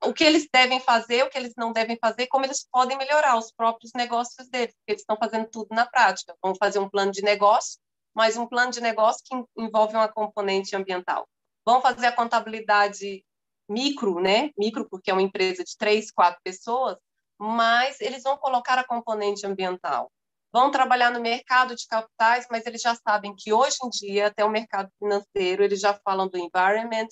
o 0.04 0.12
que 0.12 0.24
eles 0.24 0.48
devem 0.52 0.80
fazer, 0.80 1.24
o 1.24 1.30
que 1.30 1.38
eles 1.38 1.54
não 1.56 1.72
devem 1.72 1.98
fazer, 2.00 2.26
como 2.26 2.44
eles 2.44 2.66
podem 2.70 2.96
melhorar 2.96 3.36
os 3.36 3.50
próprios 3.50 3.92
negócios 3.94 4.48
deles, 4.48 4.74
porque 4.74 4.92
eles 4.92 5.02
estão 5.02 5.16
fazendo 5.16 5.48
tudo 5.48 5.68
na 5.70 5.86
prática. 5.86 6.34
Vão 6.42 6.54
fazer 6.54 6.78
um 6.78 6.88
plano 6.88 7.10
de 7.12 7.22
negócio, 7.22 7.78
mas 8.14 8.36
um 8.36 8.46
plano 8.46 8.70
de 8.70 8.80
negócio 8.80 9.22
que 9.24 9.34
envolve 9.58 9.94
uma 9.94 10.08
componente 10.08 10.76
ambiental. 10.76 11.26
Vão 11.64 11.80
fazer 11.80 12.06
a 12.06 12.12
contabilidade 12.12 13.24
micro, 13.68 14.20
né? 14.20 14.50
Micro, 14.56 14.88
porque 14.88 15.10
é 15.10 15.14
uma 15.14 15.22
empresa 15.22 15.64
de 15.64 15.76
três, 15.76 16.10
quatro 16.10 16.40
pessoas, 16.42 16.96
mas 17.38 18.00
eles 18.00 18.22
vão 18.22 18.36
colocar 18.36 18.78
a 18.78 18.86
componente 18.86 19.46
ambiental. 19.46 20.10
Vão 20.56 20.70
trabalhar 20.70 21.10
no 21.10 21.20
mercado 21.20 21.76
de 21.76 21.86
capitais, 21.86 22.46
mas 22.50 22.64
eles 22.64 22.80
já 22.80 22.94
sabem 22.94 23.36
que 23.36 23.52
hoje 23.52 23.76
em 23.84 23.90
dia, 23.90 24.28
até 24.28 24.42
o 24.42 24.48
mercado 24.48 24.90
financeiro, 24.98 25.62
eles 25.62 25.78
já 25.78 25.92
falam 26.02 26.26
do 26.26 26.38
environment, 26.38 27.08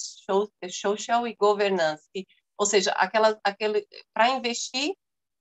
social 0.70 1.28
e 1.28 1.36
governance, 1.36 2.08
ou 2.58 2.64
seja, 2.64 2.92
aquela, 2.92 3.38
aquele 3.44 3.86
para 4.14 4.30
investir 4.30 4.94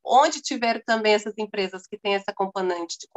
onde 0.03 0.41
tiver 0.41 0.83
também 0.83 1.13
essas 1.13 1.33
empresas 1.37 1.87
que 1.87 1.97
têm 1.97 2.15
essa 2.15 2.33
componente 2.33 2.97
de 2.99 3.07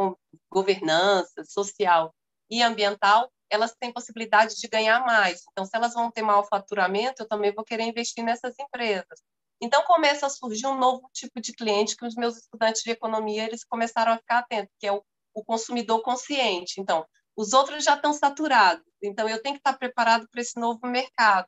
governança 0.48 1.44
social 1.44 2.14
e 2.48 2.62
ambiental, 2.62 3.28
elas 3.50 3.74
têm 3.74 3.92
possibilidade 3.92 4.54
de 4.54 4.68
ganhar 4.68 5.00
mais. 5.00 5.42
Então, 5.50 5.64
se 5.64 5.76
elas 5.76 5.94
vão 5.94 6.12
ter 6.12 6.22
maior 6.22 6.46
faturamento, 6.48 7.24
eu 7.24 7.28
também 7.28 7.52
vou 7.52 7.64
querer 7.64 7.82
investir 7.82 8.22
nessas 8.22 8.54
empresas. 8.56 9.20
Então, 9.60 9.82
começa 9.84 10.26
a 10.26 10.30
surgir 10.30 10.66
um 10.66 10.78
novo 10.78 11.08
tipo 11.12 11.40
de 11.40 11.52
cliente 11.52 11.96
que 11.96 12.06
os 12.06 12.14
meus 12.14 12.36
estudantes 12.36 12.82
de 12.82 12.90
economia 12.90 13.44
eles 13.44 13.64
começaram 13.64 14.12
a 14.12 14.18
ficar 14.18 14.38
atentos, 14.38 14.74
que 14.78 14.86
é 14.86 14.92
o, 14.92 15.02
o 15.34 15.44
consumidor 15.44 16.02
consciente. 16.02 16.80
Então, 16.80 17.06
os 17.36 17.52
outros 17.52 17.84
já 17.84 17.94
estão 17.94 18.12
saturados, 18.12 18.84
então 19.02 19.28
eu 19.28 19.42
tenho 19.42 19.56
que 19.56 19.60
estar 19.60 19.76
preparado 19.78 20.26
para 20.30 20.40
esse 20.40 20.58
novo 20.58 20.86
mercado. 20.86 21.46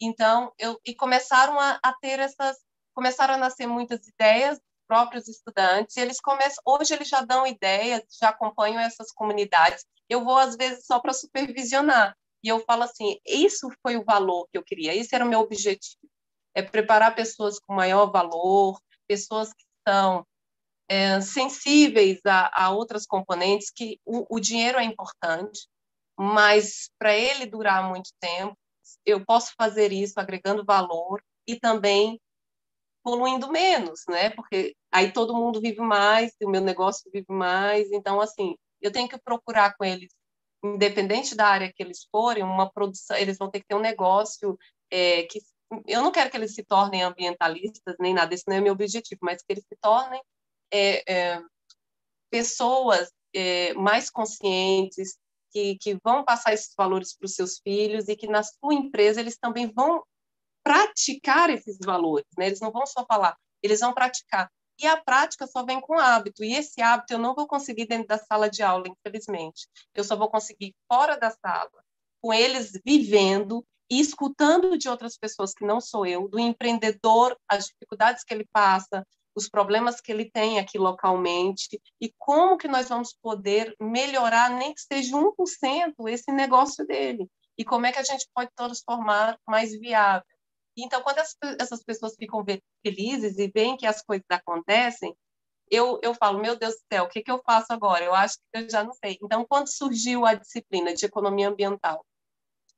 Então, 0.00 0.52
eu, 0.58 0.78
e 0.84 0.94
começaram 0.94 1.58
a, 1.58 1.78
a 1.82 1.92
ter 1.94 2.20
essas, 2.20 2.56
começaram 2.94 3.34
a 3.34 3.38
nascer 3.38 3.66
muitas 3.66 4.06
ideias 4.06 4.60
próprios 4.86 5.26
estudantes, 5.26 5.96
eles 5.96 6.20
começam, 6.20 6.62
hoje 6.64 6.94
eles 6.94 7.08
já 7.08 7.20
dão 7.22 7.46
ideias, 7.46 8.02
já 8.20 8.28
acompanham 8.28 8.80
essas 8.80 9.10
comunidades. 9.12 9.84
Eu 10.08 10.24
vou 10.24 10.38
às 10.38 10.56
vezes 10.56 10.86
só 10.86 11.00
para 11.00 11.12
supervisionar. 11.12 12.16
E 12.42 12.48
eu 12.48 12.60
falo 12.60 12.84
assim, 12.84 13.18
isso 13.26 13.68
foi 13.82 13.96
o 13.96 14.04
valor 14.04 14.46
que 14.52 14.56
eu 14.56 14.62
queria, 14.62 14.94
esse 14.94 15.12
era 15.14 15.24
o 15.24 15.28
meu 15.28 15.40
objetivo. 15.40 15.98
É 16.56 16.62
preparar 16.62 17.14
pessoas 17.14 17.58
com 17.58 17.74
maior 17.74 18.10
valor, 18.10 18.80
pessoas 19.06 19.52
que 19.52 19.64
são 19.86 20.26
é, 20.88 21.20
sensíveis 21.20 22.20
a, 22.24 22.64
a, 22.64 22.70
outras 22.70 23.06
componentes, 23.06 23.70
que 23.70 24.00
o, 24.04 24.36
o 24.36 24.40
dinheiro 24.40 24.78
é 24.78 24.84
importante, 24.84 25.68
mas 26.18 26.90
para 26.98 27.14
ele 27.14 27.46
durar 27.46 27.88
muito 27.88 28.10
tempo, 28.20 28.56
eu 29.04 29.24
posso 29.24 29.52
fazer 29.56 29.92
isso 29.92 30.18
agregando 30.18 30.64
valor 30.64 31.22
e 31.46 31.58
também 31.58 32.20
poluindo 33.02 33.50
menos, 33.50 34.02
né? 34.08 34.30
Porque 34.30 34.74
aí 34.90 35.12
todo 35.12 35.36
mundo 35.36 35.60
vive 35.60 35.80
mais, 35.80 36.32
o 36.42 36.50
meu 36.50 36.60
negócio 36.60 37.08
vive 37.12 37.26
mais, 37.28 37.90
então 37.92 38.20
assim, 38.20 38.56
eu 38.80 38.90
tenho 38.90 39.08
que 39.08 39.18
procurar 39.18 39.76
com 39.76 39.84
eles, 39.84 40.12
independente 40.64 41.34
da 41.34 41.46
área 41.46 41.72
que 41.72 41.82
eles 41.82 42.06
forem, 42.10 42.42
uma 42.42 42.70
produção, 42.70 43.16
eles 43.16 43.38
vão 43.38 43.50
ter 43.50 43.60
que 43.60 43.66
ter 43.66 43.74
um 43.76 43.80
negócio 43.80 44.58
é, 44.90 45.22
que 45.24 45.40
eu 45.86 46.02
não 46.02 46.12
quero 46.12 46.30
que 46.30 46.36
eles 46.36 46.54
se 46.54 46.62
tornem 46.62 47.02
ambientalistas 47.02 47.96
nem 47.98 48.14
nada, 48.14 48.34
esse 48.34 48.44
não 48.46 48.56
é 48.56 48.60
meu 48.60 48.72
objetivo, 48.72 49.18
mas 49.22 49.42
que 49.42 49.52
eles 49.52 49.64
se 49.64 49.76
tornem 49.80 50.22
é, 50.72 51.12
é, 51.12 51.42
pessoas 52.30 53.10
é, 53.34 53.74
mais 53.74 54.10
conscientes, 54.10 55.18
que, 55.50 55.76
que 55.78 55.98
vão 56.04 56.24
passar 56.24 56.52
esses 56.52 56.74
valores 56.76 57.16
para 57.16 57.26
os 57.26 57.34
seus 57.34 57.58
filhos 57.58 58.08
e 58.08 58.16
que 58.16 58.26
na 58.26 58.42
sua 58.42 58.74
empresa 58.74 59.20
eles 59.20 59.38
também 59.38 59.72
vão 59.72 60.04
praticar 60.62 61.48
esses 61.50 61.78
valores, 61.82 62.26
né? 62.36 62.46
Eles 62.46 62.60
não 62.60 62.70
vão 62.70 62.86
só 62.86 63.04
falar, 63.06 63.36
eles 63.62 63.80
vão 63.80 63.94
praticar. 63.94 64.50
E 64.78 64.86
a 64.86 64.96
prática 64.96 65.46
só 65.46 65.64
vem 65.64 65.80
com 65.80 65.98
hábito, 65.98 66.44
e 66.44 66.54
esse 66.54 66.82
hábito 66.82 67.14
eu 67.14 67.18
não 67.18 67.34
vou 67.34 67.46
conseguir 67.46 67.86
dentro 67.86 68.08
da 68.08 68.18
sala 68.18 68.50
de 68.50 68.62
aula, 68.62 68.84
infelizmente. 68.86 69.66
Eu 69.94 70.04
só 70.04 70.16
vou 70.16 70.28
conseguir 70.28 70.74
fora 70.86 71.16
da 71.16 71.30
sala, 71.30 71.82
com 72.20 72.34
eles 72.34 72.72
vivendo 72.84 73.64
e 73.90 74.00
escutando 74.00 74.76
de 74.76 74.88
outras 74.88 75.16
pessoas 75.16 75.52
que 75.52 75.64
não 75.64 75.80
sou 75.80 76.06
eu, 76.06 76.28
do 76.28 76.38
empreendedor, 76.38 77.36
as 77.48 77.66
dificuldades 77.66 78.24
que 78.24 78.34
ele 78.34 78.46
passa, 78.52 79.06
os 79.34 79.48
problemas 79.48 80.00
que 80.00 80.10
ele 80.10 80.30
tem 80.30 80.58
aqui 80.58 80.78
localmente 80.78 81.80
e 82.00 82.12
como 82.18 82.56
que 82.56 82.66
nós 82.66 82.88
vamos 82.88 83.14
poder 83.22 83.74
melhorar, 83.78 84.50
nem 84.50 84.72
que 84.72 84.80
seja 84.80 85.14
1% 85.14 86.08
esse 86.08 86.32
negócio 86.32 86.86
dele. 86.86 87.28
E 87.58 87.64
como 87.64 87.86
é 87.86 87.92
que 87.92 87.98
a 87.98 88.04
gente 88.04 88.26
pode 88.34 88.50
transformar 88.56 89.38
mais 89.46 89.78
viável. 89.78 90.24
Então, 90.76 91.02
quando 91.02 91.18
essas 91.18 91.82
pessoas 91.82 92.14
ficam 92.16 92.44
felizes 92.84 93.38
e 93.38 93.48
veem 93.48 93.76
que 93.76 93.86
as 93.86 94.02
coisas 94.02 94.26
acontecem, 94.30 95.14
eu, 95.70 95.98
eu 96.02 96.14
falo, 96.14 96.38
meu 96.38 96.56
Deus 96.56 96.74
do 96.74 96.82
céu, 96.92 97.04
o 97.04 97.08
que, 97.08 97.22
que 97.22 97.30
eu 97.30 97.42
faço 97.44 97.72
agora? 97.72 98.04
Eu 98.04 98.14
acho 98.14 98.36
que 98.52 98.60
eu 98.60 98.70
já 98.70 98.84
não 98.84 98.92
sei. 98.92 99.18
Então, 99.22 99.44
quando 99.46 99.68
surgiu 99.68 100.24
a 100.24 100.34
disciplina 100.34 100.94
de 100.94 101.04
economia 101.06 101.48
ambiental 101.48 102.04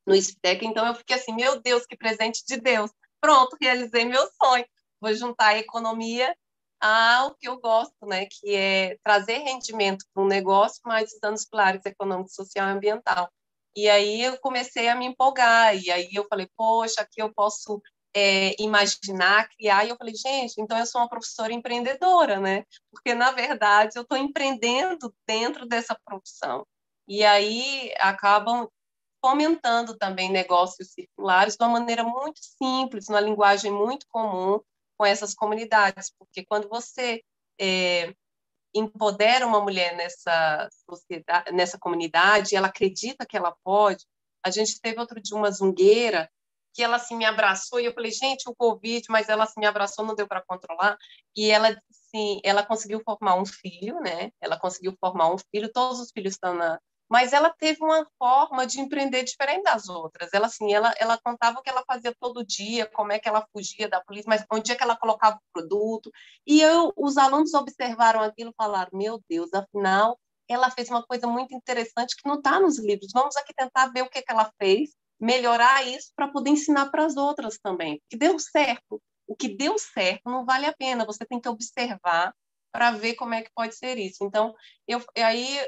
no 0.08 0.14
ISPTEC, 0.14 0.64
então 0.64 0.86
eu 0.86 0.94
fiquei 0.94 1.16
assim, 1.16 1.34
meu 1.34 1.60
Deus, 1.60 1.84
que 1.86 1.96
presente 1.96 2.42
de 2.46 2.56
Deus. 2.56 2.90
Pronto, 3.20 3.56
realizei 3.60 4.04
meu 4.04 4.26
sonho. 4.42 4.64
Vou 5.00 5.14
juntar 5.14 5.48
a 5.48 5.58
economia 5.58 6.34
ao 6.80 7.34
que 7.34 7.48
eu 7.48 7.60
gosto, 7.60 8.06
né, 8.06 8.26
que 8.26 8.54
é 8.54 8.96
trazer 9.04 9.38
rendimento 9.38 10.04
para 10.14 10.22
um 10.22 10.26
negócio, 10.26 10.80
mas 10.84 11.10
os 11.12 11.44
pilares 11.44 11.84
econômico, 11.84 12.30
social 12.30 12.68
e 12.68 12.72
ambiental. 12.72 13.28
E 13.76 13.88
aí 13.88 14.22
eu 14.22 14.38
comecei 14.38 14.88
a 14.88 14.94
me 14.94 15.06
empolgar, 15.06 15.76
e 15.76 15.90
aí 15.90 16.08
eu 16.12 16.26
falei, 16.28 16.48
poxa, 16.56 17.02
aqui 17.02 17.20
eu 17.20 17.32
posso 17.32 17.82
é, 18.14 18.54
imaginar, 18.60 19.48
criar, 19.50 19.84
e 19.84 19.90
eu 19.90 19.96
falei, 19.96 20.14
gente, 20.14 20.60
então 20.60 20.78
eu 20.78 20.86
sou 20.86 21.00
uma 21.00 21.08
professora 21.08 21.52
empreendedora, 21.52 22.40
né? 22.40 22.64
Porque, 22.90 23.14
na 23.14 23.30
verdade, 23.30 23.92
eu 23.96 24.02
estou 24.02 24.16
empreendendo 24.16 25.14
dentro 25.26 25.66
dessa 25.66 25.98
profissão. 26.04 26.66
E 27.06 27.24
aí 27.24 27.92
acabam 27.98 28.68
fomentando 29.20 29.96
também 29.96 30.30
negócios 30.30 30.92
circulares 30.92 31.56
de 31.56 31.64
uma 31.64 31.80
maneira 31.80 32.04
muito 32.04 32.38
simples, 32.40 33.08
numa 33.08 33.20
linguagem 33.20 33.72
muito 33.72 34.06
comum, 34.08 34.60
com 34.96 35.06
essas 35.06 35.34
comunidades, 35.34 36.12
porque 36.18 36.44
quando 36.44 36.68
você 36.68 37.22
é, 37.60 38.12
empodera 38.74 39.46
uma 39.46 39.60
mulher 39.60 39.96
nessa 39.96 40.68
sociedade, 40.88 41.52
nessa 41.52 41.78
comunidade, 41.78 42.56
ela 42.56 42.68
acredita 42.68 43.26
que 43.26 43.36
ela 43.36 43.56
pode. 43.64 44.04
A 44.44 44.50
gente 44.50 44.80
teve 44.80 44.98
outro 45.00 45.20
dia 45.20 45.36
uma 45.36 45.50
zungueira 45.50 46.28
que 46.74 46.82
ela 46.82 46.96
assim 46.96 47.16
me 47.16 47.24
abraçou 47.24 47.80
e 47.80 47.86
eu 47.86 47.94
falei, 47.94 48.10
gente, 48.10 48.48
o 48.48 48.54
Covid, 48.54 49.04
mas 49.08 49.28
ela 49.28 49.44
assim, 49.44 49.58
me 49.58 49.66
abraçou, 49.66 50.04
não 50.04 50.14
deu 50.14 50.28
para 50.28 50.44
controlar. 50.44 50.96
E 51.36 51.50
ela 51.50 51.76
assim, 51.90 52.40
ela 52.44 52.64
conseguiu 52.64 53.00
formar 53.04 53.36
um 53.36 53.44
filho, 53.44 54.00
né? 54.00 54.30
Ela 54.40 54.58
conseguiu 54.58 54.96
formar 55.00 55.32
um 55.32 55.38
filho, 55.38 55.72
todos 55.72 55.98
os 56.00 56.10
filhos 56.10 56.34
estão 56.34 56.54
na, 56.54 56.78
mas 57.08 57.32
ela 57.32 57.50
teve 57.50 57.82
uma 57.82 58.06
forma 58.18 58.66
de 58.66 58.80
empreender 58.80 59.22
diferente 59.24 59.62
das 59.64 59.88
outras. 59.88 60.30
Ela 60.32 60.46
assim, 60.46 60.72
ela, 60.72 60.92
ela 60.98 61.18
contava 61.18 61.58
o 61.58 61.62
que 61.62 61.70
ela 61.70 61.84
fazia 61.86 62.14
todo 62.20 62.44
dia, 62.44 62.86
como 62.86 63.12
é 63.12 63.18
que 63.18 63.28
ela 63.28 63.46
fugia 63.52 63.88
da 63.88 64.00
polícia, 64.00 64.28
mas 64.28 64.44
onde 64.52 64.72
é 64.72 64.74
que 64.74 64.82
ela 64.82 64.96
colocava 64.96 65.36
o 65.36 65.52
produto. 65.52 66.10
E 66.46 66.60
eu, 66.60 66.92
os 66.96 67.16
alunos 67.16 67.54
observaram 67.54 68.20
aquilo 68.20 68.50
e 68.50 68.56
falaram: 68.56 68.90
"Meu 68.92 69.20
Deus, 69.28 69.52
afinal, 69.54 70.18
ela 70.48 70.70
fez 70.70 70.88
uma 70.88 71.02
coisa 71.02 71.26
muito 71.26 71.54
interessante 71.54 72.16
que 72.16 72.26
não 72.26 72.36
está 72.36 72.58
nos 72.58 72.78
livros. 72.78 73.12
Vamos 73.12 73.36
aqui 73.36 73.52
tentar 73.54 73.86
ver 73.88 74.02
o 74.02 74.08
que, 74.10 74.22
que 74.22 74.32
ela 74.32 74.50
fez, 74.58 74.90
melhorar 75.20 75.86
isso 75.86 76.12
para 76.16 76.28
poder 76.28 76.50
ensinar 76.50 76.90
para 76.90 77.04
as 77.04 77.16
outras 77.16 77.58
também. 77.58 78.00
Que 78.08 78.16
deu 78.16 78.38
certo. 78.38 79.00
O 79.26 79.36
que 79.36 79.48
deu 79.48 79.78
certo 79.78 80.22
não 80.30 80.46
vale 80.46 80.66
a 80.66 80.72
pena. 80.72 81.04
Você 81.04 81.24
tem 81.26 81.40
que 81.40 81.48
observar 81.48 82.34
para 82.78 82.92
ver 82.92 83.16
como 83.16 83.34
é 83.34 83.42
que 83.42 83.50
pode 83.52 83.74
ser 83.74 83.98
isso. 83.98 84.22
Então, 84.22 84.54
eu, 84.86 85.04
aí 85.16 85.58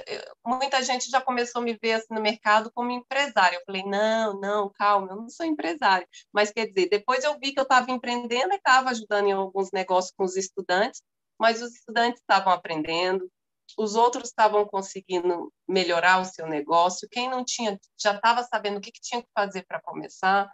muita 0.46 0.80
gente 0.80 1.10
já 1.10 1.20
começou 1.20 1.60
a 1.60 1.64
me 1.64 1.76
ver 1.82 1.94
assim, 1.94 2.14
no 2.14 2.20
mercado 2.20 2.70
como 2.72 2.92
empresária. 2.92 3.56
Eu 3.56 3.62
falei, 3.66 3.82
não, 3.82 4.38
não, 4.38 4.70
calma, 4.70 5.08
eu 5.10 5.16
não 5.16 5.28
sou 5.28 5.44
empresária. 5.44 6.06
Mas, 6.32 6.52
quer 6.52 6.66
dizer, 6.66 6.88
depois 6.88 7.24
eu 7.24 7.36
vi 7.40 7.52
que 7.52 7.58
eu 7.58 7.64
estava 7.64 7.90
empreendendo 7.90 8.52
e 8.52 8.56
estava 8.56 8.90
ajudando 8.90 9.26
em 9.26 9.32
alguns 9.32 9.72
negócios 9.72 10.14
com 10.16 10.22
os 10.22 10.36
estudantes, 10.36 11.02
mas 11.36 11.60
os 11.60 11.74
estudantes 11.74 12.20
estavam 12.20 12.52
aprendendo, 12.52 13.28
os 13.76 13.96
outros 13.96 14.28
estavam 14.28 14.64
conseguindo 14.64 15.52
melhorar 15.68 16.20
o 16.20 16.24
seu 16.24 16.46
negócio, 16.46 17.08
quem 17.10 17.28
não 17.28 17.44
tinha 17.44 17.76
já 18.00 18.14
estava 18.14 18.44
sabendo 18.44 18.78
o 18.78 18.80
que, 18.80 18.92
que 18.92 19.00
tinha 19.00 19.20
que 19.20 19.28
fazer 19.36 19.64
para 19.66 19.80
começar. 19.80 20.48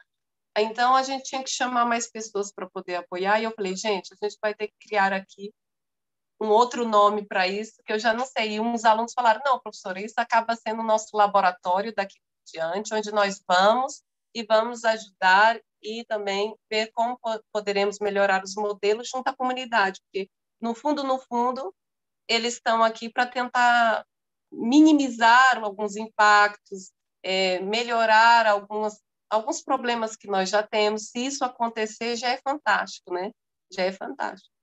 Então, 0.57 0.97
a 0.97 1.03
gente 1.03 1.25
tinha 1.25 1.45
que 1.45 1.51
chamar 1.51 1.85
mais 1.85 2.11
pessoas 2.11 2.51
para 2.51 2.67
poder 2.67 2.95
apoiar, 2.95 3.39
e 3.39 3.45
eu 3.45 3.53
falei, 3.55 3.77
gente, 3.77 4.15
a 4.15 4.25
gente 4.25 4.39
vai 4.41 4.55
ter 4.55 4.69
que 4.69 4.89
criar 4.89 5.13
aqui 5.13 5.53
um 6.41 6.49
outro 6.49 6.87
nome 6.87 7.27
para 7.27 7.49
isso, 7.49 7.83
que 7.85 7.93
eu 7.93 7.99
já 7.99 8.13
não 8.13 8.27
sei. 8.27 8.55
E 8.55 8.61
uns 8.61 8.85
alunos 8.85 9.13
falaram: 9.13 9.41
não, 9.45 9.61
professora, 9.61 10.01
isso 10.01 10.15
acaba 10.19 10.57
sendo 10.57 10.81
o 10.81 10.87
nosso 10.87 11.17
laboratório 11.17 11.95
daqui 11.95 12.15
por 12.19 12.53
diante, 12.53 12.95
onde 12.95 13.11
nós 13.13 13.43
vamos 13.49 14.03
e 14.35 14.45
vamos 14.45 14.85
ajudar 14.85 15.59
e 15.83 16.05
também 16.05 16.55
ver 16.71 16.91
como 16.93 17.19
poderemos 17.53 17.99
melhorar 18.01 18.43
os 18.45 18.55
modelos 18.55 19.09
junto 19.09 19.29
à 19.29 19.37
comunidade, 19.37 20.01
porque, 20.03 20.29
no 20.61 20.75
fundo, 20.75 21.05
no 21.05 21.19
fundo, 21.19 21.75
eles 22.29 22.55
estão 22.55 22.83
aqui 22.83 23.09
para 23.09 23.27
tentar 23.27 24.05
minimizar 24.51 25.59
alguns 25.63 25.97
impactos, 25.97 26.93
é, 27.23 27.61
melhorar 27.61 28.47
algumas, 28.47 29.01
alguns 29.31 29.63
problemas 29.63 30.17
que 30.17 30.29
nós 30.29 30.51
já 30.51 30.63
temos. 30.63 31.09
Se 31.11 31.27
isso 31.27 31.45
acontecer, 31.45 32.17
já 32.17 32.31
é 32.31 32.39
fantástico, 32.39 33.13
né? 33.13 33.31
Já 33.73 33.83
é 33.85 33.93
fantástico. 33.93 34.56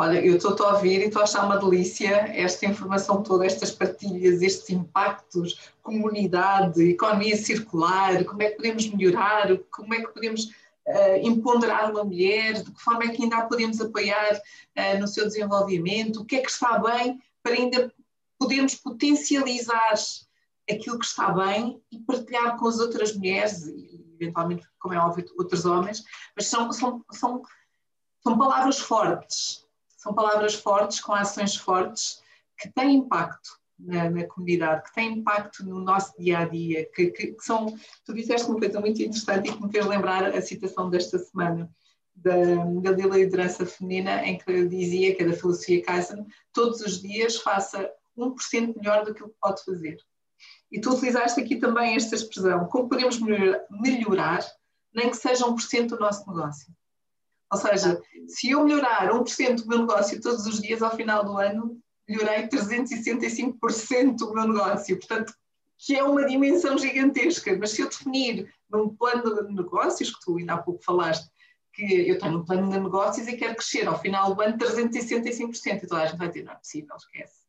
Olha, 0.00 0.18
eu 0.24 0.38
estou 0.38 0.56
a 0.66 0.76
ouvir 0.76 1.02
e 1.02 1.08
estou 1.08 1.20
a 1.20 1.24
achar 1.24 1.44
uma 1.44 1.58
delícia 1.58 2.08
esta 2.34 2.64
informação 2.64 3.22
toda, 3.22 3.44
estas 3.44 3.70
partilhas, 3.70 4.40
estes 4.40 4.70
impactos, 4.70 5.60
comunidade, 5.82 6.82
economia 6.82 7.36
circular, 7.36 8.24
como 8.24 8.42
é 8.42 8.48
que 8.48 8.56
podemos 8.56 8.88
melhorar, 8.88 9.58
como 9.70 9.92
é 9.92 10.00
que 10.00 10.10
podemos 10.10 10.44
uh, 10.86 11.16
empoderar 11.22 11.90
uma 11.90 12.02
mulher, 12.02 12.62
de 12.62 12.72
que 12.72 12.80
forma 12.80 13.04
é 13.04 13.08
que 13.08 13.22
ainda 13.22 13.36
a 13.36 13.46
podemos 13.46 13.78
apoiar 13.78 14.36
uh, 14.36 14.98
no 14.98 15.06
seu 15.06 15.26
desenvolvimento, 15.26 16.22
o 16.22 16.24
que 16.24 16.36
é 16.36 16.40
que 16.40 16.50
está 16.50 16.78
bem 16.78 17.20
para 17.42 17.52
ainda 17.52 17.92
podermos 18.38 18.74
potencializar 18.76 19.92
aquilo 20.70 20.98
que 20.98 21.04
está 21.04 21.30
bem 21.30 21.78
e 21.92 21.98
partilhar 21.98 22.56
com 22.56 22.66
as 22.68 22.78
outras 22.78 23.14
mulheres 23.14 23.66
e 23.66 24.02
eventualmente, 24.18 24.66
como 24.78 24.94
é 24.94 24.98
óbvio, 24.98 25.26
outros 25.38 25.66
homens, 25.66 26.02
mas 26.34 26.46
são, 26.46 26.72
são, 26.72 27.04
são, 27.12 27.42
são 28.22 28.38
palavras 28.38 28.78
fortes 28.78 29.68
são 30.00 30.14
palavras 30.14 30.54
fortes, 30.54 30.98
com 30.98 31.12
ações 31.12 31.54
fortes, 31.54 32.22
que 32.58 32.72
têm 32.72 32.94
impacto 32.94 33.50
na, 33.78 34.08
na 34.08 34.26
comunidade, 34.26 34.84
que 34.84 34.94
têm 34.94 35.18
impacto 35.18 35.62
no 35.62 35.78
nosso 35.78 36.18
dia 36.18 36.38
a 36.38 36.44
dia, 36.46 36.88
que, 36.94 37.10
que, 37.10 37.26
que, 37.32 37.44
são. 37.44 37.66
Tu 38.06 38.14
disseste 38.14 38.48
uma 38.48 38.58
coisa 38.58 38.80
muito 38.80 39.02
interessante 39.02 39.50
e 39.50 39.52
que 39.52 39.62
me 39.62 39.70
fez 39.70 39.84
lembrar 39.84 40.24
a 40.24 40.40
citação 40.40 40.88
desta 40.88 41.18
semana. 41.18 41.70
Da, 42.14 42.32
da 42.82 43.06
liderança 43.06 43.64
feminina, 43.64 44.22
em 44.26 44.36
que 44.36 44.66
dizia, 44.66 45.14
que 45.14 45.22
é 45.22 45.26
da 45.26 45.32
filosofia 45.32 45.82
Kaizen, 45.82 46.26
todos 46.52 46.80
os 46.82 47.00
dias 47.00 47.36
faça 47.36 47.90
1% 48.18 48.76
melhor 48.76 49.06
do 49.06 49.14
que 49.14 49.24
pode 49.40 49.64
fazer. 49.64 49.96
E 50.70 50.80
tu 50.80 50.92
utilizaste 50.92 51.40
aqui 51.40 51.56
também 51.56 51.94
esta 51.94 52.14
expressão, 52.14 52.66
como 52.66 52.90
podemos 52.90 53.18
melhorar 53.70 54.44
nem 54.92 55.08
que 55.08 55.16
seja 55.16 55.46
1% 55.46 55.86
do 55.86 55.98
nosso 55.98 56.28
negócio. 56.28 56.74
Ou 57.52 57.58
seja, 57.58 58.00
se 58.28 58.50
eu 58.50 58.64
melhorar 58.64 59.10
1% 59.10 59.56
do 59.56 59.66
meu 59.66 59.78
negócio 59.80 60.20
todos 60.20 60.46
os 60.46 60.60
dias 60.60 60.82
ao 60.82 60.94
final 60.94 61.24
do 61.24 61.36
ano, 61.36 61.80
melhorei 62.08 62.46
365% 62.48 64.16
do 64.16 64.32
meu 64.34 64.46
negócio. 64.46 64.96
Portanto, 64.98 65.34
que 65.78 65.96
é 65.96 66.04
uma 66.04 66.26
dimensão 66.26 66.76
gigantesca. 66.78 67.56
Mas 67.58 67.70
se 67.70 67.82
eu 67.82 67.88
definir 67.88 68.52
num 68.70 68.94
plano 68.94 69.46
de 69.46 69.54
negócios, 69.54 70.14
que 70.14 70.24
tu 70.24 70.36
ainda 70.36 70.54
há 70.54 70.58
pouco 70.58 70.82
falaste, 70.84 71.28
que 71.72 72.08
eu 72.08 72.18
tenho 72.18 72.38
um 72.38 72.44
plano 72.44 72.70
de 72.70 72.78
negócios 72.78 73.26
e 73.26 73.36
quero 73.36 73.54
crescer 73.54 73.86
ao 73.88 73.98
final 73.98 74.34
do 74.34 74.42
ano 74.42 74.58
365%. 74.58 75.82
E 75.82 75.86
toda 75.86 76.02
a 76.02 76.06
gente 76.06 76.18
vai 76.18 76.28
dizer, 76.28 76.44
não 76.44 76.52
é 76.52 76.56
possível, 76.56 76.96
esquece. 76.96 77.40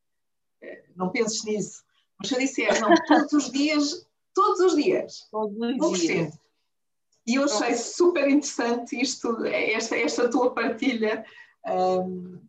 Eh, 0.62 0.84
não 0.96 1.10
penses 1.10 1.44
nisso. 1.44 1.84
Mas 2.18 2.30
se 2.30 2.36
eu 2.36 2.40
disser, 2.40 2.80
não, 2.80 2.94
todos 3.08 3.34
os 3.34 3.52
dias, 3.52 4.08
todos 4.34 4.60
os 4.60 4.76
dias, 4.76 5.28
todos 5.32 5.58
os 5.58 6.00
dias. 6.00 6.40
E 7.26 7.36
eu 7.36 7.44
achei 7.44 7.76
super 7.76 8.28
interessante 8.28 9.00
isto, 9.00 9.46
esta, 9.46 9.98
esta 9.98 10.30
tua 10.30 10.54
partilha, 10.54 11.24
um, 11.68 12.40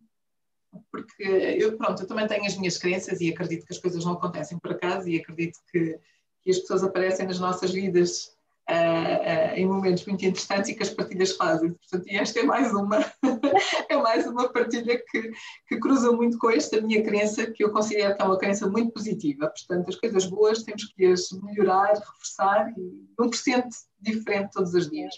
porque 0.91 1.23
eu, 1.23 1.77
pronto, 1.77 2.01
eu 2.01 2.07
também 2.07 2.27
tenho 2.27 2.45
as 2.45 2.57
minhas 2.57 2.77
crenças 2.77 3.21
e 3.21 3.29
acredito 3.29 3.65
que 3.65 3.73
as 3.73 3.79
coisas 3.79 4.03
não 4.03 4.13
acontecem 4.13 4.57
por 4.57 4.71
acaso 4.71 5.07
e 5.07 5.19
acredito 5.19 5.59
que, 5.71 5.99
que 6.41 6.49
as 6.49 6.59
pessoas 6.59 6.83
aparecem 6.83 7.27
nas 7.27 7.39
nossas 7.39 7.71
vidas 7.71 8.35
uh, 8.69 8.73
uh, 8.73 9.55
em 9.55 9.65
momentos 9.65 10.05
muito 10.05 10.25
interessantes 10.25 10.69
e 10.69 10.75
que 10.75 10.83
as 10.83 10.89
partilhas 10.89 11.35
fazem. 11.35 11.73
Portanto, 11.73 12.07
e 12.07 12.15
esta 12.15 12.39
é 12.39 12.43
mais 12.43 12.73
uma, 12.73 12.99
é 13.89 13.95
mais 13.97 14.25
uma 14.25 14.49
partilha 14.51 15.01
que, 15.09 15.31
que 15.67 15.79
cruza 15.79 16.11
muito 16.11 16.37
com 16.37 16.49
esta 16.49 16.81
minha 16.81 17.03
crença, 17.03 17.49
que 17.51 17.63
eu 17.63 17.71
considero 17.71 18.15
que 18.15 18.21
é 18.21 18.25
uma 18.25 18.37
crença 18.37 18.67
muito 18.67 18.91
positiva. 18.91 19.47
Portanto, 19.47 19.89
as 19.89 19.95
coisas 19.95 20.25
boas 20.25 20.63
temos 20.63 20.85
que 20.85 21.05
as 21.05 21.31
melhorar, 21.31 21.93
reforçar 21.93 22.73
e 22.77 23.07
1% 23.19 23.67
diferente 23.99 24.51
todos 24.51 24.73
os 24.73 24.89
dias. 24.89 25.13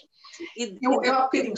E, 0.56 0.78
eu, 0.82 1.02
eu 1.02 1.14
há 1.14 1.22
bocadinho 1.22 1.54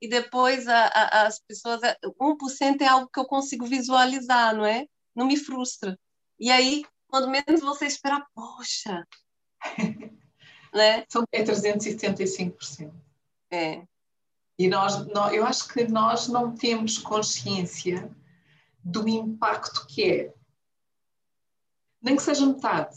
e 0.00 0.08
depois 0.08 0.68
a, 0.68 0.86
a, 0.86 1.26
as 1.26 1.40
pessoas, 1.40 1.80
1% 2.04 2.80
é 2.80 2.86
algo 2.86 3.10
que 3.12 3.18
eu 3.18 3.26
consigo 3.26 3.66
visualizar, 3.66 4.54
não 4.54 4.64
é? 4.64 4.86
Não 5.14 5.26
me 5.26 5.36
frustra. 5.36 5.98
E 6.38 6.50
aí, 6.52 6.84
quando 7.08 7.28
menos 7.28 7.60
você 7.60 7.86
espera, 7.86 8.24
poxa, 8.32 9.04
né? 10.72 11.04
São, 11.08 11.24
é 11.32 11.42
375%. 11.42 12.92
É. 13.50 13.82
E 14.58 14.68
nós, 14.68 15.06
nós, 15.06 15.32
eu 15.32 15.46
acho 15.46 15.68
que 15.68 15.84
nós 15.84 16.28
não 16.28 16.54
temos 16.54 16.98
consciência 16.98 18.10
do 18.82 19.08
impacto 19.08 19.86
que 19.86 20.10
é. 20.10 20.34
Nem 22.02 22.16
que 22.16 22.22
seja 22.22 22.46
metade. 22.46 22.96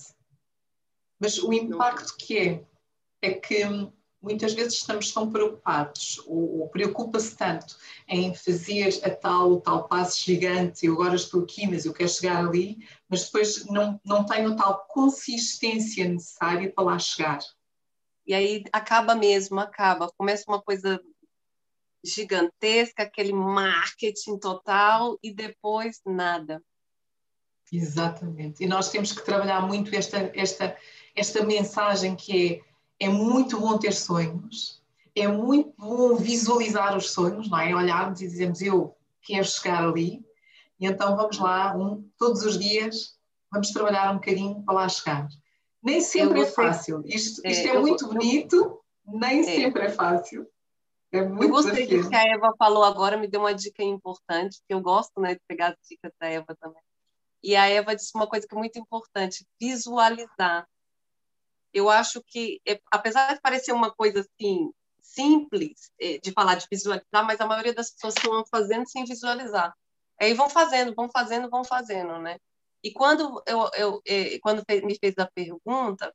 Mas 1.20 1.38
o 1.38 1.54
impacto 1.54 2.16
que 2.18 2.38
é, 2.38 2.66
é 3.22 3.34
que 3.34 3.64
muitas 4.22 4.54
vezes 4.54 4.74
estamos 4.74 5.12
tão 5.12 5.32
preocupados 5.32 6.20
ou, 6.28 6.62
ou 6.62 6.70
preocupa-se 6.70 7.36
tanto 7.36 7.76
em 8.08 8.34
fazer 8.36 9.00
a 9.04 9.10
tal, 9.10 9.60
tal 9.62 9.88
passo 9.88 10.24
gigante, 10.24 10.86
eu 10.86 10.94
agora 10.94 11.16
estou 11.16 11.44
aqui, 11.44 11.68
mas 11.68 11.86
eu 11.86 11.94
quero 11.94 12.10
chegar 12.10 12.46
ali, 12.46 12.78
mas 13.10 13.26
depois 13.26 13.66
não, 13.66 14.00
não 14.06 14.26
tenho 14.26 14.54
a 14.54 14.56
tal 14.56 14.86
consistência 14.88 16.08
necessária 16.08 16.72
para 16.72 16.84
lá 16.84 17.00
chegar. 17.00 17.40
E 18.26 18.34
aí 18.34 18.64
acaba 18.72 19.16
mesmo, 19.16 19.60
acaba. 19.60 20.12
Começa 20.18 20.46
uma 20.48 20.62
coisa 20.62 21.02
gigantesca, 22.04 23.04
aquele 23.04 23.34
marketing 23.34 24.38
total 24.38 25.18
e 25.22 25.34
depois 25.34 26.02
nada. 26.06 26.62
Exatamente. 27.72 28.64
E 28.64 28.68
nós 28.68 28.90
temos 28.90 29.14
que 29.14 29.24
trabalhar 29.24 29.62
muito 29.62 29.96
esta, 29.96 30.32
esta, 30.36 30.78
esta 31.16 31.44
mensagem 31.44 32.16
que 32.16 32.62
é, 33.00 33.06
é 33.06 33.10
muito 33.10 33.60
bom 33.60 33.78
ter 33.78 33.94
sonhos, 33.94 34.82
é 35.16 35.28
muito 35.28 35.74
bom 35.78 36.16
visualizar 36.16 36.98
os 36.98 37.12
sonhos, 37.12 37.50
não 37.50 37.60
é? 37.60 37.74
Olharmos 37.74 38.22
e 38.22 38.28
dizermos 38.28 38.62
eu 38.62 38.96
quero 39.22 39.46
chegar 39.46 39.84
ali, 39.84 40.26
e 40.80 40.86
então 40.86 41.16
vamos 41.16 41.38
lá, 41.38 41.76
um, 41.78 42.10
todos 42.18 42.44
os 42.44 42.58
dias, 42.58 43.18
vamos 43.52 43.70
trabalhar 43.72 44.12
um 44.12 44.16
bocadinho 44.16 44.64
para 44.64 44.74
lá 44.74 44.90
chegar. 44.90 45.28
Nem 45.82 46.02
sempre 46.02 46.42
é 46.42 46.46
fácil. 46.46 47.02
Isto, 47.06 47.42
isto 47.46 47.68
é, 47.68 47.72
é 47.72 47.80
muito 47.80 48.06
eu, 48.06 48.10
bonito, 48.10 48.84
nem 49.06 49.40
é. 49.40 49.44
sempre 49.44 49.84
é 49.84 49.90
fácil. 49.90 50.48
É 51.12 51.22
muito 51.22 51.44
eu 51.44 51.50
gostei 51.50 51.88
do 51.88 52.10
que 52.10 52.16
a 52.16 52.24
Eva 52.24 52.54
falou 52.58 52.84
agora, 52.84 53.18
me 53.18 53.28
deu 53.28 53.42
uma 53.42 53.54
dica 53.54 53.84
importante, 53.84 54.62
que 54.66 54.74
eu 54.74 54.80
gosto 54.80 55.20
né, 55.20 55.34
de 55.34 55.42
pegar 55.48 55.70
as 55.70 55.76
dicas 55.88 56.12
da 56.20 56.28
Eva 56.28 56.56
também. 56.60 56.82
E 57.44 57.56
a 57.56 57.68
Eva 57.68 57.96
disse 57.96 58.12
uma 58.16 58.28
coisa 58.28 58.48
que 58.48 58.56
é 58.56 58.58
muito 58.58 58.78
importante: 58.80 59.46
visualizar. 59.60 60.68
Eu 61.74 61.90
acho 61.90 62.22
que, 62.26 62.62
é, 62.68 62.80
apesar 62.92 63.34
de 63.34 63.42
parecer 63.42 63.72
uma 63.72 63.92
coisa 63.92 64.22
assim 64.22 64.72
simples 65.02 65.92
é, 66.00 66.20
de 66.20 66.32
falar 66.32 66.56
de 66.56 66.68
visualizar, 66.72 67.26
mas 67.26 67.42
a 67.42 67.46
maioria 67.46 67.74
das 67.74 67.92
pessoas 67.92 68.16
estão 68.16 68.44
fazendo 68.50 68.88
sem 68.88 69.04
visualizar. 69.04 69.74
Aí 70.20 70.34
vão 70.34 70.50
fazendo, 70.50 70.94
vão 70.94 71.10
fazendo, 71.10 71.50
vão 71.50 71.64
fazendo, 71.64 72.20
né? 72.20 72.38
E 72.84 72.92
quando, 72.92 73.42
eu, 73.46 73.70
eu, 73.76 74.02
eu 74.06 74.40
quando 74.42 74.64
me 74.84 74.98
fez 74.98 75.16
a 75.18 75.28
pergunta, 75.28 76.14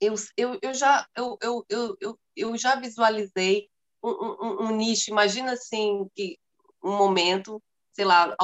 eu, 0.00 0.14
eu, 0.36 0.58
eu, 0.62 0.74
já, 0.74 1.06
eu, 1.16 1.38
eu, 1.40 1.66
eu, 2.00 2.18
eu 2.36 2.56
já 2.56 2.76
visualizei 2.76 3.68
um, 4.02 4.10
um, 4.10 4.62
um 4.64 4.76
nicho. 4.76 5.10
Imagina 5.10 5.52
assim, 5.52 6.08
que 6.14 6.38
um 6.82 6.96
momento, 6.96 7.62
sei 7.92 8.04
lá, 8.04 8.34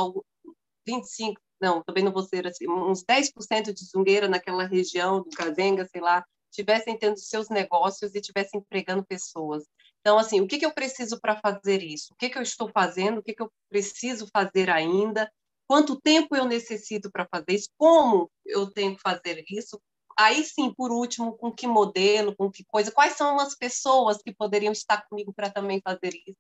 25, 0.87 1.41
não, 1.61 1.83
também 1.83 2.03
não 2.03 2.13
vou 2.13 2.23
ser 2.23 2.47
assim, 2.47 2.69
uns 2.69 3.05
10% 3.05 3.73
de 3.73 3.85
zungueira 3.85 4.29
naquela 4.29 4.67
região 4.67 5.23
do 5.23 5.31
Cazenga, 5.31 5.87
sei 5.87 6.01
lá, 6.01 6.25
tivessem 6.51 6.99
tendo 6.99 7.19
seus 7.19 7.49
negócios 7.49 8.15
e 8.15 8.21
tivessem 8.21 8.61
empregando 8.61 9.05
pessoas. 9.05 9.65
Então, 10.01 10.19
assim, 10.19 10.41
o 10.41 10.47
que, 10.47 10.59
que 10.59 10.65
eu 10.65 10.73
preciso 10.73 11.21
para 11.21 11.37
fazer 11.37 11.83
isso? 11.83 12.13
O 12.13 12.17
que, 12.17 12.31
que 12.31 12.39
eu 12.39 12.43
estou 12.43 12.71
fazendo? 12.71 13.19
O 13.19 13.23
que, 13.23 13.35
que 13.35 13.43
eu 13.43 13.53
preciso 13.69 14.27
fazer 14.33 14.71
ainda? 14.71 15.31
Quanto 15.71 16.01
tempo 16.01 16.35
eu 16.35 16.47
necessito 16.47 17.09
para 17.13 17.29
fazer 17.31 17.53
isso, 17.53 17.69
como 17.79 18.29
eu 18.45 18.69
tenho 18.73 18.97
que 18.97 19.01
fazer 19.01 19.45
isso. 19.49 19.81
Aí 20.19 20.43
sim, 20.43 20.75
por 20.75 20.91
último, 20.91 21.39
com 21.39 21.53
que 21.53 21.65
modelo, 21.65 22.35
com 22.35 22.51
que 22.51 22.65
coisa, 22.65 22.91
quais 22.91 23.13
são 23.13 23.39
as 23.39 23.55
pessoas 23.55 24.19
que 24.21 24.35
poderiam 24.35 24.73
estar 24.73 25.07
comigo 25.09 25.33
para 25.33 25.49
também 25.49 25.81
fazer 25.81 26.13
isso, 26.27 26.37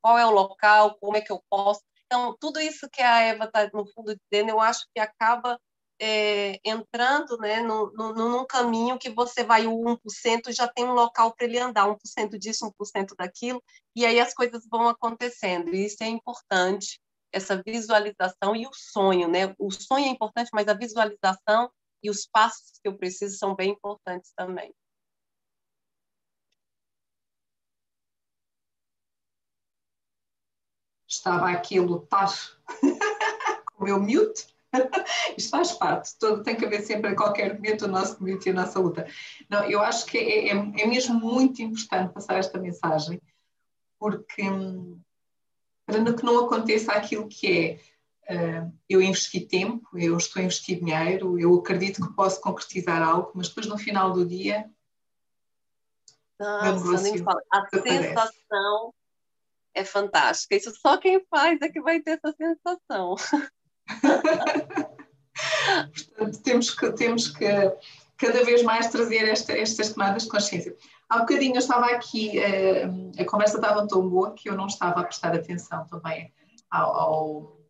qual 0.00 0.16
é 0.16 0.24
o 0.24 0.30
local, 0.30 0.96
como 0.98 1.14
é 1.14 1.20
que 1.20 1.30
eu 1.30 1.42
posso. 1.50 1.82
Então, 2.06 2.34
tudo 2.40 2.58
isso 2.58 2.88
que 2.90 3.02
a 3.02 3.20
Eva 3.20 3.44
está, 3.44 3.68
no 3.74 3.86
fundo, 3.92 4.16
dizendo, 4.32 4.48
eu 4.48 4.60
acho 4.60 4.86
que 4.94 4.98
acaba 4.98 5.60
é, 6.00 6.58
entrando 6.64 7.36
né, 7.36 7.60
no, 7.60 7.92
no, 7.92 8.14
num 8.14 8.46
caminho 8.46 8.98
que 8.98 9.10
você 9.10 9.44
vai 9.44 9.66
o 9.66 9.76
1% 9.76 10.54
já 10.54 10.66
tem 10.66 10.86
um 10.86 10.94
local 10.94 11.34
para 11.34 11.46
ele 11.46 11.58
andar, 11.58 11.86
1% 11.86 12.38
disso, 12.38 12.72
1% 12.80 13.14
daquilo, 13.14 13.62
e 13.94 14.06
aí 14.06 14.18
as 14.18 14.32
coisas 14.32 14.66
vão 14.70 14.88
acontecendo. 14.88 15.68
E 15.74 15.84
isso 15.84 16.02
é 16.02 16.06
importante 16.06 16.98
essa 17.32 17.62
visualização 17.64 18.54
e 18.56 18.66
o 18.66 18.70
sonho, 18.72 19.28
né? 19.28 19.54
O 19.58 19.70
sonho 19.70 20.06
é 20.06 20.08
importante, 20.08 20.50
mas 20.52 20.68
a 20.68 20.74
visualização 20.74 21.70
e 22.02 22.10
os 22.10 22.26
passos 22.26 22.78
que 22.82 22.88
eu 22.88 22.96
preciso 22.96 23.36
são 23.36 23.54
bem 23.54 23.70
importantes 23.70 24.32
também. 24.36 24.74
Estava 31.06 31.50
aqui 31.50 31.78
a 31.78 31.82
lutar 31.82 32.32
com 33.66 33.82
o 33.82 33.84
meu 33.84 34.00
mute. 34.00 34.46
Isto 35.36 35.50
faz 35.50 35.72
parte, 35.72 36.16
todo, 36.18 36.44
tem 36.44 36.56
que 36.56 36.64
haver 36.64 36.82
sempre 36.82 37.10
a 37.10 37.16
qualquer 37.16 37.54
momento 37.54 37.86
o 37.86 37.88
nosso 37.88 38.16
community 38.16 38.48
e 38.48 38.52
a 38.52 38.54
nossa 38.54 38.78
luta. 38.78 39.06
Não, 39.48 39.64
eu 39.64 39.80
acho 39.80 40.06
que 40.06 40.16
é, 40.16 40.48
é, 40.48 40.52
é 40.52 40.86
mesmo 40.86 41.18
muito 41.18 41.60
importante 41.60 42.12
passar 42.12 42.38
esta 42.38 42.58
mensagem, 42.58 43.20
porque 43.98 44.42
hum, 44.42 45.00
para 45.90 46.14
que 46.14 46.24
não 46.24 46.44
aconteça 46.44 46.92
aquilo 46.92 47.28
que 47.28 47.80
é 48.28 48.62
uh, 48.62 48.72
eu 48.88 49.02
investi 49.02 49.40
tempo, 49.40 49.88
eu 49.94 50.16
estou 50.16 50.40
a 50.40 50.44
investir 50.44 50.78
dinheiro, 50.78 51.38
eu 51.38 51.54
acredito 51.54 52.06
que 52.06 52.14
posso 52.14 52.40
concretizar 52.40 53.02
algo, 53.02 53.32
mas 53.34 53.48
depois 53.48 53.66
no 53.66 53.78
final 53.78 54.12
do 54.12 54.24
dia. 54.24 54.70
Nossa, 56.38 57.02
nem 57.02 57.18
fala. 57.18 57.42
A 57.52 57.66
sensação 57.68 58.94
é 59.74 59.84
fantástica. 59.84 60.56
Isso 60.56 60.72
só 60.80 60.96
quem 60.96 61.24
faz 61.28 61.60
é 61.60 61.68
que 61.68 61.80
vai 61.80 62.00
ter 62.00 62.18
essa 62.22 62.34
sensação. 62.36 63.16
Portanto, 65.94 66.42
temos 66.42 66.70
que, 66.70 66.92
temos 66.92 67.28
que 67.28 67.44
cada 68.16 68.44
vez 68.44 68.62
mais 68.62 68.88
trazer 68.88 69.28
esta, 69.28 69.52
estas 69.52 69.92
tomadas 69.92 70.24
de 70.24 70.28
consciência. 70.28 70.76
Há 71.10 71.18
bocadinho 71.18 71.56
eu 71.56 71.58
estava 71.58 71.86
aqui, 71.86 72.38
eh, 72.38 72.84
a 73.18 73.24
conversa 73.24 73.56
estava 73.56 73.84
tão 73.84 74.08
boa 74.08 74.32
que 74.32 74.48
eu 74.48 74.54
não 74.54 74.68
estava 74.68 75.00
a 75.00 75.04
prestar 75.04 75.34
atenção 75.34 75.84
também 75.88 76.32
ao, 76.70 76.94
ao, 76.94 77.60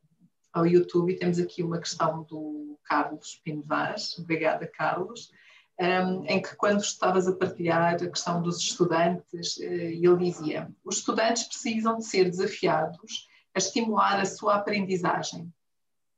ao 0.53 0.66
YouTube. 0.66 1.11
E 1.11 1.16
temos 1.16 1.38
aqui 1.38 1.62
uma 1.62 1.78
questão 1.78 2.22
do 2.24 2.78
Carlos 2.84 3.41
Pino 3.43 3.62
Vaz, 3.62 4.18
obrigada 4.18 4.66
Carlos, 4.66 5.30
um, 5.80 6.26
em 6.26 6.43
que 6.43 6.55
quando 6.55 6.80
estavas 6.80 7.26
a 7.26 7.32
partilhar 7.32 7.95
a 7.95 8.11
questão 8.11 8.43
dos 8.43 8.59
estudantes, 8.59 9.57
uh, 9.57 9.62
ele 9.62 10.16
dizia: 10.18 10.70
os 10.84 10.99
estudantes 10.99 11.45
precisam 11.45 11.97
de 11.97 12.05
ser 12.05 12.24
desafiados 12.24 13.26
a 13.55 13.59
estimular 13.59 14.20
a 14.20 14.26
sua 14.26 14.57
aprendizagem. 14.57 15.51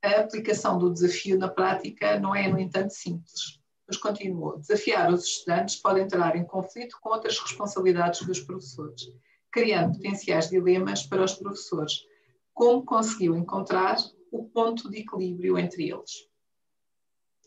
A 0.03 0.23
aplicação 0.23 0.77
do 0.77 0.93
desafio 0.93 1.39
na 1.39 1.47
prática 1.47 2.18
não 2.18 2.35
é, 2.35 2.49
no 2.49 2.59
entanto, 2.59 2.93
simples 2.93 3.62
mas 3.93 3.97
continuou. 3.99 4.59
Desafiar 4.59 5.12
os 5.12 5.24
estudantes 5.24 5.76
pode 5.76 6.01
entrar 6.01 6.34
em 6.36 6.45
conflito 6.45 6.99
com 7.01 7.11
outras 7.11 7.38
responsabilidades 7.38 8.26
dos 8.26 8.40
professores, 8.40 9.03
criando 9.51 9.97
potenciais 9.97 10.49
dilemas 10.49 11.03
para 11.03 11.22
os 11.22 11.34
professores. 11.34 12.07
Como 12.55 12.84
conseguiu 12.84 13.36
encontrar 13.36 13.97
o 14.30 14.45
ponto 14.49 14.90
de 14.90 15.01
equilíbrio 15.01 15.59
entre 15.59 15.90
eles? 15.90 16.26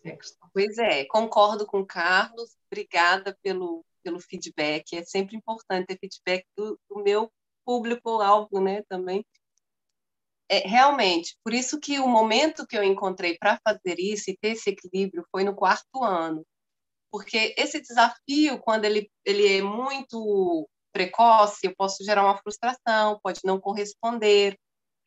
É 0.04 0.16
pois 0.54 0.78
é, 0.78 1.06
concordo 1.06 1.66
com 1.66 1.80
o 1.80 1.86
Carlos, 1.86 2.56
obrigada 2.72 3.36
pelo, 3.42 3.84
pelo 4.04 4.20
feedback. 4.20 4.96
É 4.96 5.04
sempre 5.04 5.36
importante 5.36 5.88
ter 5.88 5.98
feedback 5.98 6.46
do, 6.56 6.80
do 6.88 7.04
meu 7.04 7.32
público-alvo, 7.66 8.62
né, 8.62 8.84
também. 8.88 9.26
É, 10.50 10.60
realmente, 10.60 11.36
por 11.44 11.54
isso 11.54 11.80
que 11.80 12.00
o 12.00 12.08
momento 12.08 12.68
que 12.68 12.78
eu 12.78 12.84
encontrei 12.84 13.38
para 13.38 13.60
fazer 13.68 14.00
isso 14.00 14.30
e 14.30 14.38
ter 14.38 14.50
esse 14.50 14.70
equilíbrio 14.70 15.26
foi 15.32 15.44
no 15.44 15.56
quarto 15.56 16.04
ano. 16.04 16.46
Porque 17.12 17.56
esse 17.58 17.82
desafio, 17.82 18.60
quando 18.60 18.86
ele, 18.86 19.10
ele 19.26 19.58
é 19.58 19.62
muito 19.62 20.68
precoce, 20.94 21.68
eu 21.68 21.76
posso 21.76 22.04
gerar 22.04 22.24
uma 22.24 22.38
frustração, 22.38 23.20
pode 23.24 23.42
não 23.44 23.60
corresponder. 23.60 24.58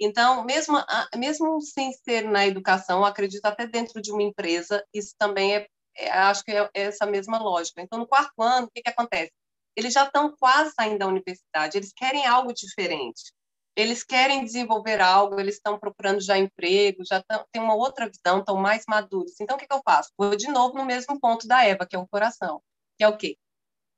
Então, 0.01 0.45
mesmo, 0.45 0.77
mesmo 1.17 1.61
sem 1.61 1.93
ser 1.93 2.23
na 2.25 2.47
educação, 2.47 3.05
acredito 3.05 3.45
até 3.47 3.67
dentro 3.67 4.01
de 4.01 4.13
uma 4.13 4.23
empresa, 4.23 4.85
isso 4.95 5.15
também 5.19 5.57
é, 5.57 5.67
é 5.97 6.11
acho 6.11 6.45
que 6.45 6.53
é, 6.53 6.69
é 6.75 6.83
essa 6.85 7.07
mesma 7.07 7.39
lógica. 7.39 7.81
Então, 7.83 7.99
no 7.99 8.07
quarto 8.07 8.43
ano, 8.43 8.67
o 8.67 8.71
que, 8.71 8.83
que 8.83 8.91
acontece? 8.91 9.33
Eles 9.77 9.93
já 9.93 10.05
estão 10.05 10.35
quase 10.39 10.73
saindo 10.73 10.99
da 10.99 11.07
universidade, 11.07 11.77
eles 11.77 11.93
querem 11.95 12.27
algo 12.27 12.53
diferente. 12.53 13.33
Eles 13.79 14.03
querem 14.03 14.45
desenvolver 14.45 15.01
algo, 15.01 15.39
eles 15.39 15.55
estão 15.55 15.79
procurando 15.79 16.21
já 16.21 16.37
emprego, 16.37 17.05
já 17.05 17.23
têm 17.53 17.63
uma 17.63 17.77
outra 17.77 18.09
visão, 18.09 18.41
estão 18.41 18.57
mais 18.57 18.83
maduros. 18.89 19.39
Então, 19.41 19.55
o 19.55 19.59
que, 19.59 19.69
que 19.69 19.73
eu 19.73 19.81
faço? 19.85 20.11
Vou 20.19 20.35
de 20.35 20.49
novo 20.49 20.77
no 20.77 20.85
mesmo 20.85 21.21
ponto 21.21 21.47
da 21.47 21.65
Eva, 21.65 21.87
que 21.87 21.95
é 21.95 21.99
o 21.99 22.09
coração, 22.09 22.61
que 22.99 23.05
é 23.05 23.09
o 23.09 23.17
quê? 23.17 23.39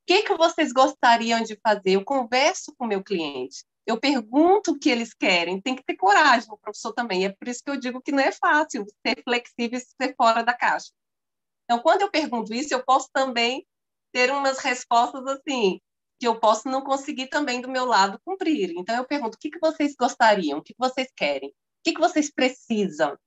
O 0.03 0.05
que, 0.05 0.21
que 0.21 0.37
vocês 0.37 0.71
gostariam 0.71 1.41
de 1.41 1.59
fazer? 1.63 1.93
Eu 1.93 2.05
converso 2.05 2.75
com 2.77 2.85
o 2.85 2.87
meu 2.87 3.03
cliente, 3.03 3.65
eu 3.87 3.99
pergunto 3.99 4.73
o 4.73 4.79
que 4.79 4.87
eles 4.87 5.15
querem, 5.15 5.59
tem 5.59 5.75
que 5.75 5.83
ter 5.83 5.95
coragem, 5.95 6.47
o 6.51 6.57
professor 6.59 6.93
também. 6.93 7.25
É 7.25 7.29
por 7.29 7.47
isso 7.47 7.63
que 7.63 7.71
eu 7.71 7.77
digo 7.77 8.03
que 8.03 8.11
não 8.11 8.21
é 8.21 8.31
fácil 8.31 8.85
ser 9.03 9.23
flexível 9.23 9.79
e 9.79 9.81
ser 9.81 10.15
fora 10.15 10.43
da 10.43 10.53
caixa. 10.53 10.91
Então, 11.63 11.79
quando 11.81 12.01
eu 12.01 12.11
pergunto 12.11 12.53
isso, 12.53 12.71
eu 12.71 12.83
posso 12.83 13.09
também 13.11 13.65
ter 14.11 14.31
umas 14.31 14.59
respostas 14.59 15.25
assim, 15.25 15.81
que 16.21 16.27
eu 16.27 16.39
posso 16.39 16.69
não 16.69 16.83
conseguir 16.83 17.29
também 17.29 17.59
do 17.59 17.67
meu 17.67 17.83
lado 17.83 18.21
cumprir. 18.23 18.71
Então, 18.77 18.95
eu 18.95 19.03
pergunto: 19.03 19.35
o 19.35 19.39
que, 19.39 19.49
que 19.49 19.59
vocês 19.59 19.95
gostariam? 19.95 20.59
O 20.59 20.61
que, 20.61 20.71
que 20.71 20.79
vocês 20.79 21.07
querem? 21.17 21.49
O 21.49 21.53
que, 21.83 21.93
que 21.93 21.99
vocês 21.99 22.31
precisam? 22.31 23.17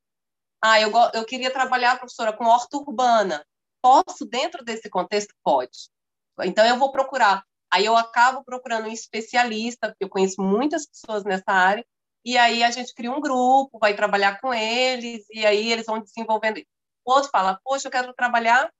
Ah, 0.62 0.80
eu, 0.80 0.92
eu 1.12 1.26
queria 1.26 1.50
trabalhar, 1.50 1.98
professora, 1.98 2.32
com 2.32 2.44
horta 2.44 2.76
urbana. 2.76 3.44
Posso, 3.82 4.24
dentro 4.24 4.64
desse 4.64 4.88
contexto? 4.88 5.34
Pode. 5.42 5.90
Então, 6.44 6.64
eu 6.64 6.78
vou 6.78 6.92
procurar. 6.92 7.42
Aí, 7.68 7.84
eu 7.84 7.96
acabo 7.96 8.44
procurando 8.44 8.86
um 8.86 8.92
especialista, 8.92 9.88
porque 9.88 10.04
eu 10.04 10.08
conheço 10.08 10.40
muitas 10.40 10.86
pessoas 10.86 11.24
nessa 11.24 11.50
área, 11.50 11.84
e 12.24 12.38
aí 12.38 12.62
a 12.62 12.70
gente 12.70 12.94
cria 12.94 13.10
um 13.10 13.20
grupo, 13.20 13.76
vai 13.80 13.94
trabalhar 13.94 14.40
com 14.40 14.54
eles, 14.54 15.26
e 15.30 15.44
aí 15.44 15.72
eles 15.72 15.84
vão 15.84 15.98
desenvolvendo. 15.98 16.62
O 17.04 17.12
outro 17.12 17.28
fala, 17.28 17.58
poxa, 17.64 17.88
eu 17.88 17.92
quero 17.92 18.14
trabalhar, 18.14 18.72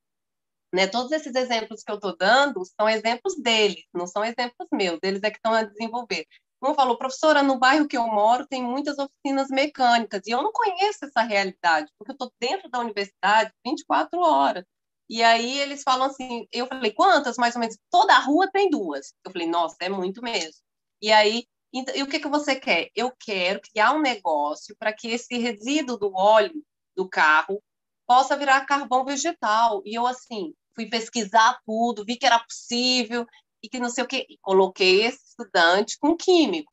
né? 0.75 0.89
Todos 0.89 1.13
esses 1.13 1.35
exemplos 1.35 1.83
que 1.83 1.91
eu 1.93 1.97
estou 1.97 2.17
dando 2.17 2.63
são 2.65 2.89
exemplos 2.89 3.37
deles, 3.41 3.85
não 3.95 4.07
são 4.07 4.25
exemplos 4.25 4.69
meus, 4.73 4.99
eles 5.03 5.23
é 5.23 5.31
que 5.31 5.37
estão 5.37 5.55
a 5.55 5.63
desenvolver. 5.63 6.27
Como 6.61 6.75
falou, 6.75 6.99
professora, 6.99 7.43
no 7.43 7.59
bairro 7.59 7.87
que 7.87 7.97
eu 7.97 8.07
moro 8.07 8.47
tem 8.47 8.63
muitas 8.63 8.97
oficinas 8.99 9.49
mecânicas, 9.51 10.23
e 10.27 10.31
eu 10.31 10.43
não 10.43 10.51
conheço 10.53 11.05
essa 11.05 11.23
realidade, 11.23 11.91
porque 11.99 12.11
eu 12.11 12.15
estou 12.15 12.33
dentro 12.41 12.69
da 12.71 12.81
universidade 12.81 13.53
24 13.65 14.19
horas. 14.19 14.65
E 15.09 15.23
aí 15.23 15.59
eles 15.61 15.83
falam 15.83 16.07
assim, 16.09 16.47
eu 16.51 16.67
falei, 16.67 16.91
quantas? 16.93 17.37
Mais 17.37 17.55
ou 17.55 17.61
menos, 17.61 17.77
toda 17.91 18.15
a 18.15 18.21
rua 18.21 18.51
tem 18.51 18.71
duas. 18.71 19.13
Eu 19.25 19.31
falei, 19.31 19.47
nossa, 19.47 19.77
é 19.81 19.89
muito 19.89 20.23
mesmo. 20.23 20.61
E 21.01 21.13
aí, 21.13 21.45
e 21.73 22.03
o 22.03 22.07
que, 22.09 22.19
que 22.19 22.29
você 22.29 22.57
quer? 22.57 22.89
Eu 22.97 23.13
quero 23.21 23.61
criar 23.61 23.93
um 23.93 24.01
negócio 24.01 24.75
para 24.79 24.93
que 24.93 25.09
esse 25.09 25.37
resíduo 25.39 25.99
do 25.99 26.13
óleo 26.15 26.65
do 26.97 27.09
carro 27.09 27.63
possa 28.07 28.37
virar 28.37 28.65
carvão 28.67 29.05
vegetal. 29.05 29.83
E 29.85 29.95
eu, 29.95 30.07
assim, 30.07 30.55
fui 30.75 30.87
pesquisar 30.87 31.61
tudo, 31.67 32.05
vi 32.05 32.17
que 32.17 32.27
era 32.27 32.39
possível 32.39 33.27
e 33.63 33.69
que 33.69 33.79
não 33.79 33.91
sei 33.91 34.05
o 34.05 34.07
quê. 34.07 34.27
Coloquei 34.43 35.03
esse 35.05 35.25
estudante 35.29 35.99
com 35.99 36.17
químico. 36.17 36.73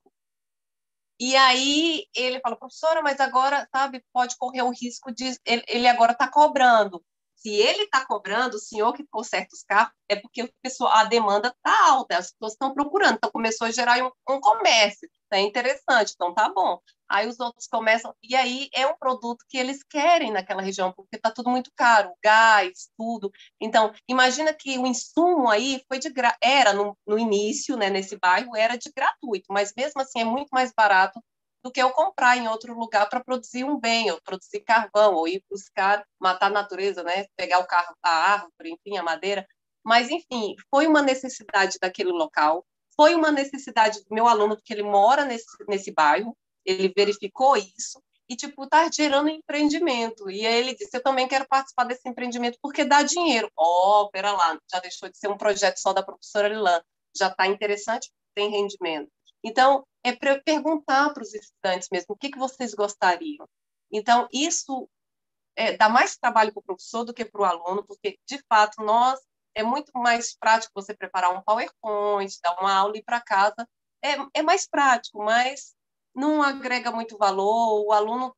E 1.20 1.36
aí 1.36 2.08
ele 2.16 2.40
falou, 2.40 2.58
professora, 2.58 3.02
mas 3.02 3.20
agora, 3.20 3.68
sabe, 3.72 4.04
pode 4.12 4.36
correr 4.38 4.64
o 4.64 4.72
risco 4.72 5.12
de. 5.12 5.38
Ele 5.46 5.88
agora 5.88 6.14
está 6.14 6.28
cobrando 6.28 7.04
se 7.42 7.50
ele 7.50 7.84
está 7.84 8.06
cobrando, 8.06 8.56
o 8.56 8.60
senhor 8.60 8.94
que 8.94 9.06
conserta 9.08 9.56
os 9.56 9.64
carros, 9.64 9.94
é 10.08 10.16
porque 10.16 10.54
a 10.90 11.04
demanda 11.06 11.48
está 11.48 11.90
alta, 11.90 12.18
as 12.18 12.32
pessoas 12.32 12.54
estão 12.54 12.74
procurando, 12.74 13.16
então 13.16 13.32
começou 13.32 13.66
a 13.66 13.72
gerar 13.72 13.98
um, 14.04 14.12
um 14.30 14.40
comércio, 14.40 15.10
é 15.32 15.40
interessante, 15.40 16.14
então 16.14 16.34
tá 16.34 16.50
bom. 16.54 16.80
Aí 17.10 17.28
os 17.28 17.40
outros 17.40 17.68
começam, 17.68 18.14
e 18.22 18.36
aí 18.36 18.70
é 18.74 18.86
um 18.86 18.96
produto 18.98 19.44
que 19.50 19.58
eles 19.58 19.82
querem 19.84 20.32
naquela 20.32 20.62
região, 20.62 20.94
porque 20.94 21.16
está 21.16 21.32
tudo 21.32 21.50
muito 21.50 21.72
caro, 21.76 22.14
gás, 22.24 22.90
tudo. 22.98 23.32
Então, 23.60 23.92
imagina 24.08 24.54
que 24.54 24.78
o 24.78 24.86
insumo 24.86 25.50
aí 25.50 25.82
foi 25.88 26.00
de 26.00 26.10
gra... 26.10 26.38
era 26.42 26.74
no, 26.74 26.98
no 27.08 27.18
início, 27.18 27.76
né, 27.76 27.90
nesse 27.90 28.18
bairro, 28.18 28.56
era 28.56 28.78
de 28.78 28.92
gratuito, 28.96 29.48
mas 29.50 29.74
mesmo 29.76 30.02
assim 30.02 30.22
é 30.22 30.26
muito 30.26 30.50
mais 30.52 30.72
barato 30.74 31.20
do 31.64 31.72
que 31.72 31.82
eu 31.82 31.92
comprar 31.92 32.38
em 32.38 32.48
outro 32.48 32.78
lugar 32.78 33.08
para 33.10 33.24
produzir 33.24 33.64
um 33.64 33.80
bem, 33.80 34.12
ou 34.12 34.22
produzir 34.22 34.62
carvão, 34.62 35.16
ou 35.16 35.28
ir 35.28 35.44
buscar, 35.50 36.06
matar 36.20 36.48
a 36.48 36.50
natureza, 36.50 37.04
né? 37.04 37.26
pegar 37.36 37.60
o 37.60 37.68
carro, 37.68 37.96
a 38.02 38.10
árvore, 38.10 38.72
enfim, 38.72 38.98
a 38.98 39.04
madeira. 39.04 39.46
Mas, 39.84 40.10
enfim, 40.10 40.56
foi 40.70 40.88
uma 40.88 41.02
necessidade 41.02 41.78
daquele 41.80 42.12
local, 42.12 42.66
foi 42.96 43.16
uma 43.16 43.32
necessidade 43.32 44.00
do 44.04 44.14
meu 44.14 44.28
aluno, 44.28 44.56
porque 44.56 44.74
ele 44.74 44.84
mora 44.84 45.26
nesse, 45.26 45.46
nesse 45.68 45.92
bairro, 45.92 46.36
ele 46.66 46.94
verificou 46.96 47.58
isso, 47.58 48.02
e, 48.32 48.36
tipo, 48.36 48.66
tá 48.66 48.90
gerando 48.90 49.30
empreendimento. 49.30 50.30
E 50.30 50.46
aí 50.46 50.60
ele 50.60 50.74
disse, 50.74 50.96
eu 50.96 51.04
também 51.04 51.28
quero 51.28 51.46
participar 51.50 51.84
desse 51.84 52.08
empreendimento, 52.08 52.58
porque 52.62 52.86
dá 52.86 53.04
dinheiro. 53.04 53.52
Ó, 53.58 54.04
oh, 54.04 54.10
pera 54.10 54.32
lá, 54.32 54.58
já 54.72 54.80
deixou 54.80 55.10
de 55.10 55.18
ser 55.18 55.28
um 55.28 55.38
projeto 55.38 55.78
só 55.80 55.92
da 55.92 56.02
professora 56.02 56.48
Lilan, 56.48 56.82
já 57.14 57.28
está 57.28 57.46
interessante, 57.46 58.10
tem 58.34 58.50
rendimento. 58.50 59.12
Então, 59.44 59.86
é 60.04 60.14
para 60.14 60.42
perguntar 60.42 61.14
para 61.14 61.24
os 61.24 61.34
estudantes 61.34 61.90
mesmo 61.92 62.14
o 62.14 62.18
que, 62.18 62.30
que 62.30 62.38
vocês 62.38 62.74
gostariam. 62.74 63.48
Então, 63.92 64.28
isso 64.32 64.90
é, 65.56 65.76
dá 65.76 65.90
mais 65.90 66.18
trabalho 66.18 66.52
para 66.54 66.60
o 66.60 66.64
professor 66.64 67.04
do 67.04 67.14
que 67.14 67.26
para 67.26 67.42
o 67.42 67.46
aluno, 67.46 67.84
porque, 67.86 68.18
de 68.28 68.40
fato, 68.48 68.84
nós 68.84 69.20
é 69.54 69.64
muito 69.64 69.92
mais 69.94 70.36
prático 70.36 70.72
você 70.76 70.94
preparar 70.94 71.32
um 71.32 71.42
PowerPoint, 71.42 72.40
dar 72.42 72.58
uma 72.60 72.74
aula 72.74 72.96
e 72.96 73.00
ir 73.00 73.04
para 73.04 73.22
casa. 73.22 73.68
É, 74.04 74.16
é 74.34 74.42
mais 74.42 74.68
prático, 74.68 75.24
mas 75.24 75.76
não 76.16 76.42
agrega 76.42 76.92
muito 76.92 77.18
valor. 77.18 77.86
O 77.86 77.92
aluno 77.92 78.36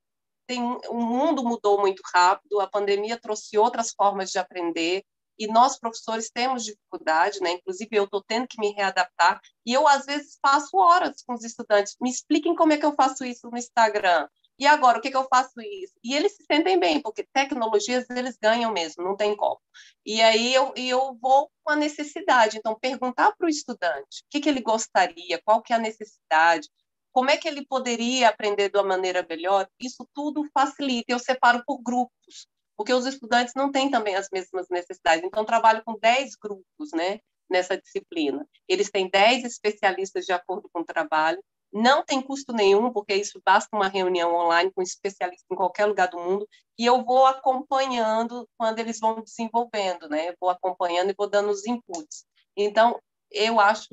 tem. 0.48 0.62
O 0.90 0.96
mundo 0.96 1.44
mudou 1.44 1.80
muito 1.80 2.02
rápido, 2.14 2.60
a 2.60 2.68
pandemia 2.68 3.20
trouxe 3.20 3.58
outras 3.58 3.92
formas 3.92 4.32
de 4.32 4.40
aprender 4.40 5.04
e 5.38 5.48
nós 5.48 5.80
professores 5.80 6.30
temos 6.30 6.64
dificuldade, 6.64 7.40
né? 7.42 7.52
Inclusive 7.52 7.90
eu 7.92 8.06
estou 8.06 8.24
tendo 8.24 8.48
que 8.48 8.60
me 8.60 8.72
readaptar 8.74 9.40
e 9.66 9.74
eu 9.74 9.88
às 9.88 10.06
vezes 10.06 10.38
passo 10.42 10.78
horas 10.78 11.24
com 11.26 11.34
os 11.34 11.44
estudantes. 11.44 11.96
Me 12.02 12.10
expliquem 12.10 12.56
como 12.56 12.74
é 12.74 12.78
que 12.78 12.86
eu 12.86 12.94
faço 12.94 13.24
isso 13.26 13.50
no 13.50 13.58
Instagram. 13.58 14.28
E 14.60 14.68
agora 14.68 15.00
o 15.00 15.02
que, 15.02 15.10
que 15.10 15.18
eu 15.18 15.28
faço 15.28 15.60
isso? 15.62 15.94
E 16.04 16.16
eles 16.16 16.36
se 16.36 16.44
sentem 16.46 16.80
bem 16.80 17.02
porque 17.02 17.28
tecnologias 17.34 18.08
eles 18.10 18.38
ganham 18.42 18.72
mesmo, 18.72 19.04
não 19.04 19.16
tem 19.16 19.36
como. 19.36 19.60
E 20.06 20.22
aí 20.22 20.54
eu, 20.54 20.72
eu 20.76 21.18
vou 21.20 21.50
com 21.64 21.72
a 21.72 21.76
necessidade. 21.76 22.58
Então 22.58 22.78
perguntar 22.80 23.36
para 23.36 23.48
o 23.48 23.50
estudante 23.50 24.22
o 24.22 24.26
que, 24.30 24.40
que 24.40 24.50
ele 24.50 24.62
gostaria, 24.62 25.42
qual 25.44 25.62
que 25.62 25.74
é 25.74 25.76
a 25.76 25.80
necessidade, 25.80 26.70
como 27.12 27.30
é 27.30 27.38
que 27.38 27.48
ele 27.48 27.66
poderia 27.66 28.30
aprender 28.30 28.70
de 28.70 28.78
uma 28.78 28.84
maneira 28.84 29.26
melhor. 29.28 29.68
Isso 29.80 30.08
tudo 30.14 30.48
facilita. 30.54 31.12
Eu 31.12 31.20
separo 31.20 31.64
por 31.66 31.82
grupos 31.82 32.48
porque 32.78 32.94
os 32.94 33.06
estudantes 33.06 33.54
não 33.56 33.72
têm 33.72 33.90
também 33.90 34.16
as 34.16 34.30
mesmas 34.32 34.68
necessidades. 34.70 35.24
Então, 35.24 35.46
trabalho 35.46 35.84
com 35.86 35.98
10 35.98 36.36
grupos 36.36 36.92
né, 36.94 37.20
nessa 37.50 37.78
disciplina. 37.78 38.48
Eles 38.68 38.90
têm 38.90 39.10
10 39.10 39.46
especialistas 39.46 40.26
de 40.26 40.34
acordo 40.34 40.70
com 40.72 40.82
o 40.82 40.86
trabalho, 40.86 41.44
não 41.72 42.04
tem 42.04 42.22
custo 42.22 42.54
nenhum, 42.54 42.92
porque 42.92 43.16
isso 43.16 43.42
basta 43.44 43.76
uma 43.76 43.88
reunião 43.88 44.34
online 44.36 44.72
com 44.72 44.82
especialistas 44.82 45.48
em 45.52 45.56
qualquer 45.56 45.86
lugar 45.86 46.08
do 46.08 46.20
mundo, 46.20 46.48
e 46.78 46.86
eu 46.86 47.04
vou 47.04 47.26
acompanhando 47.26 48.48
quando 48.58 48.78
eles 48.78 49.00
vão 49.00 49.22
desenvolvendo, 49.22 50.08
né? 50.08 50.36
vou 50.40 50.52
acompanhando 50.52 51.10
e 51.10 51.16
vou 51.18 51.28
dando 51.28 51.50
os 51.50 51.66
inputs. 51.66 52.26
Então, 52.56 53.00
eu 53.32 53.60
acho 53.60 53.88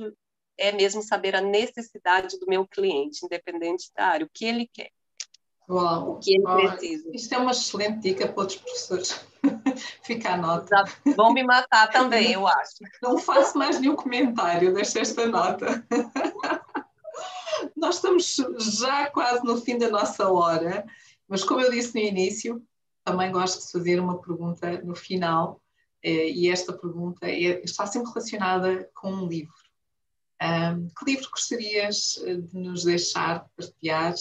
é 0.59 0.71
mesmo 0.73 1.03
saber 1.03 1.35
a 1.35 1.41
necessidade 1.41 2.39
do 2.39 2.47
meu 2.47 2.69
cliente, 2.69 3.25
independente 3.25 3.91
da 3.97 4.05
área, 4.09 4.27
o 4.27 4.31
que 4.33 4.45
ele 4.45 4.69
quer. 4.71 4.91
Uau, 5.71 6.11
o 6.11 6.19
que 6.19 6.35
ele 6.35 6.43
uau. 6.43 6.57
precisa. 6.57 7.09
Isto 7.13 7.35
é 7.35 7.39
uma 7.39 7.53
excelente 7.53 8.01
dica 8.01 8.27
para 8.27 8.41
outros 8.41 8.59
professores. 8.59 9.25
Fica 10.03 10.35
a 10.35 10.37
nota. 10.37 10.85
Vão 11.17 11.33
me 11.33 11.45
matar 11.45 11.89
também, 11.91 12.33
eu 12.33 12.47
acho. 12.47 12.79
Não 13.01 13.19
faço 13.19 13.57
mais 13.57 13.79
nenhum 13.79 13.95
comentário, 13.95 14.75
deixa 14.75 14.99
esta 14.99 15.27
nota. 15.27 15.87
Nós 17.77 17.97
estamos 17.97 18.37
já 18.81 19.09
quase 19.11 19.45
no 19.45 19.61
fim 19.61 19.79
da 19.79 19.89
nossa 19.89 20.29
hora, 20.31 20.85
mas 21.29 21.45
como 21.45 21.61
eu 21.61 21.71
disse 21.71 21.95
no 21.95 22.01
início, 22.01 22.63
também 23.05 23.31
gosto 23.31 23.65
de 23.65 23.71
fazer 23.71 24.01
uma 24.01 24.21
pergunta 24.21 24.83
no 24.83 24.97
final, 24.97 25.63
eh, 26.03 26.31
e 26.31 26.51
esta 26.51 26.73
pergunta 26.73 27.27
é, 27.27 27.63
está 27.63 27.87
sempre 27.87 28.11
relacionada 28.11 28.91
com 28.95 29.13
um 29.13 29.27
livro. 29.27 29.55
que 30.99 31.05
livro 31.05 31.31
gostarias 31.31 32.19
eh, 32.25 32.35
de 32.37 32.59
nos 32.59 32.85
deixar 32.85 33.47
partilhar 33.57 34.15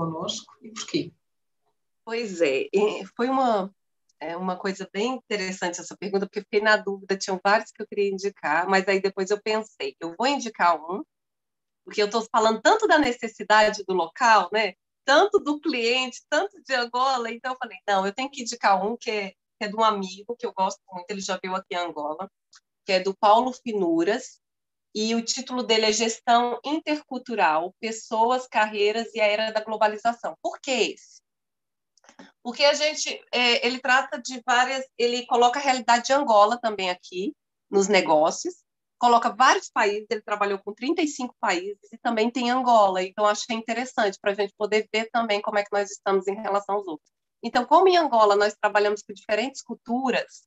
conosco 0.00 0.54
e 0.62 0.70
porquê? 0.70 1.12
Pois 2.04 2.40
é, 2.40 2.68
foi 3.14 3.28
uma, 3.28 3.72
é 4.18 4.34
uma 4.34 4.56
coisa 4.56 4.88
bem 4.90 5.14
interessante 5.14 5.80
essa 5.80 5.96
pergunta, 5.96 6.26
porque 6.26 6.40
fiquei 6.40 6.60
na 6.60 6.76
dúvida, 6.76 7.16
tinham 7.16 7.38
vários 7.44 7.70
que 7.70 7.82
eu 7.82 7.86
queria 7.86 8.10
indicar, 8.10 8.66
mas 8.66 8.88
aí 8.88 9.00
depois 9.00 9.30
eu 9.30 9.40
pensei, 9.40 9.94
eu 10.00 10.14
vou 10.16 10.26
indicar 10.26 10.76
um, 10.76 11.04
porque 11.84 12.00
eu 12.02 12.06
estou 12.06 12.26
falando 12.32 12.60
tanto 12.62 12.86
da 12.88 12.98
necessidade 12.98 13.84
do 13.86 13.92
local, 13.92 14.48
né? 14.52 14.74
Tanto 15.04 15.38
do 15.38 15.60
cliente, 15.60 16.22
tanto 16.28 16.62
de 16.62 16.74
Angola, 16.74 17.30
então 17.30 17.52
eu 17.52 17.58
falei, 17.58 17.78
não, 17.86 18.06
eu 18.06 18.12
tenho 18.12 18.30
que 18.30 18.42
indicar 18.42 18.84
um 18.84 18.96
que 18.96 19.10
é, 19.10 19.30
que 19.30 19.64
é 19.64 19.68
de 19.68 19.76
um 19.76 19.84
amigo 19.84 20.36
que 20.36 20.46
eu 20.46 20.52
gosto 20.52 20.80
muito, 20.90 21.10
ele 21.10 21.20
já 21.20 21.38
veio 21.42 21.54
aqui 21.54 21.74
em 21.74 21.76
Angola, 21.76 22.30
que 22.86 22.92
é 22.92 23.00
do 23.00 23.14
Paulo 23.14 23.52
Finuras, 23.52 24.40
e 24.94 25.14
o 25.14 25.24
título 25.24 25.62
dele 25.62 25.86
é 25.86 25.92
Gestão 25.92 26.58
Intercultural, 26.64 27.74
Pessoas, 27.80 28.46
Carreiras 28.46 29.14
e 29.14 29.20
a 29.20 29.26
Era 29.26 29.50
da 29.50 29.62
Globalização. 29.62 30.36
Por 30.42 30.60
que 30.60 30.70
esse? 30.70 31.20
Porque 32.42 32.64
a 32.64 32.74
gente, 32.74 33.22
é, 33.32 33.66
ele 33.66 33.78
trata 33.78 34.20
de 34.20 34.42
várias, 34.44 34.84
ele 34.98 35.26
coloca 35.26 35.58
a 35.58 35.62
realidade 35.62 36.06
de 36.06 36.12
Angola 36.12 36.58
também 36.58 36.90
aqui, 36.90 37.34
nos 37.70 37.86
negócios, 37.86 38.54
coloca 38.98 39.30
vários 39.30 39.70
países, 39.70 40.06
ele 40.10 40.22
trabalhou 40.22 40.58
com 40.58 40.74
35 40.74 41.34
países 41.40 41.90
e 41.92 41.98
também 41.98 42.30
tem 42.30 42.50
Angola, 42.50 43.02
então 43.02 43.24
achei 43.24 43.56
interessante 43.56 44.18
para 44.20 44.32
a 44.32 44.34
gente 44.34 44.52
poder 44.56 44.88
ver 44.92 45.08
também 45.10 45.40
como 45.40 45.58
é 45.58 45.62
que 45.62 45.72
nós 45.72 45.90
estamos 45.90 46.26
em 46.26 46.34
relação 46.34 46.74
aos 46.74 46.86
outros. 46.86 47.10
Então, 47.42 47.64
como 47.64 47.88
em 47.88 47.96
Angola 47.96 48.36
nós 48.36 48.54
trabalhamos 48.60 49.02
com 49.02 49.14
diferentes 49.14 49.62
culturas, 49.62 50.46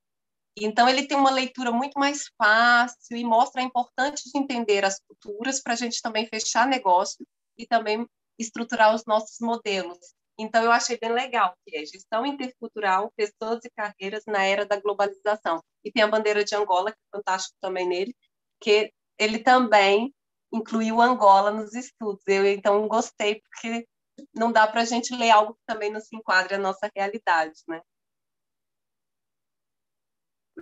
então 0.58 0.88
ele 0.88 1.08
tem 1.08 1.18
uma 1.18 1.32
leitura 1.32 1.72
muito 1.72 2.00
mais 2.00 2.26
fácil 2.38 3.18
e 3.18 3.24
mostra 3.24 3.62
a 3.62 3.66
importância 3.66 4.30
de 4.32 4.38
entender 4.38 4.86
as 4.86 5.00
culturas 5.00 5.62
para 5.62 5.74
a 5.74 5.76
gente 5.76 6.02
também 6.02 6.28
fechar 6.28 6.68
negócio 6.68 7.26
e 7.58 7.66
também 7.66 8.08
estruturar 8.38 8.94
os 8.94 9.06
nossos 9.06 9.40
modelos. 9.40 9.98
Então, 10.38 10.64
eu 10.64 10.72
achei 10.72 10.98
bem 10.98 11.12
legal, 11.12 11.56
que 11.66 11.78
é 11.78 11.86
gestão 11.86 12.26
intercultural, 12.26 13.12
pessoas 13.16 13.64
e 13.64 13.70
carreiras 13.70 14.24
na 14.26 14.44
era 14.44 14.66
da 14.66 14.80
globalização. 14.80 15.64
E 15.84 15.92
tem 15.92 16.02
a 16.02 16.08
bandeira 16.08 16.44
de 16.44 16.56
Angola, 16.56 16.92
que 16.92 16.98
é 16.98 17.18
fantástico 17.18 17.56
também 17.62 17.88
nele, 17.88 18.16
que 18.60 18.92
ele 19.20 19.40
também 19.40 20.14
incluiu 20.52 21.02
Angola 21.02 21.52
nos 21.52 21.74
estudos. 21.76 22.24
Eu, 22.28 22.48
então, 22.48 22.88
gostei, 22.88 23.42
porque 23.42 23.88
não 24.34 24.52
dá 24.52 24.68
para 24.68 24.82
a 24.82 24.86
gente 24.86 25.16
ler 25.16 25.30
algo 25.30 25.54
que 25.54 25.62
também 25.68 25.92
não 25.92 26.00
se 26.00 26.16
enquadre 26.16 26.56
à 26.56 26.58
nossa 26.58 26.90
realidade, 26.96 27.60
né? 27.68 27.82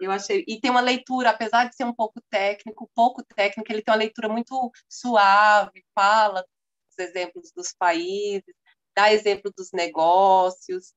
Eu 0.01 0.11
achei, 0.11 0.43
e 0.47 0.59
tem 0.59 0.71
uma 0.71 0.81
leitura, 0.81 1.29
apesar 1.29 1.69
de 1.69 1.75
ser 1.75 1.83
um 1.83 1.93
pouco 1.93 2.19
técnico, 2.29 2.89
pouco 2.95 3.23
técnico, 3.23 3.71
ele 3.71 3.83
tem 3.83 3.93
uma 3.93 3.99
leitura 3.99 4.27
muito 4.27 4.71
suave, 4.89 5.85
fala 5.93 6.43
dos 6.89 6.99
exemplos 6.99 7.51
dos 7.55 7.71
países, 7.73 8.53
dá 8.95 9.13
exemplo 9.13 9.53
dos 9.55 9.71
negócios, 9.71 10.93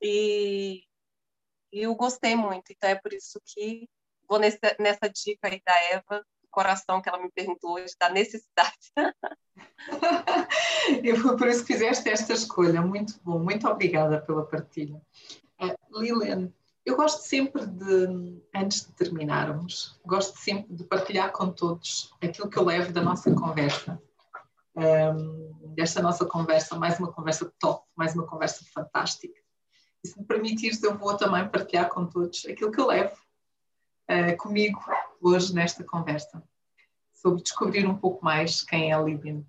e, 0.00 0.84
e 1.72 1.82
eu 1.82 1.94
gostei 1.96 2.36
muito. 2.36 2.72
Então 2.72 2.88
é 2.88 2.94
por 2.94 3.12
isso 3.12 3.40
que 3.44 3.88
vou 4.28 4.38
nessa, 4.38 4.76
nessa 4.78 5.08
dica 5.08 5.48
aí 5.48 5.60
da 5.64 5.74
Eva, 5.92 6.24
coração 6.50 7.02
que 7.02 7.08
ela 7.08 7.22
me 7.22 7.30
perguntou 7.30 7.74
hoje, 7.74 7.94
da 8.00 8.08
necessidade. 8.08 8.92
eu 11.04 11.36
por 11.36 11.48
isso 11.48 11.66
fizeste 11.66 12.08
esta 12.08 12.32
escolha. 12.32 12.80
Muito 12.80 13.20
bom, 13.22 13.38
muito 13.38 13.68
obrigada 13.68 14.22
pela 14.22 14.46
partilha. 14.46 14.98
Uh, 15.60 16.56
eu 16.86 16.96
gosto 16.96 17.22
sempre 17.22 17.66
de, 17.66 18.40
antes 18.54 18.86
de 18.86 18.92
terminarmos, 18.92 20.00
gosto 20.06 20.38
sempre 20.38 20.72
de 20.72 20.84
partilhar 20.84 21.32
com 21.32 21.50
todos 21.50 22.14
aquilo 22.22 22.48
que 22.48 22.56
eu 22.56 22.64
levo 22.64 22.92
da 22.92 23.02
nossa 23.02 23.34
conversa 23.34 24.00
um, 24.76 25.74
desta 25.74 26.02
nossa 26.02 26.24
conversa, 26.24 26.76
mais 26.76 26.98
uma 27.00 27.10
conversa 27.10 27.52
top, 27.58 27.84
mais 27.96 28.14
uma 28.14 28.26
conversa 28.26 28.64
fantástica. 28.72 29.40
E 30.04 30.08
se 30.08 30.18
me 30.18 30.26
permitires, 30.26 30.82
eu 30.82 30.96
vou 30.96 31.16
também 31.16 31.48
partilhar 31.48 31.88
com 31.88 32.06
todos 32.06 32.44
aquilo 32.44 32.70
que 32.70 32.80
eu 32.80 32.86
levo 32.86 33.16
uh, 34.10 34.36
comigo 34.36 34.78
hoje 35.20 35.54
nesta 35.54 35.82
conversa, 35.82 36.42
sobre 37.12 37.42
descobrir 37.42 37.86
um 37.86 37.96
pouco 37.96 38.24
mais 38.24 38.62
quem 38.62 38.90
é 38.90 38.94
a 38.94 39.02
Lívia 39.02 39.42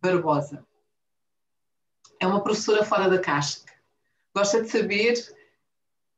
Barbosa. 0.00 0.64
É 2.20 2.26
uma 2.26 2.42
professora 2.42 2.84
fora 2.84 3.08
da 3.08 3.18
casca. 3.18 3.72
Gosta 4.34 4.62
de 4.62 4.68
saber 4.68 5.14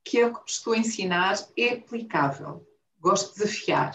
que 0.07 0.21
é 0.21 0.27
o 0.27 0.33
que 0.33 0.49
estou 0.49 0.73
a 0.73 0.79
ensinar 0.79 1.37
é 1.57 1.75
aplicável. 1.75 2.65
Gosto 3.01 3.35
de 3.35 3.41
desafiar. 3.41 3.93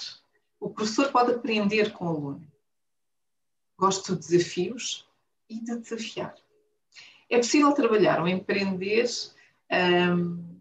O 0.59 0.69
professor 0.69 1.09
pode 1.09 1.31
aprender 1.31 1.93
com 1.93 2.05
o 2.05 2.09
aluno. 2.09 2.51
Gosto 3.77 4.13
de 4.13 4.27
desafios 4.27 5.07
e 5.49 5.63
de 5.63 5.77
desafiar. 5.77 6.35
É 7.29 7.37
possível 7.37 7.71
trabalhar 7.71 8.19
ou 8.19 8.27
empreender 8.27 9.09
um, 9.71 10.59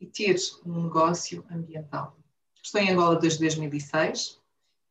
e 0.00 0.06
ter 0.06 0.36
um 0.66 0.82
negócio 0.82 1.46
ambiental. 1.48 2.18
Estou 2.60 2.80
em 2.80 2.90
Angola 2.90 3.20
desde 3.20 3.38
2006 3.38 4.40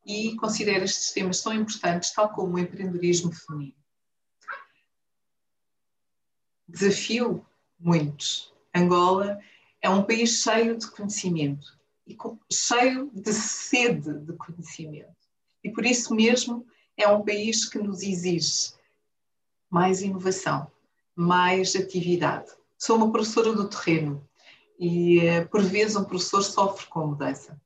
e 0.06 0.38
considero 0.38 0.86
estes 0.86 1.12
temas 1.12 1.44
tão 1.44 1.54
importantes, 1.54 2.14
tal 2.14 2.30
como 2.30 2.56
o 2.56 2.60
empreendedorismo 2.60 3.34
feminino. 3.34 3.76
Desafio 6.66 7.46
muitos. 7.78 8.54
Angola 8.74 9.38
é 9.82 9.90
um 9.90 10.04
país 10.04 10.42
cheio 10.42 10.78
de 10.78 10.90
conhecimento 10.92 11.80
e 12.08 12.16
cheio 12.52 13.10
de 13.14 13.34
sede 13.34 14.20
de 14.20 14.34
conhecimento. 14.34 15.10
E 15.64 15.70
por 15.72 15.86
isso 15.86 16.14
mesmo 16.14 16.66
é 16.98 17.08
um 17.08 17.24
país 17.24 17.66
que 17.66 17.80
nos 17.80 18.02
exige 18.02 18.74
mais 19.70 20.02
inovação, 20.02 20.70
mais 21.16 21.76
atividade. 21.76 22.52
Sou 22.78 22.98
uma 22.98 23.12
professora 23.12 23.54
do 23.54 23.70
terreno 23.70 24.28
e, 24.80 25.20
eh, 25.20 25.46
por 25.46 25.62
vezes, 25.62 25.96
um 25.96 26.04
professor 26.04 26.42
sofre 26.42 26.88
com 26.88 27.02
a 27.02 27.08
mudança. 27.08 27.60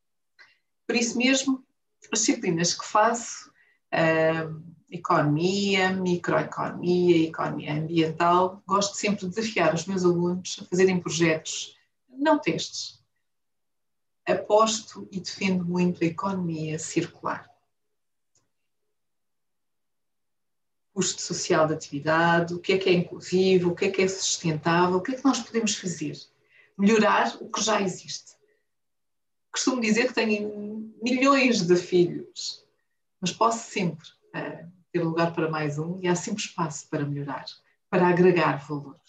Por 0.85 0.95
isso 0.95 1.17
mesmo, 1.17 1.63
as 2.11 2.19
disciplinas 2.19 2.73
que 2.73 2.85
faço, 2.85 3.49
uh, 3.93 4.61
economia, 4.91 5.91
microeconomia, 5.91 7.27
economia 7.27 7.73
ambiental, 7.73 8.61
gosto 8.67 8.95
sempre 8.95 9.21
de 9.21 9.33
desafiar 9.33 9.73
os 9.73 9.85
meus 9.85 10.05
alunos 10.05 10.57
a 10.61 10.65
fazerem 10.65 10.99
projetos, 10.99 11.75
não 12.17 12.39
testes. 12.39 13.03
Aposto 14.25 15.07
e 15.11 15.19
defendo 15.19 15.65
muito 15.65 16.03
a 16.03 16.07
economia 16.07 16.79
circular. 16.79 17.55
custo 20.95 21.21
social 21.21 21.67
da 21.67 21.75
atividade, 21.75 22.53
o 22.53 22.59
que 22.59 22.71
é 22.71 22.77
que 22.77 22.89
é 22.89 22.93
inclusivo, 22.93 23.71
o 23.71 23.75
que 23.75 23.85
é 23.85 23.91
que 23.91 24.01
é 24.01 24.07
sustentável, 24.07 24.95
o 24.95 25.01
que 25.01 25.11
é 25.11 25.15
que 25.17 25.25
nós 25.25 25.41
podemos 25.41 25.75
fazer? 25.75 26.17
Melhorar 26.77 27.35
o 27.41 27.49
que 27.49 27.61
já 27.61 27.81
existe. 27.81 28.31
Costumo 29.51 29.81
dizer 29.81 30.07
que 30.07 30.13
tenho 30.13 30.93
milhões 31.03 31.61
de 31.61 31.75
filhos, 31.75 32.65
mas 33.19 33.33
posso 33.33 33.69
sempre 33.69 34.07
uh, 34.35 34.71
ter 34.91 35.03
lugar 35.03 35.33
para 35.33 35.49
mais 35.49 35.77
um 35.77 35.99
e 36.01 36.07
há 36.07 36.15
sempre 36.15 36.43
espaço 36.43 36.87
para 36.89 37.05
melhorar, 37.05 37.43
para 37.89 38.07
agregar 38.07 38.65
valor. 38.65 38.99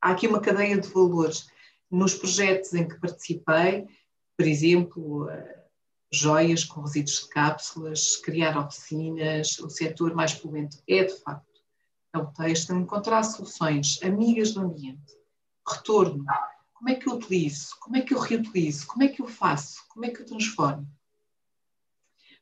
Há 0.00 0.10
aqui 0.10 0.26
uma 0.26 0.40
cadeia 0.40 0.76
de 0.76 0.88
valores. 0.88 1.48
Nos 1.90 2.14
projetos 2.14 2.72
em 2.74 2.86
que 2.86 3.00
participei, 3.00 3.86
por 4.36 4.46
exemplo, 4.46 5.24
uh, 5.26 5.60
joias 6.10 6.64
com 6.64 6.82
resíduos 6.82 7.20
de 7.20 7.28
cápsulas, 7.28 8.16
criar 8.16 8.58
oficinas, 8.58 9.58
o 9.58 9.68
setor 9.68 10.14
mais 10.14 10.34
poluente 10.34 10.82
é, 10.88 11.04
de 11.04 11.14
facto, 11.20 11.50
é 12.12 12.18
o 12.18 12.26
texto, 12.26 12.72
encontrar 12.74 13.22
soluções 13.22 14.02
amigas 14.02 14.52
do 14.52 14.60
ambiente. 14.60 15.16
Retorno. 15.66 16.24
Como 16.72 16.88
é 16.88 16.94
que 16.94 17.08
eu 17.08 17.14
utilizo? 17.14 17.76
Como 17.78 17.96
é 17.96 18.00
que 18.00 18.14
eu 18.14 18.18
reutilizo? 18.18 18.86
Como 18.86 19.04
é 19.04 19.08
que 19.08 19.22
eu 19.22 19.28
faço? 19.28 19.84
Como 19.88 20.04
é 20.04 20.10
que 20.10 20.22
eu 20.22 20.26
transformo? 20.26 20.88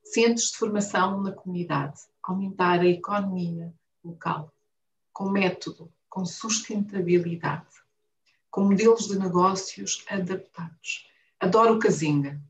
Centros 0.02 0.52
de 0.52 0.56
formação 0.56 1.20
na 1.20 1.32
comunidade. 1.32 2.00
Aumentar 2.22 2.80
a 2.80 2.86
economia 2.86 3.74
local. 4.02 4.54
Com 5.12 5.28
método, 5.30 5.92
com 6.08 6.24
sustentabilidade. 6.24 7.66
Com 8.58 8.64
modelos 8.64 9.06
de 9.06 9.16
negócios 9.16 10.04
adaptados. 10.10 11.06
Adoro 11.38 11.74
o 11.74 11.78
Casinga 11.78 12.40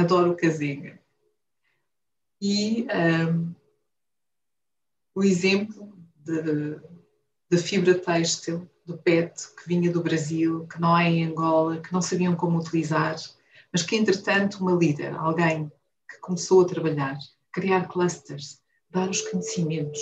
adoro 0.00 0.30
o 0.30 0.36
Casinga. 0.36 0.98
E 2.40 2.86
um, 3.28 3.54
o 5.14 5.22
exemplo 5.22 5.92
da 7.50 7.58
fibra 7.58 7.94
têxtil, 7.98 8.66
do 8.86 8.96
PET, 8.96 9.54
que 9.56 9.68
vinha 9.68 9.92
do 9.92 10.02
Brasil, 10.02 10.66
que 10.66 10.80
não 10.80 10.94
há 10.94 11.04
em 11.04 11.26
Angola, 11.26 11.80
que 11.80 11.92
não 11.92 12.00
sabiam 12.00 12.34
como 12.34 12.58
utilizar, 12.58 13.16
mas 13.70 13.82
que, 13.82 13.94
entretanto, 13.94 14.62
uma 14.62 14.72
líder, 14.72 15.14
alguém 15.14 15.70
que 16.10 16.18
começou 16.20 16.62
a 16.62 16.66
trabalhar, 16.66 17.18
criar 17.52 17.88
clusters, 17.88 18.62
dar 18.88 19.10
os 19.10 19.20
conhecimentos. 19.20 20.00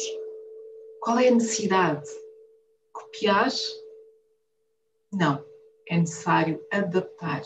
Qual 1.01 1.19
é 1.19 1.27
a 1.27 1.35
necessidade? 1.35 2.09
Copiar? 2.99 3.49
Não. 5.13 5.45
É 5.89 5.97
necessário 5.97 6.61
adaptar. 6.73 7.43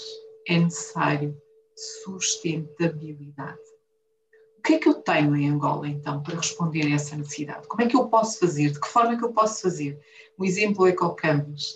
É 0.49 0.59
necessário 0.59 1.41
sustentabilidade. 1.77 3.61
O 4.59 4.63
que 4.63 4.75
é 4.75 4.79
que 4.79 4.89
eu 4.89 4.95
tenho 4.95 5.37
em 5.37 5.51
Angola, 5.51 5.89
então, 5.89 6.23
para 6.23 6.37
responder 6.37 6.87
a 6.87 6.95
essa 6.95 7.17
necessidade? 7.17 7.67
Como 7.69 7.83
é 7.83 7.87
que 7.87 7.97
eu 7.97 8.09
posso 8.09 8.39
fazer? 8.39 8.71
De 8.71 8.81
que 8.81 8.89
forma 8.89 9.13
é 9.13 9.17
que 9.19 9.25
eu 9.25 9.33
posso 9.33 9.61
fazer? 9.61 10.01
Um 10.39 10.45
exemplo 10.45 10.87
é 10.87 10.93
com 10.93 11.07
o 11.07 11.15
Canvas. 11.15 11.75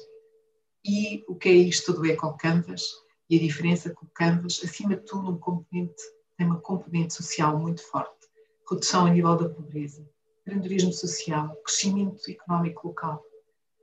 E 0.84 1.24
o 1.28 1.34
que 1.34 1.48
é 1.48 1.52
isto 1.52 1.92
do 1.92 2.06
EcoCanvas 2.06 2.82
e 3.28 3.36
a 3.36 3.40
diferença 3.40 3.90
que 3.90 4.04
o 4.04 4.08
Canvas, 4.14 4.60
acima 4.64 4.96
de 4.96 5.04
tudo, 5.04 5.30
um 5.30 5.38
componente, 5.38 6.02
tem 6.38 6.46
uma 6.46 6.60
componente 6.60 7.14
social 7.14 7.58
muito 7.58 7.82
forte, 7.82 8.28
redução 8.70 9.06
a 9.06 9.10
nível 9.10 9.36
da 9.36 9.48
pobreza, 9.48 10.08
empreendedorismo 10.40 10.92
social, 10.92 11.54
crescimento 11.64 12.22
económico 12.30 12.88
local. 12.88 13.24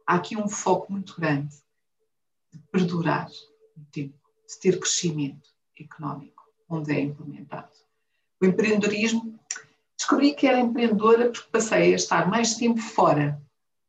Há 0.06 0.16
aqui 0.16 0.36
um 0.36 0.48
foco 0.48 0.92
muito 0.92 1.20
grande 1.20 1.56
de 2.52 2.60
perdurar 2.72 3.30
no 3.76 3.86
tempo, 3.86 4.20
de 4.48 4.60
ter 4.60 4.80
crescimento 4.80 5.50
económico, 5.80 6.44
onde 6.70 6.92
é 6.92 7.00
implementado. 7.00 7.72
O 8.42 8.46
empreendedorismo, 8.46 9.40
descobri 9.98 10.34
que 10.34 10.46
era 10.46 10.60
empreendedora 10.60 11.32
porque 11.32 11.50
passei 11.50 11.94
a 11.94 11.96
estar 11.96 12.30
mais 12.30 12.56
tempo 12.56 12.82
fora 12.82 13.42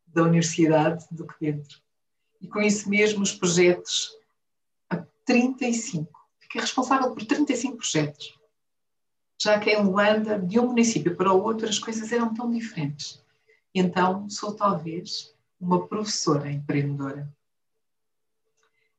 da 0.07 0.23
universidade 0.23 1.05
do 1.11 1.27
que 1.27 1.35
dentro. 1.41 1.81
E 2.41 2.47
com 2.47 2.61
isso 2.61 2.89
mesmo 2.89 3.23
os 3.23 3.33
projetos 3.33 4.17
a 4.89 5.05
35. 5.25 6.09
Fiquei 6.39 6.61
responsável 6.61 7.13
por 7.13 7.25
35 7.25 7.77
projetos. 7.77 8.39
Já 9.41 9.59
que 9.59 9.71
em 9.71 9.83
Luanda, 9.83 10.39
de 10.39 10.61
um 10.61 10.69
município 10.69 11.17
para 11.17 11.33
o 11.33 11.43
outro, 11.43 11.69
as 11.69 11.79
coisas 11.79 12.13
eram 12.13 12.33
tão 12.33 12.51
diferentes. 12.51 13.23
Então, 13.75 14.31
sou 14.31 14.55
talvez 14.55 15.34
uma 15.61 15.87
professora 15.87 16.51
empreendedora. 16.51 17.33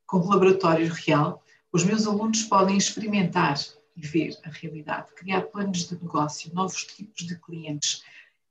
Com 0.06 0.18
o 0.18 0.30
laboratório 0.30 0.92
real, 0.92 1.44
os 1.72 1.84
meus 1.84 2.08
alunos 2.08 2.44
podem 2.44 2.78
experimentar 2.78 3.58
e 3.96 4.02
ver 4.06 4.38
a 4.44 4.50
realidade, 4.50 5.14
criar 5.14 5.42
planos 5.44 5.88
de 5.88 5.96
negócio, 6.02 6.54
novos 6.54 6.84
tipos 6.86 7.26
de 7.26 7.38
clientes. 7.40 8.04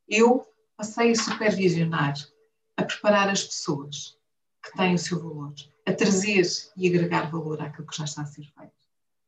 Eu 0.09 0.47
passei 0.77 1.13
a 1.13 1.15
supervisionar, 1.15 2.15
a 2.77 2.83
preparar 2.83 3.29
as 3.29 3.45
pessoas 3.45 4.19
que 4.63 4.77
têm 4.77 4.95
o 4.95 4.99
seu 4.99 5.23
valor, 5.23 5.55
a 5.87 5.93
trazer 5.93 6.47
e 6.77 6.89
agregar 6.89 7.31
valor 7.31 7.61
àquilo 7.61 7.87
que 7.87 7.97
já 7.97 8.05
está 8.05 8.23
a 8.23 8.27
ser 8.27 8.45
feito. 8.45 8.73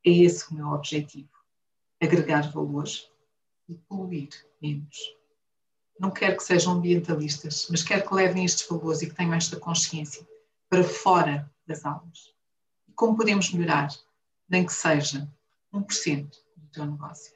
É 0.04 0.10
esse 0.10 0.50
o 0.50 0.54
meu 0.54 0.68
objetivo: 0.68 1.28
agregar 2.00 2.50
valor 2.50 2.88
e 3.68 3.74
poluir 3.74 4.30
menos. 4.60 5.15
Não 5.98 6.10
quero 6.10 6.36
que 6.36 6.42
sejam 6.42 6.74
ambientalistas, 6.74 7.68
mas 7.70 7.82
quero 7.82 8.06
que 8.06 8.14
levem 8.14 8.44
estes 8.44 8.68
valores 8.68 9.02
e 9.02 9.08
que 9.08 9.14
tenham 9.14 9.34
esta 9.34 9.56
consciência 9.58 10.26
para 10.68 10.84
fora 10.84 11.50
das 11.66 11.84
aulas. 11.84 12.34
E 12.86 12.92
como 12.92 13.16
podemos 13.16 13.50
melhorar? 13.52 13.88
Nem 14.48 14.64
que 14.64 14.72
seja 14.72 15.28
1% 15.72 16.30
do 16.56 16.68
teu 16.68 16.86
negócio. 16.86 17.34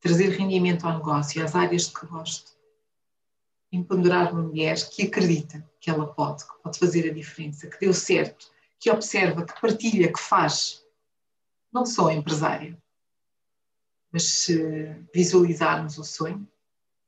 Trazer 0.00 0.30
rendimento 0.30 0.86
ao 0.86 0.98
negócio, 0.98 1.44
às 1.44 1.54
áreas 1.54 1.86
de 1.86 1.94
que 1.94 2.06
gosto. 2.06 2.52
Empoderar 3.70 4.32
uma 4.32 4.42
mulher 4.42 4.76
que 4.90 5.04
acredita 5.04 5.64
que 5.80 5.88
ela 5.88 6.06
pode, 6.12 6.44
que 6.44 6.62
pode 6.62 6.78
fazer 6.78 7.08
a 7.08 7.14
diferença, 7.14 7.68
que 7.68 7.78
deu 7.80 7.94
certo, 7.94 8.50
que 8.78 8.90
observa, 8.90 9.44
que 9.44 9.60
partilha, 9.60 10.12
que 10.12 10.20
faz. 10.20 10.84
Não 11.72 11.86
sou 11.86 12.10
empresária, 12.10 12.76
mas 14.10 14.24
se 14.24 14.94
visualizarmos 15.14 15.96
o 15.96 16.04
sonho, 16.04 16.46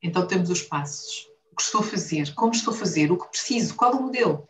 então 0.05 0.27
temos 0.27 0.51
os 0.51 0.61
passos. 0.61 1.27
O 1.51 1.55
que 1.55 1.63
estou 1.63 1.81
a 1.81 1.83
fazer, 1.83 2.33
como 2.35 2.51
estou 2.51 2.73
a 2.73 2.77
fazer, 2.77 3.11
o 3.11 3.17
que 3.17 3.29
preciso, 3.29 3.75
qual 3.75 3.95
o 3.95 4.03
modelo, 4.03 4.47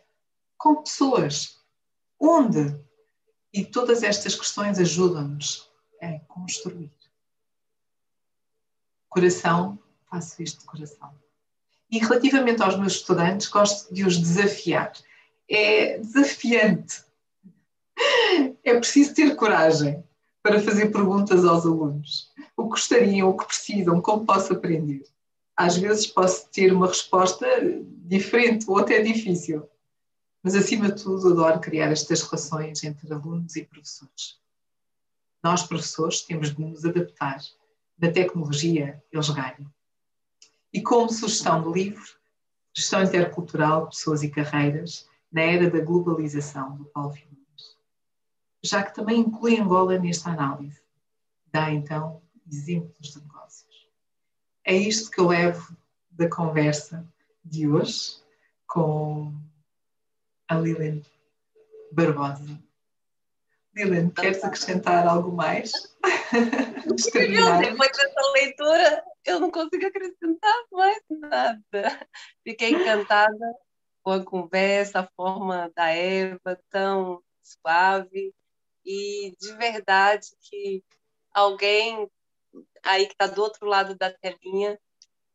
com 0.58 0.82
pessoas, 0.82 1.60
onde. 2.20 2.78
E 3.52 3.64
todas 3.64 4.02
estas 4.02 4.34
questões 4.34 4.78
ajudam-nos 4.78 5.70
é 6.00 6.18
construir. 6.28 6.92
Coração, 9.08 9.78
faço 10.10 10.42
isto 10.42 10.60
de 10.60 10.66
coração. 10.66 11.14
E 11.90 11.98
relativamente 12.00 12.62
aos 12.62 12.76
meus 12.76 12.94
estudantes, 12.94 13.48
gosto 13.48 13.94
de 13.94 14.04
os 14.04 14.18
desafiar. 14.18 14.92
É 15.48 15.98
desafiante. 15.98 17.02
É 18.62 18.74
preciso 18.74 19.14
ter 19.14 19.36
coragem 19.36 20.04
para 20.42 20.60
fazer 20.60 20.92
perguntas 20.92 21.46
aos 21.46 21.64
alunos. 21.64 22.30
O 22.54 22.64
que 22.64 22.70
gostariam, 22.70 23.30
o 23.30 23.36
que 23.36 23.46
precisam, 23.46 24.02
como 24.02 24.26
posso 24.26 24.52
aprender. 24.52 25.02
Às 25.56 25.76
vezes 25.78 26.06
posso 26.06 26.48
ter 26.50 26.72
uma 26.72 26.86
resposta 26.86 27.46
diferente 28.04 28.66
ou 28.68 28.78
até 28.78 29.00
difícil. 29.02 29.68
Mas, 30.42 30.54
acima 30.54 30.92
de 30.92 31.02
tudo, 31.02 31.32
adoro 31.32 31.60
criar 31.60 31.90
estas 31.90 32.22
relações 32.22 32.84
entre 32.84 33.12
alunos 33.12 33.56
e 33.56 33.64
professores. 33.64 34.38
Nós, 35.42 35.62
professores, 35.62 36.20
temos 36.22 36.54
de 36.54 36.60
nos 36.60 36.84
adaptar. 36.84 37.40
Na 37.98 38.12
tecnologia, 38.12 39.02
eles 39.10 39.30
ganham. 39.30 39.72
E 40.72 40.82
como 40.82 41.10
sugestão 41.10 41.62
de 41.62 41.72
livro, 41.72 42.04
Gestão 42.74 43.02
Intercultural, 43.02 43.88
Pessoas 43.88 44.22
e 44.22 44.28
Carreiras, 44.28 45.08
na 45.32 45.40
Era 45.40 45.70
da 45.70 45.80
Globalização, 45.80 46.76
do 46.76 46.84
Paulo 46.84 47.10
Figueiredo. 47.10 47.36
Já 48.62 48.82
que 48.82 48.94
também 48.94 49.20
inclui 49.20 49.58
Angola 49.58 49.98
nesta 49.98 50.30
análise. 50.30 50.82
Dá, 51.50 51.72
então, 51.72 52.20
exemplos 52.46 53.12
de 53.12 53.20
negócios. 53.20 53.65
É 54.68 54.74
isto 54.74 55.12
que 55.12 55.20
eu 55.20 55.28
levo 55.28 55.76
da 56.10 56.28
conversa 56.28 57.06
de 57.44 57.68
hoje 57.68 58.16
com 58.66 59.32
a 60.48 60.56
Lilian 60.56 61.00
Barbosa, 61.92 62.60
Helene, 63.76 64.10
queres 64.10 64.42
acrescentar 64.42 65.06
algo 65.06 65.30
mais? 65.30 65.70
Depois 66.32 67.92
dessa 67.92 68.32
leitura, 68.32 69.04
eu 69.24 69.38
não 69.38 69.52
consigo 69.52 69.86
acrescentar 69.86 70.64
mais 70.72 71.00
nada. 71.10 72.08
Fiquei 72.42 72.70
encantada 72.70 73.54
com 74.02 74.10
a 74.10 74.24
conversa, 74.24 75.00
a 75.00 75.08
forma 75.14 75.70
da 75.76 75.90
Eva 75.90 76.58
tão 76.70 77.22
suave 77.40 78.34
e 78.84 79.36
de 79.40 79.52
verdade 79.56 80.26
que 80.40 80.82
alguém 81.32 82.10
aí 82.86 83.06
que 83.06 83.12
está 83.12 83.26
do 83.26 83.42
outro 83.42 83.66
lado 83.66 83.96
da 83.96 84.10
telinha 84.10 84.78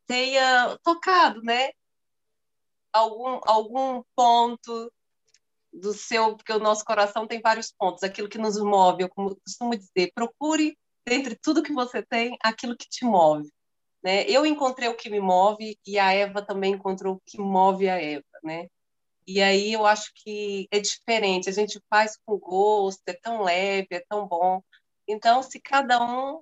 tenha 0.07 0.77
tocado, 0.83 1.41
né? 1.41 1.71
Algum, 2.91 3.39
algum 3.45 4.03
ponto 4.15 4.91
do 5.71 5.93
seu, 5.93 6.35
porque 6.35 6.51
o 6.51 6.59
nosso 6.59 6.83
coração 6.83 7.25
tem 7.25 7.39
vários 7.39 7.71
pontos, 7.71 8.03
aquilo 8.03 8.27
que 8.27 8.37
nos 8.37 8.59
move, 8.61 9.03
eu 9.03 9.09
costumo 9.09 9.75
dizer, 9.77 10.11
procure 10.13 10.77
dentre 11.05 11.35
tudo 11.35 11.63
que 11.63 11.73
você 11.73 12.03
tem 12.03 12.37
aquilo 12.43 12.75
que 12.75 12.89
te 12.89 13.05
move. 13.05 13.49
Né? 14.03 14.23
Eu 14.27 14.45
encontrei 14.45 14.89
o 14.89 14.97
que 14.97 15.09
me 15.09 15.19
move 15.19 15.77
e 15.85 15.97
a 15.97 16.11
Eva 16.11 16.41
também 16.41 16.73
encontrou 16.73 17.15
o 17.15 17.21
que 17.25 17.39
move 17.39 17.87
a 17.87 18.01
Eva, 18.01 18.25
né? 18.43 18.67
E 19.25 19.41
aí 19.41 19.71
eu 19.71 19.85
acho 19.85 20.11
que 20.15 20.67
é 20.71 20.79
diferente, 20.79 21.47
a 21.47 21.53
gente 21.53 21.79
faz 21.89 22.17
com 22.25 22.37
gosto, 22.37 23.01
é 23.07 23.13
tão 23.13 23.43
leve, 23.43 23.87
é 23.91 24.03
tão 24.09 24.27
bom. 24.27 24.61
Então, 25.07 25.43
se 25.43 25.59
cada 25.59 26.03
um 26.03 26.41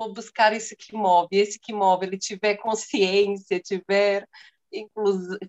for 0.00 0.14
buscar 0.14 0.54
esse 0.54 0.74
que 0.74 0.94
move, 0.94 1.28
esse 1.32 1.58
que 1.60 1.74
move, 1.74 2.06
ele 2.06 2.16
tiver 2.16 2.56
consciência, 2.56 3.60
tiver 3.60 4.26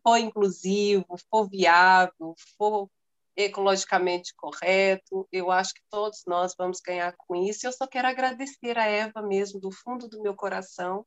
for 0.04 0.18
inclusivo, 0.18 1.06
for 1.30 1.48
viável, 1.50 2.36
for 2.58 2.90
ecologicamente 3.38 4.34
correto. 4.36 5.26
Eu 5.32 5.50
acho 5.52 5.74
que 5.74 5.82
todos 5.90 6.24
nós 6.28 6.54
vamos 6.58 6.82
ganhar 6.82 7.16
com 7.18 7.34
isso. 7.34 7.66
Eu 7.66 7.72
só 7.72 7.88
quero 7.88 8.10
agradecer 8.10 8.78
a 8.78 8.86
Eva 8.86 9.22
mesmo, 9.22 9.58
do 9.58 9.72
fundo 9.72 10.10
do 10.10 10.22
meu 10.22 10.36
coração, 10.36 11.06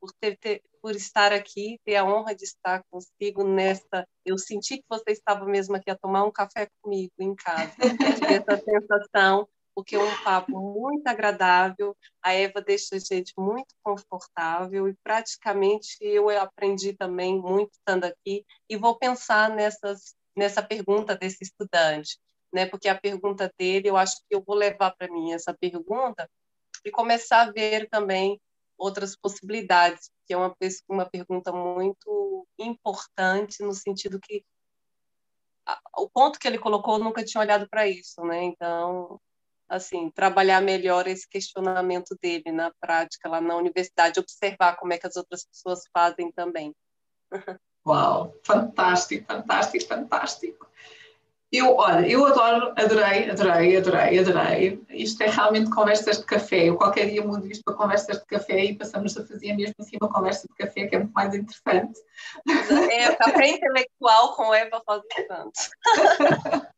por, 0.00 0.12
ter, 0.20 0.36
ter, 0.38 0.62
por 0.80 0.94
estar 0.94 1.32
aqui, 1.32 1.80
ter 1.84 1.96
a 1.96 2.04
honra 2.04 2.36
de 2.36 2.44
estar 2.44 2.84
consigo 2.88 3.42
nesta. 3.42 4.06
Eu 4.24 4.38
senti 4.38 4.76
que 4.76 4.84
você 4.88 5.10
estava 5.10 5.44
mesmo 5.44 5.74
aqui 5.74 5.90
a 5.90 5.98
tomar 5.98 6.22
um 6.22 6.30
café 6.30 6.68
comigo 6.80 7.14
em 7.18 7.34
casa. 7.34 7.72
essa 8.28 8.62
sensação, 8.62 9.48
porque 9.76 9.94
é 9.94 10.02
um 10.02 10.24
papo 10.24 10.58
muito 10.58 11.06
agradável. 11.06 11.94
A 12.22 12.32
Eva 12.32 12.62
deixa 12.62 12.96
a 12.96 12.98
gente 12.98 13.34
muito 13.36 13.74
confortável 13.82 14.88
e 14.88 14.94
praticamente 15.04 15.98
eu 16.00 16.30
aprendi 16.30 16.94
também 16.94 17.38
muito 17.38 17.72
estando 17.74 18.04
aqui 18.04 18.42
e 18.70 18.76
vou 18.76 18.98
pensar 18.98 19.50
nessas 19.50 20.16
nessa 20.34 20.62
pergunta 20.62 21.14
desse 21.14 21.44
estudante, 21.44 22.18
né? 22.52 22.66
Porque 22.66 22.88
a 22.88 22.98
pergunta 22.98 23.52
dele, 23.58 23.88
eu 23.88 23.96
acho 23.96 24.16
que 24.16 24.34
eu 24.34 24.42
vou 24.42 24.56
levar 24.56 24.92
para 24.92 25.10
mim 25.10 25.32
essa 25.32 25.54
pergunta 25.54 26.28
e 26.84 26.90
começar 26.90 27.42
a 27.42 27.52
ver 27.52 27.88
também 27.90 28.40
outras 28.78 29.16
possibilidades, 29.16 30.10
que 30.26 30.34
é 30.34 30.36
uma, 30.36 30.54
uma 30.88 31.06
pergunta 31.06 31.52
muito 31.52 32.46
importante 32.58 33.62
no 33.62 33.72
sentido 33.72 34.20
que 34.20 34.44
o 35.96 36.08
ponto 36.08 36.38
que 36.38 36.46
ele 36.46 36.58
colocou, 36.58 36.94
eu 36.94 37.04
nunca 37.04 37.24
tinha 37.24 37.40
olhado 37.40 37.68
para 37.68 37.88
isso, 37.88 38.22
né? 38.22 38.44
Então, 38.44 39.20
assim, 39.68 40.10
trabalhar 40.10 40.60
melhor 40.60 41.06
esse 41.06 41.28
questionamento 41.28 42.16
dele 42.20 42.52
na 42.52 42.72
prática 42.80 43.28
lá 43.28 43.40
na 43.40 43.56
universidade, 43.56 44.20
observar 44.20 44.76
como 44.76 44.92
é 44.92 44.98
que 44.98 45.06
as 45.06 45.16
outras 45.16 45.44
pessoas 45.44 45.80
fazem 45.92 46.30
também. 46.32 46.74
Uau, 47.86 48.34
fantástico, 48.42 49.24
fantástico, 49.26 49.86
fantástico. 49.86 50.66
Eu, 51.52 51.76
olha, 51.76 52.06
eu 52.06 52.26
adoro, 52.26 52.74
adorei, 52.76 53.30
adorei, 53.30 53.76
adorei, 53.76 54.18
adorei. 54.18 54.84
Isto 54.90 55.22
é 55.22 55.28
realmente 55.28 55.70
conversas 55.70 56.18
de 56.18 56.24
café. 56.24 56.68
Eu 56.68 56.76
qualquer 56.76 57.08
dia 57.08 57.24
mudo 57.24 57.46
isto 57.46 57.62
para 57.64 57.74
conversas 57.74 58.18
de 58.18 58.26
café 58.26 58.64
e 58.64 58.76
passamos 58.76 59.16
a 59.16 59.24
fazer 59.24 59.52
mesmo 59.54 59.74
assim 59.78 59.96
uma 60.00 60.12
conversa 60.12 60.48
de 60.48 60.54
café 60.56 60.86
que 60.86 60.96
é 60.96 60.98
muito 60.98 61.12
mais 61.12 61.32
interessante. 61.32 62.00
É, 62.90 63.14
café 63.14 63.46
intelectual 63.46 64.34
com 64.34 64.52
Eva 64.52 64.82
faz 64.84 65.02
tanto. 65.28 65.60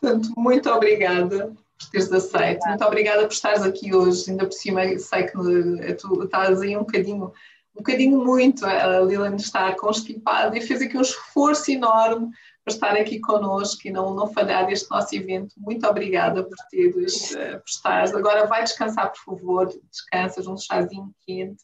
Portanto, 0.00 0.32
muito 0.36 0.70
obrigada 0.70 1.52
por 1.78 1.90
teres 1.90 2.12
aceito. 2.12 2.66
Muito 2.66 2.84
obrigada 2.84 3.22
por 3.22 3.32
estares 3.32 3.62
aqui 3.62 3.94
hoje. 3.94 4.30
Ainda 4.30 4.44
por 4.44 4.52
cima, 4.52 4.82
sei 4.98 5.24
que 5.24 5.36
eh, 5.80 5.94
tu 5.94 6.24
estás 6.24 6.60
aí 6.60 6.76
um 6.76 6.80
bocadinho, 6.80 7.26
um 7.74 7.78
bocadinho 7.78 8.24
muito. 8.24 8.64
A 8.66 9.00
Lilian 9.00 9.36
está 9.36 9.74
constipada 9.74 10.56
e 10.56 10.60
fez 10.60 10.82
aqui 10.82 10.96
um 10.96 11.02
esforço 11.02 11.70
enorme 11.70 12.30
para 12.64 12.74
estar 12.74 12.96
aqui 12.96 13.18
connosco 13.20 13.86
e 13.86 13.90
não, 13.90 14.14
não 14.14 14.32
falhar 14.32 14.70
este 14.70 14.90
nosso 14.90 15.14
evento. 15.14 15.54
Muito 15.56 15.86
obrigada 15.86 16.42
por 16.42 16.56
teres, 16.70 17.32
uh, 17.32 17.58
por 17.58 17.68
estares. 17.68 18.14
Agora 18.14 18.46
vai 18.46 18.62
descansar, 18.62 19.10
por 19.10 19.36
favor. 19.36 19.70
Descansas 19.90 20.46
um 20.46 20.56
chazinho 20.56 21.14
quente 21.26 21.62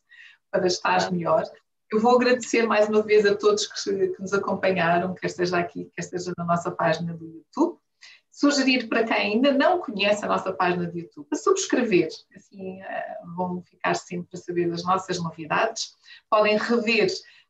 para 0.51 0.66
estar 0.66 1.11
melhor. 1.12 1.44
Eu 1.91 2.01
vou 2.01 2.16
agradecer 2.16 2.66
mais 2.66 2.89
uma 2.89 3.03
vez 3.03 3.24
a 3.24 3.34
todos 3.34 3.66
que, 3.66 4.09
que 4.09 4.20
nos 4.20 4.32
acompanharam, 4.32 5.14
quer 5.14 5.26
esteja 5.26 5.59
aqui, 5.59 5.91
quer 5.95 6.03
esteja 6.03 6.32
na 6.37 6.45
nossa 6.45 6.70
página 6.70 7.14
do 7.14 7.24
YouTube 7.24 7.78
sugerir 8.37 8.87
para 8.87 9.03
quem 9.03 9.16
ainda 9.16 9.51
não 9.51 9.80
conhece 9.80 10.22
a 10.22 10.28
nossa 10.28 10.53
página 10.53 10.87
de 10.87 11.01
YouTube, 11.01 11.26
a 11.32 11.37
subscrever, 11.37 12.09
assim 12.34 12.82
uh, 12.82 13.34
vão 13.34 13.62
ficar 13.62 13.95
sempre 13.95 14.28
a 14.34 14.37
saber 14.37 14.68
das 14.68 14.84
nossas 14.84 15.18
novidades. 15.18 15.95
Podem 16.28 16.59
rever 16.59 17.09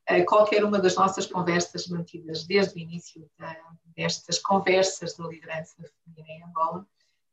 uh, 0.09 0.25
qualquer 0.25 0.63
uma 0.63 0.79
das 0.79 0.95
nossas 0.95 1.25
conversas 1.25 1.87
mantidas 1.87 2.45
desde 2.45 2.75
o 2.75 2.79
início 2.79 3.29
da, 3.37 3.53
destas 3.97 4.39
conversas 4.39 5.13
da 5.17 5.27
liderança 5.27 5.75
feminina 6.05 6.29
em 6.29 6.43
Angola 6.49 6.87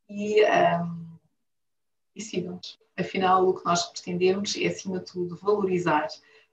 e, 0.09 0.43
um, 0.43 0.49
ehm, 0.49 1.19
e 2.17 2.21
sigam-nos. 2.21 2.77
Afinal, 2.99 3.49
o 3.49 3.55
que 3.55 3.65
nós 3.65 3.85
pretendemos 3.85 4.57
é, 4.57 4.67
acima 4.67 4.99
de 4.99 5.13
tudo, 5.13 5.37
valorizar 5.37 6.09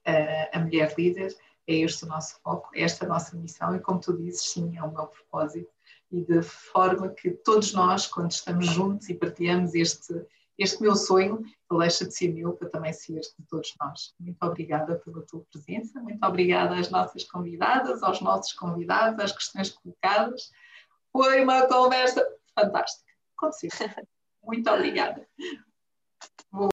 a 0.06 0.60
mulher 0.60 0.94
líder, 0.98 1.36
é 1.68 1.76
este 1.76 2.06
o 2.06 2.08
nosso 2.08 2.40
foco, 2.42 2.70
é 2.74 2.82
esta 2.82 3.06
a 3.06 3.08
nossa 3.08 3.36
missão 3.36 3.76
e, 3.76 3.80
como 3.80 4.00
tu 4.00 4.18
dizes, 4.18 4.50
sim, 4.52 4.78
é 4.78 4.84
o 4.84 4.92
meu 4.92 5.08
propósito 5.08 5.72
e 6.12 6.22
de 6.22 6.42
forma 6.42 7.10
que 7.10 7.32
todos 7.32 7.74
nós, 7.74 8.06
quando 8.06 8.32
estamos 8.32 8.68
juntos 8.68 9.10
e 9.10 9.14
partilhamos 9.14 9.74
este, 9.74 10.26
este 10.58 10.82
meu 10.82 10.96
sonho, 10.96 11.42
ele 11.72 11.80
deixa 11.80 12.06
de 12.06 12.14
ser 12.14 12.34
meu 12.34 12.54
para 12.54 12.70
também 12.70 12.92
ser 12.92 13.22
de 13.22 13.46
todos 13.48 13.74
nós. 13.80 14.14
Muito 14.20 14.44
obrigada 14.44 14.96
pela 14.98 15.22
tua 15.26 15.42
presença, 15.50 16.02
muito 16.02 16.24
obrigada 16.26 16.76
às 16.76 16.90
nossas 16.90 17.24
convidadas, 17.24 18.04
aos 18.04 18.20
nossos 18.20 18.52
convidados, 18.54 19.24
às 19.24 19.32
questões 19.32 19.70
colocadas. 19.70 20.52
Foi 21.14 21.42
uma 21.44 21.66
conversa 21.68 22.26
fantástica, 22.54 23.12
como 23.38 23.54
sempre. 23.54 23.78
Muito 24.44 24.68
obrigada. 24.72 25.28